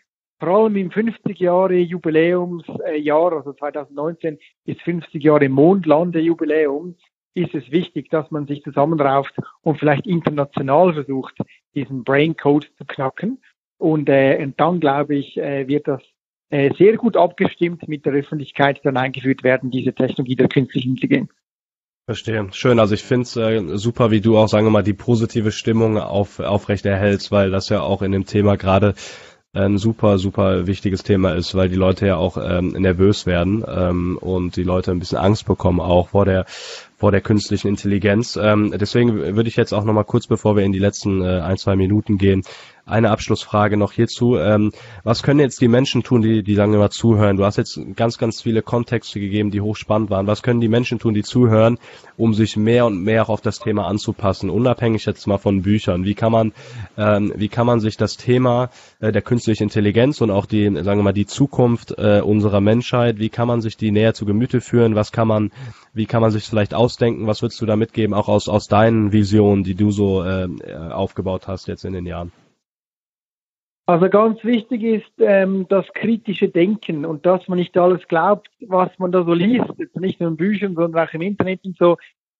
Vor 0.44 0.54
allem 0.54 0.76
im 0.76 0.90
50 0.90 1.38
Jahre 1.38 1.78
Jubiläumsjahr, 1.78 3.32
also 3.32 3.54
2019 3.54 4.36
ist 4.66 4.82
50 4.82 5.24
Jahre 5.24 5.48
Mondlandejubiläum, 5.48 6.96
ist 7.32 7.54
es 7.54 7.70
wichtig, 7.70 8.10
dass 8.10 8.30
man 8.30 8.46
sich 8.46 8.62
zusammenrauft 8.62 9.34
und 9.62 9.78
vielleicht 9.78 10.06
international 10.06 10.92
versucht, 10.92 11.38
diesen 11.74 12.04
Brain 12.04 12.36
Code 12.36 12.66
zu 12.76 12.84
knacken. 12.84 13.42
Und, 13.78 14.10
äh, 14.10 14.38
und 14.42 14.60
dann, 14.60 14.80
glaube 14.80 15.16
ich, 15.16 15.38
äh, 15.38 15.66
wird 15.66 15.88
das 15.88 16.02
äh, 16.50 16.74
sehr 16.74 16.98
gut 16.98 17.16
abgestimmt 17.16 17.88
mit 17.88 18.04
der 18.04 18.12
Öffentlichkeit 18.12 18.80
dann 18.84 18.98
eingeführt 18.98 19.44
werden, 19.44 19.70
diese 19.70 19.94
Technologie 19.94 20.36
der 20.36 20.48
künstlichen 20.48 20.90
Intelligenz. 20.90 21.30
Verstehe. 22.06 22.48
Schön. 22.52 22.80
Also 22.80 22.92
ich 22.92 23.02
finde 23.02 23.22
es 23.22 23.34
äh, 23.36 23.78
super, 23.78 24.10
wie 24.10 24.20
du 24.20 24.36
auch, 24.36 24.48
sagen 24.48 24.66
wir 24.66 24.70
mal, 24.70 24.82
die 24.82 24.92
positive 24.92 25.52
Stimmung 25.52 25.96
auf, 25.96 26.38
aufrecht 26.38 26.84
erhältst, 26.84 27.32
weil 27.32 27.50
das 27.50 27.70
ja 27.70 27.80
auch 27.80 28.02
in 28.02 28.12
dem 28.12 28.26
Thema 28.26 28.58
gerade 28.58 28.94
ein 29.54 29.78
super, 29.78 30.18
super 30.18 30.66
wichtiges 30.66 31.02
Thema 31.02 31.34
ist, 31.34 31.54
weil 31.54 31.68
die 31.68 31.76
Leute 31.76 32.06
ja 32.06 32.16
auch 32.16 32.36
ähm, 32.36 32.68
nervös 32.72 33.24
werden 33.24 33.64
ähm, 33.66 34.18
und 34.20 34.56
die 34.56 34.64
Leute 34.64 34.90
ein 34.90 34.98
bisschen 34.98 35.18
Angst 35.18 35.46
bekommen 35.46 35.80
auch 35.80 36.08
vor 36.08 36.24
der 36.24 36.44
vor 36.96 37.12
der 37.12 37.20
künstlichen 37.20 37.68
Intelligenz. 37.68 38.38
Ähm, 38.40 38.72
deswegen 38.78 39.36
würde 39.36 39.48
ich 39.48 39.56
jetzt 39.56 39.74
auch 39.74 39.84
nochmal 39.84 40.04
kurz, 40.04 40.26
bevor 40.26 40.56
wir 40.56 40.64
in 40.64 40.72
die 40.72 40.78
letzten 40.78 41.22
äh, 41.22 41.40
ein, 41.40 41.58
zwei 41.58 41.76
Minuten 41.76 42.18
gehen, 42.18 42.42
eine 42.86 43.10
Abschlussfrage 43.10 43.76
noch 43.76 43.92
hierzu. 43.92 44.36
Ähm, 44.36 44.72
was 45.04 45.22
können 45.22 45.40
jetzt 45.40 45.60
die 45.60 45.68
Menschen 45.68 46.02
tun, 46.02 46.22
die, 46.22 46.42
die 46.42 46.54
sagen 46.54 46.76
mal 46.76 46.90
zuhören? 46.90 47.36
Du 47.36 47.44
hast 47.44 47.56
jetzt 47.56 47.78
ganz, 47.96 48.18
ganz 48.18 48.42
viele 48.42 48.62
Kontexte 48.62 49.20
gegeben, 49.20 49.50
die 49.50 49.60
hochspannend 49.60 50.10
waren. 50.10 50.26
Was 50.26 50.42
können 50.42 50.60
die 50.60 50.68
Menschen 50.68 50.98
tun, 50.98 51.14
die 51.14 51.22
zuhören, 51.22 51.78
um 52.16 52.34
sich 52.34 52.56
mehr 52.56 52.86
und 52.86 53.02
mehr 53.02 53.28
auf 53.30 53.40
das 53.40 53.58
Thema 53.58 53.86
anzupassen, 53.86 54.50
unabhängig 54.50 55.06
jetzt 55.06 55.26
mal 55.26 55.38
von 55.38 55.62
Büchern? 55.62 56.04
Wie 56.04 56.14
kann 56.14 56.32
man, 56.32 56.52
ähm, 56.98 57.32
wie 57.36 57.48
kann 57.48 57.66
man 57.66 57.80
sich 57.80 57.96
das 57.96 58.16
Thema 58.16 58.70
äh, 59.00 59.12
der 59.12 59.22
künstlichen 59.22 59.64
Intelligenz 59.64 60.20
und 60.20 60.30
auch 60.30 60.46
die, 60.46 60.64
sagen 60.82 60.98
wir 60.98 61.04
mal, 61.04 61.12
die 61.12 61.26
Zukunft 61.26 61.94
äh, 61.96 62.20
unserer 62.20 62.60
Menschheit, 62.60 63.18
wie 63.18 63.30
kann 63.30 63.48
man 63.48 63.62
sich 63.62 63.76
die 63.76 63.92
näher 63.92 64.14
zu 64.14 64.26
Gemüte 64.26 64.60
führen? 64.60 64.94
Was 64.94 65.10
kann 65.10 65.28
man, 65.28 65.52
wie 65.94 66.06
kann 66.06 66.20
man 66.20 66.30
sich 66.30 66.44
vielleicht 66.44 66.74
ausdenken? 66.74 67.26
Was 67.26 67.40
würdest 67.40 67.60
du 67.60 67.66
da 67.66 67.76
mitgeben, 67.76 68.14
auch 68.14 68.28
aus, 68.28 68.48
aus 68.48 68.66
deinen 68.66 69.12
Visionen, 69.12 69.64
die 69.64 69.74
du 69.74 69.90
so 69.90 70.22
äh, 70.22 70.48
aufgebaut 70.90 71.48
hast 71.48 71.66
jetzt 71.66 71.84
in 71.84 71.94
den 71.94 72.06
Jahren? 72.06 72.32
Also 73.86 74.08
ganz 74.08 74.42
wichtig 74.44 74.82
ist 74.82 75.12
ähm, 75.18 75.66
das 75.68 75.86
kritische 75.92 76.48
Denken 76.48 77.04
und 77.04 77.26
dass 77.26 77.46
man 77.48 77.58
nicht 77.58 77.76
alles 77.76 78.06
glaubt, 78.08 78.48
was 78.66 78.90
man 78.98 79.12
da 79.12 79.24
so 79.24 79.34
liest, 79.34 79.68
jetzt 79.76 79.96
nicht 79.96 80.20
nur 80.20 80.30
in 80.30 80.36
Büchern, 80.38 80.74
sondern 80.74 81.06
auch 81.06 81.12
im 81.12 81.20
Internet 81.20 81.64
und 81.66 81.76
so, 81.76 81.98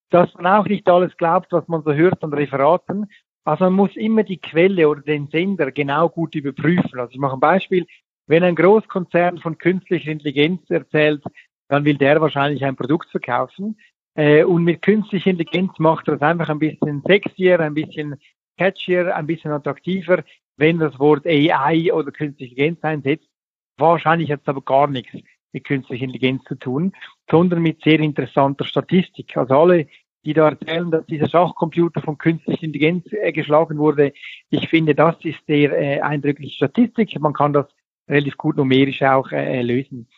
dass 0.08 0.32
man 0.34 0.46
auch 0.46 0.66
nicht 0.66 0.88
alles 0.88 1.14
glaubt, 1.18 1.52
was 1.52 1.68
man 1.68 1.82
so 1.82 1.92
hört 1.92 2.22
an 2.24 2.32
Referaten. 2.32 3.10
Also 3.44 3.64
man 3.64 3.74
muss 3.74 3.94
immer 3.94 4.22
die 4.22 4.38
Quelle 4.38 4.88
oder 4.88 5.02
den 5.02 5.26
Sender 5.26 5.70
genau 5.70 6.08
gut 6.08 6.34
überprüfen. 6.34 6.98
Also 6.98 7.10
ich 7.10 7.18
mache 7.18 7.34
ein 7.34 7.40
Beispiel. 7.40 7.86
Wenn 8.26 8.42
ein 8.42 8.54
Großkonzern 8.54 9.38
von 9.38 9.58
künstlicher 9.58 10.12
Intelligenz 10.12 10.70
erzählt, 10.70 11.22
dann 11.68 11.84
will 11.84 11.98
der 11.98 12.22
wahrscheinlich 12.22 12.64
ein 12.64 12.76
Produkt 12.76 13.10
verkaufen. 13.10 13.78
Äh, 14.14 14.44
und 14.44 14.64
mit 14.64 14.80
künstlicher 14.80 15.28
Intelligenz 15.28 15.78
macht 15.78 16.08
er 16.08 16.16
das 16.16 16.22
einfach 16.22 16.48
ein 16.48 16.58
bisschen 16.58 17.02
sexier, 17.06 17.60
ein 17.60 17.74
bisschen 17.74 18.14
catchier, 18.56 19.14
ein 19.14 19.26
bisschen 19.26 19.50
attraktiver 19.50 20.24
wenn 20.56 20.78
das 20.78 20.98
Wort 20.98 21.26
AI 21.26 21.92
oder 21.92 22.12
künstliche 22.12 22.52
Intelligenz 22.52 22.82
einsetzt. 22.82 23.28
Wahrscheinlich 23.76 24.30
hat 24.30 24.42
es 24.42 24.48
aber 24.48 24.62
gar 24.62 24.86
nichts 24.86 25.12
mit 25.52 25.64
künstlicher 25.64 26.04
Intelligenz 26.04 26.42
zu 26.44 26.56
tun, 26.56 26.92
sondern 27.30 27.62
mit 27.62 27.82
sehr 27.82 28.00
interessanter 28.00 28.64
Statistik. 28.64 29.36
Also 29.36 29.54
alle, 29.54 29.86
die 30.24 30.34
da 30.34 30.48
erzählen, 30.48 30.90
dass 30.90 31.06
dieser 31.06 31.28
Schachcomputer 31.28 32.02
von 32.02 32.18
künstlicher 32.18 32.62
Intelligenz 32.62 33.06
äh, 33.12 33.32
geschlagen 33.32 33.78
wurde, 33.78 34.12
ich 34.50 34.68
finde, 34.68 34.94
das 34.94 35.16
ist 35.22 35.38
sehr 35.46 35.72
äh, 35.72 36.00
eindrückliche 36.00 36.56
Statistik. 36.56 37.18
Man 37.20 37.32
kann 37.32 37.52
das 37.52 37.66
relativ 38.08 38.36
gut 38.36 38.56
numerisch 38.56 39.02
auch 39.02 39.30
äh, 39.32 39.62
lösen. 39.62 40.08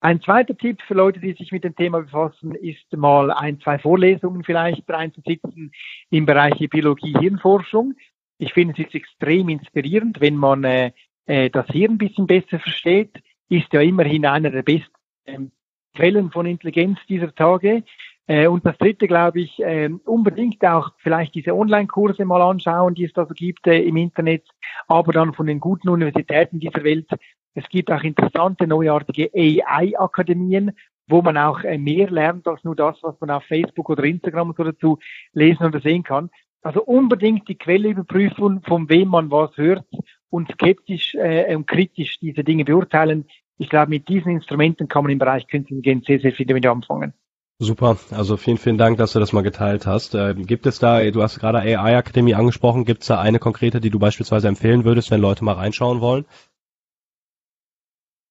Ein 0.00 0.20
zweiter 0.20 0.56
Tipp 0.56 0.82
für 0.86 0.94
Leute, 0.94 1.20
die 1.20 1.32
sich 1.32 1.52
mit 1.52 1.64
dem 1.64 1.74
Thema 1.74 2.02
befassen, 2.02 2.54
ist 2.54 2.92
mal 2.96 3.30
ein, 3.30 3.60
zwei 3.60 3.78
Vorlesungen 3.78 4.44
vielleicht 4.44 4.88
reinzusitzen 4.88 5.72
im 6.10 6.26
Bereich 6.26 6.54
Biologie, 6.70 7.16
Hirnforschung. 7.18 7.94
Ich 8.38 8.52
finde 8.52 8.74
es 8.74 8.86
ist 8.86 8.94
extrem 8.94 9.48
inspirierend, 9.48 10.20
wenn 10.20 10.36
man 10.36 10.64
äh, 10.64 10.92
äh, 11.26 11.50
das 11.50 11.66
hier 11.70 11.88
ein 11.88 11.98
bisschen 11.98 12.26
besser 12.26 12.58
versteht, 12.58 13.22
ist 13.48 13.72
ja 13.72 13.80
immerhin 13.80 14.26
einer 14.26 14.50
der 14.50 14.62
besten 14.62 14.92
ähm, 15.26 15.52
Quellen 15.94 16.30
von 16.30 16.46
Intelligenz 16.46 16.98
dieser 17.08 17.34
Tage. 17.34 17.82
Äh, 18.26 18.48
und 18.48 18.66
das 18.66 18.76
dritte, 18.78 19.06
glaube 19.06 19.40
ich, 19.40 19.60
äh, 19.60 19.88
unbedingt 20.04 20.64
auch 20.64 20.92
vielleicht 20.98 21.34
diese 21.34 21.54
Online-Kurse 21.54 22.24
mal 22.24 22.42
anschauen, 22.42 22.94
die 22.94 23.04
es 23.04 23.12
da 23.12 23.24
so 23.24 23.34
gibt 23.34 23.66
äh, 23.66 23.78
im 23.78 23.96
Internet, 23.96 24.44
aber 24.88 25.12
dann 25.12 25.32
von 25.32 25.46
den 25.46 25.60
guten 25.60 25.88
Universitäten 25.88 26.58
dieser 26.58 26.82
Welt. 26.82 27.08
Es 27.54 27.68
gibt 27.68 27.90
auch 27.90 28.02
interessante, 28.02 28.66
neuartige 28.66 29.30
AI-Akademien, 29.32 30.72
wo 31.08 31.22
man 31.22 31.38
auch 31.38 31.62
äh, 31.62 31.78
mehr 31.78 32.10
lernt 32.10 32.46
als 32.48 32.64
nur 32.64 32.74
das, 32.74 32.98
was 33.02 33.18
man 33.20 33.30
auf 33.30 33.44
Facebook 33.44 33.88
oder 33.88 34.04
Instagram 34.04 34.54
so 34.56 34.64
dazu 34.64 34.98
lesen 35.32 35.64
oder 35.64 35.80
sehen 35.80 36.02
kann. 36.02 36.30
Also 36.62 36.82
unbedingt 36.82 37.48
die 37.48 37.56
Quelle 37.56 37.88
überprüfen, 37.90 38.62
von 38.62 38.88
wem 38.88 39.08
man 39.08 39.30
was 39.30 39.56
hört 39.56 39.84
und 40.30 40.50
skeptisch 40.52 41.14
äh, 41.14 41.54
und 41.54 41.66
kritisch 41.66 42.18
diese 42.18 42.42
Dinge 42.42 42.64
beurteilen. 42.64 43.26
Ich 43.58 43.68
glaube, 43.68 43.90
mit 43.90 44.08
diesen 44.08 44.32
Instrumenten 44.32 44.88
kann 44.88 45.04
man 45.04 45.12
im 45.12 45.18
Bereich 45.18 45.46
Künstliche 45.46 45.78
Intelligenz 45.78 46.06
sehr, 46.06 46.20
sehr 46.20 46.32
viel 46.32 46.46
damit 46.46 46.66
anfangen. 46.66 47.14
Super, 47.58 47.96
also 48.10 48.36
vielen, 48.36 48.58
vielen 48.58 48.76
Dank, 48.76 48.98
dass 48.98 49.14
du 49.14 49.18
das 49.18 49.32
mal 49.32 49.42
geteilt 49.42 49.86
hast. 49.86 50.14
Äh, 50.14 50.34
gibt 50.34 50.66
es 50.66 50.78
da, 50.78 51.10
du 51.10 51.22
hast 51.22 51.40
gerade 51.40 51.58
AI 51.60 51.96
Akademie 51.96 52.34
angesprochen, 52.34 52.84
gibt 52.84 53.00
es 53.00 53.08
da 53.08 53.18
eine 53.18 53.38
konkrete, 53.38 53.80
die 53.80 53.88
du 53.88 53.98
beispielsweise 53.98 54.48
empfehlen 54.48 54.84
würdest, 54.84 55.10
wenn 55.10 55.22
Leute 55.22 55.42
mal 55.42 55.54
reinschauen 55.54 56.02
wollen? 56.02 56.26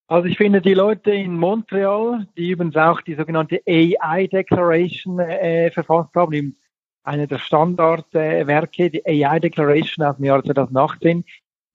Also 0.08 0.28
ich 0.28 0.38
finde 0.38 0.62
die 0.62 0.76
Leute 0.76 1.10
in 1.10 1.36
Montreal, 1.36 2.28
die 2.38 2.52
übrigens 2.52 2.76
auch 2.76 3.02
die 3.02 3.16
sogenannte 3.16 3.62
AI 3.68 4.28
Declaration 4.28 5.18
äh, 5.20 5.72
verfasst 5.72 6.14
haben, 6.14 6.56
eine 7.06 7.28
der 7.28 7.40
Standardwerke, 7.40 8.90
die 8.90 9.06
AI 9.06 9.40
Declaration 9.40 10.06
aus 10.06 10.18
dem 10.18 10.26
Jahr 10.26 10.44
2018. 10.44 11.24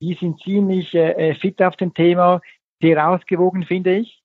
Die 0.01 0.13
sind 0.15 0.41
ziemlich 0.41 0.93
äh, 0.93 1.35
fit 1.35 1.61
auf 1.61 1.75
dem 1.75 1.93
Thema, 1.93 2.41
sehr 2.81 3.07
ausgewogen, 3.07 3.63
finde 3.63 3.97
ich. 3.97 4.21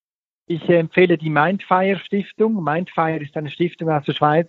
Ich 0.48 0.68
empfehle 0.68 1.18
die 1.18 1.30
Mindfire 1.30 1.98
Stiftung. 1.98 2.62
Mindfire 2.62 3.22
ist 3.22 3.36
eine 3.36 3.50
Stiftung 3.50 3.90
aus 3.90 4.04
der 4.04 4.14
Schweiz, 4.14 4.46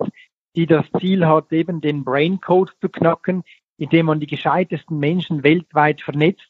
die 0.55 0.65
das 0.65 0.85
Ziel 0.99 1.25
hat, 1.25 1.51
eben 1.51 1.81
den 1.81 2.03
Brain 2.03 2.39
Code 2.39 2.71
zu 2.79 2.89
knacken, 2.89 3.43
indem 3.77 4.07
man 4.07 4.19
die 4.19 4.27
gescheitesten 4.27 4.99
Menschen 4.99 5.43
weltweit 5.43 6.01
vernetzt. 6.01 6.47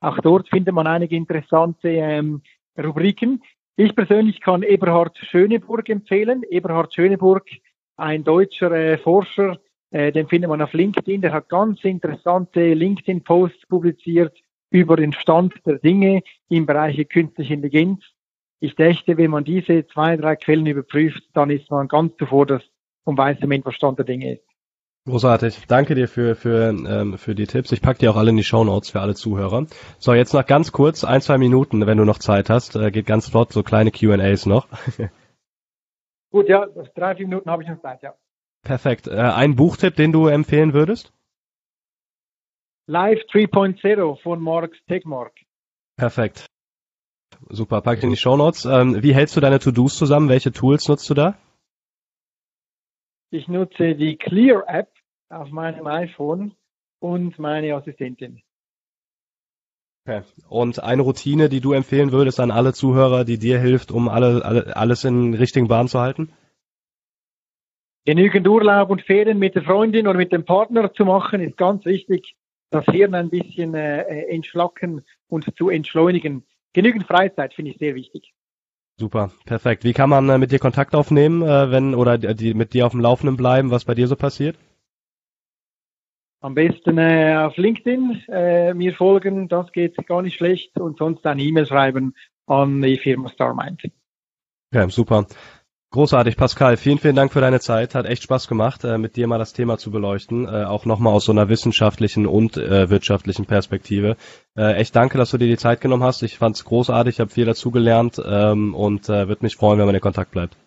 Auch 0.00 0.18
dort 0.18 0.48
findet 0.48 0.74
man 0.74 0.86
einige 0.86 1.16
interessante 1.16 1.88
ähm, 1.88 2.42
Rubriken. 2.78 3.42
Ich 3.76 3.94
persönlich 3.94 4.40
kann 4.40 4.62
Eberhard 4.62 5.18
Schöneburg 5.18 5.88
empfehlen. 5.88 6.42
Eberhard 6.48 6.94
Schöneburg 6.94 7.46
ein 7.96 8.24
deutscher 8.24 8.70
äh, 8.72 8.98
Forscher, 8.98 9.58
äh, 9.90 10.12
den 10.12 10.28
findet 10.28 10.50
man 10.50 10.62
auf 10.62 10.72
LinkedIn, 10.72 11.20
der 11.20 11.32
hat 11.32 11.48
ganz 11.48 11.82
interessante 11.84 12.74
LinkedIn-Posts 12.74 13.66
publiziert 13.66 14.36
über 14.70 14.96
den 14.96 15.12
Stand 15.12 15.54
der 15.64 15.78
Dinge 15.78 16.22
im 16.48 16.66
Bereich 16.66 17.08
künstliche 17.08 17.54
Intelligenz. 17.54 18.02
Ich 18.60 18.74
dächte, 18.74 19.16
wenn 19.16 19.30
man 19.30 19.44
diese 19.44 19.86
zwei, 19.86 20.16
drei 20.16 20.36
Quellen 20.36 20.66
überprüft, 20.66 21.22
dann 21.34 21.50
ist 21.50 21.70
man 21.70 21.88
ganz 21.88 22.16
zuvor 22.18 22.46
das 22.46 22.62
und 23.04 23.16
weiß 23.16 23.38
im 23.40 23.64
was 23.64 23.74
Stand 23.74 23.98
der 23.98 24.06
Dinge 24.06 24.34
ist. 24.34 24.42
Großartig. 25.06 25.66
Danke 25.68 25.94
dir 25.94 26.08
für, 26.08 26.34
für, 26.34 26.70
ähm, 26.70 27.16
für 27.16 27.36
die 27.36 27.46
Tipps. 27.46 27.70
Ich 27.70 27.80
packe 27.80 28.00
die 28.00 28.08
auch 28.08 28.16
alle 28.16 28.30
in 28.30 28.36
die 28.36 28.42
Show 28.42 28.64
Notes 28.64 28.90
für 28.90 29.00
alle 29.00 29.14
Zuhörer. 29.14 29.66
So, 30.00 30.14
jetzt 30.14 30.34
noch 30.34 30.44
ganz 30.44 30.72
kurz, 30.72 31.04
ein, 31.04 31.20
zwei 31.20 31.38
Minuten, 31.38 31.86
wenn 31.86 31.96
du 31.96 32.04
noch 32.04 32.18
Zeit 32.18 32.50
hast. 32.50 32.74
Äh, 32.74 32.90
geht 32.90 33.06
ganz 33.06 33.28
flott, 33.28 33.52
so 33.52 33.62
kleine 33.62 33.92
Q&As 33.92 34.46
noch. 34.46 34.66
Gut, 36.36 36.50
ja, 36.50 36.66
drei, 36.94 37.16
vier 37.16 37.26
Minuten 37.26 37.48
habe 37.48 37.62
ich 37.62 37.68
noch 37.70 37.80
Zeit, 37.80 38.02
ja. 38.02 38.14
Perfekt. 38.62 39.06
Äh, 39.06 39.16
ein 39.16 39.56
Buchtipp, 39.56 39.96
den 39.96 40.12
du 40.12 40.26
empfehlen 40.26 40.74
würdest? 40.74 41.10
Live 42.86 43.20
3.0 43.32 44.20
von 44.22 44.42
Marx 44.42 44.76
Tegmark. 44.86 45.32
Perfekt. 45.96 46.44
Super, 47.48 47.80
pack 47.80 47.96
ich 47.96 48.04
in 48.04 48.10
die 48.10 48.18
Show 48.18 48.36
Notes. 48.36 48.66
Ähm, 48.66 49.02
wie 49.02 49.14
hältst 49.14 49.34
du 49.34 49.40
deine 49.40 49.60
To-Dos 49.60 49.96
zusammen? 49.96 50.28
Welche 50.28 50.52
Tools 50.52 50.86
nutzt 50.88 51.08
du 51.08 51.14
da? 51.14 51.38
Ich 53.30 53.48
nutze 53.48 53.94
die 53.94 54.18
Clear 54.18 54.62
App 54.68 54.92
auf 55.30 55.48
meinem 55.48 55.86
iPhone 55.86 56.54
und 57.00 57.38
meine 57.38 57.74
Assistentin. 57.74 58.42
Okay. 60.06 60.22
Und 60.48 60.80
eine 60.84 61.02
Routine, 61.02 61.48
die 61.48 61.60
du 61.60 61.72
empfehlen 61.72 62.12
würdest 62.12 62.38
an 62.38 62.52
alle 62.52 62.72
Zuhörer, 62.72 63.24
die 63.24 63.38
dir 63.38 63.58
hilft, 63.58 63.90
um 63.90 64.08
alle, 64.08 64.44
alle, 64.44 64.76
alles 64.76 65.02
in 65.02 65.34
richtigen 65.34 65.66
Bahn 65.66 65.88
zu 65.88 65.98
halten? 65.98 66.32
Genügend 68.04 68.46
Urlaub 68.46 68.90
und 68.90 69.02
Ferien 69.02 69.40
mit 69.40 69.56
der 69.56 69.64
Freundin 69.64 70.06
oder 70.06 70.16
mit 70.16 70.30
dem 70.30 70.44
Partner 70.44 70.92
zu 70.92 71.04
machen, 71.04 71.40
ist 71.40 71.56
ganz 71.56 71.84
wichtig, 71.86 72.36
das 72.70 72.84
Hirn 72.84 73.16
ein 73.16 73.30
bisschen 73.30 73.74
äh, 73.74 74.02
entschlacken 74.28 75.04
und 75.26 75.52
zu 75.56 75.70
entschleunigen. 75.70 76.44
Genügend 76.72 77.04
Freizeit 77.08 77.52
finde 77.54 77.72
ich 77.72 77.78
sehr 77.78 77.96
wichtig. 77.96 78.32
Super, 78.98 79.32
perfekt. 79.44 79.82
Wie 79.82 79.92
kann 79.92 80.08
man 80.08 80.28
äh, 80.28 80.38
mit 80.38 80.52
dir 80.52 80.60
Kontakt 80.60 80.94
aufnehmen, 80.94 81.42
äh, 81.42 81.72
wenn 81.72 81.96
oder 81.96 82.16
die, 82.16 82.54
mit 82.54 82.74
dir 82.74 82.86
auf 82.86 82.92
dem 82.92 83.00
Laufenden 83.00 83.36
bleiben, 83.36 83.72
was 83.72 83.84
bei 83.84 83.96
dir 83.96 84.06
so 84.06 84.14
passiert? 84.14 84.56
Am 86.40 86.54
besten 86.54 86.98
äh, 86.98 87.34
auf 87.36 87.56
LinkedIn 87.56 88.22
äh, 88.28 88.74
mir 88.74 88.94
folgen, 88.94 89.48
das 89.48 89.72
geht 89.72 89.96
gar 90.06 90.22
nicht 90.22 90.36
schlecht 90.36 90.78
und 90.78 90.98
sonst 90.98 91.26
eine 91.26 91.42
E-Mail 91.42 91.66
schreiben 91.66 92.14
an 92.46 92.82
die 92.82 92.98
Firma 92.98 93.28
StarMind. 93.28 93.90
Okay, 94.72 94.90
super. 94.90 95.26
Großartig, 95.90 96.36
Pascal. 96.36 96.76
Vielen, 96.76 96.98
vielen 96.98 97.16
Dank 97.16 97.32
für 97.32 97.40
deine 97.40 97.60
Zeit. 97.60 97.94
Hat 97.94 98.06
echt 98.06 98.22
Spaß 98.22 98.48
gemacht, 98.48 98.84
äh, 98.84 98.98
mit 98.98 99.16
dir 99.16 99.26
mal 99.26 99.38
das 99.38 99.52
Thema 99.52 99.78
zu 99.78 99.90
beleuchten. 99.90 100.46
Äh, 100.46 100.64
auch 100.64 100.84
nochmal 100.84 101.14
aus 101.14 101.24
so 101.24 101.32
einer 101.32 101.48
wissenschaftlichen 101.48 102.26
und 102.26 102.56
äh, 102.56 102.90
wirtschaftlichen 102.90 103.46
Perspektive. 103.46 104.16
Äh, 104.56 104.74
echt 104.74 104.94
danke, 104.94 105.16
dass 105.16 105.30
du 105.30 105.38
dir 105.38 105.48
die 105.48 105.56
Zeit 105.56 105.80
genommen 105.80 106.02
hast. 106.02 106.22
Ich 106.22 106.38
fand 106.38 106.56
es 106.56 106.64
großartig, 106.64 107.20
habe 107.20 107.30
viel 107.30 107.46
dazugelernt 107.46 108.20
ähm, 108.22 108.74
und 108.74 109.08
äh, 109.08 109.28
würde 109.28 109.44
mich 109.44 109.56
freuen, 109.56 109.78
wenn 109.78 109.86
man 109.86 109.94
in 109.94 110.00
Kontakt 110.00 110.32
bleibt. 110.32 110.58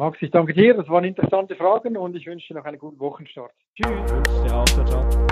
Max, 0.00 0.16
ich 0.22 0.30
danke 0.30 0.54
dir. 0.54 0.72
Das 0.72 0.88
waren 0.88 1.04
interessante 1.04 1.54
Fragen 1.56 1.98
und 1.98 2.16
ich 2.16 2.24
wünsche 2.24 2.48
dir 2.48 2.58
noch 2.58 2.64
einen 2.64 2.78
guten 2.78 2.98
Wochenstart. 3.00 3.52
Tschüss. 3.76 5.29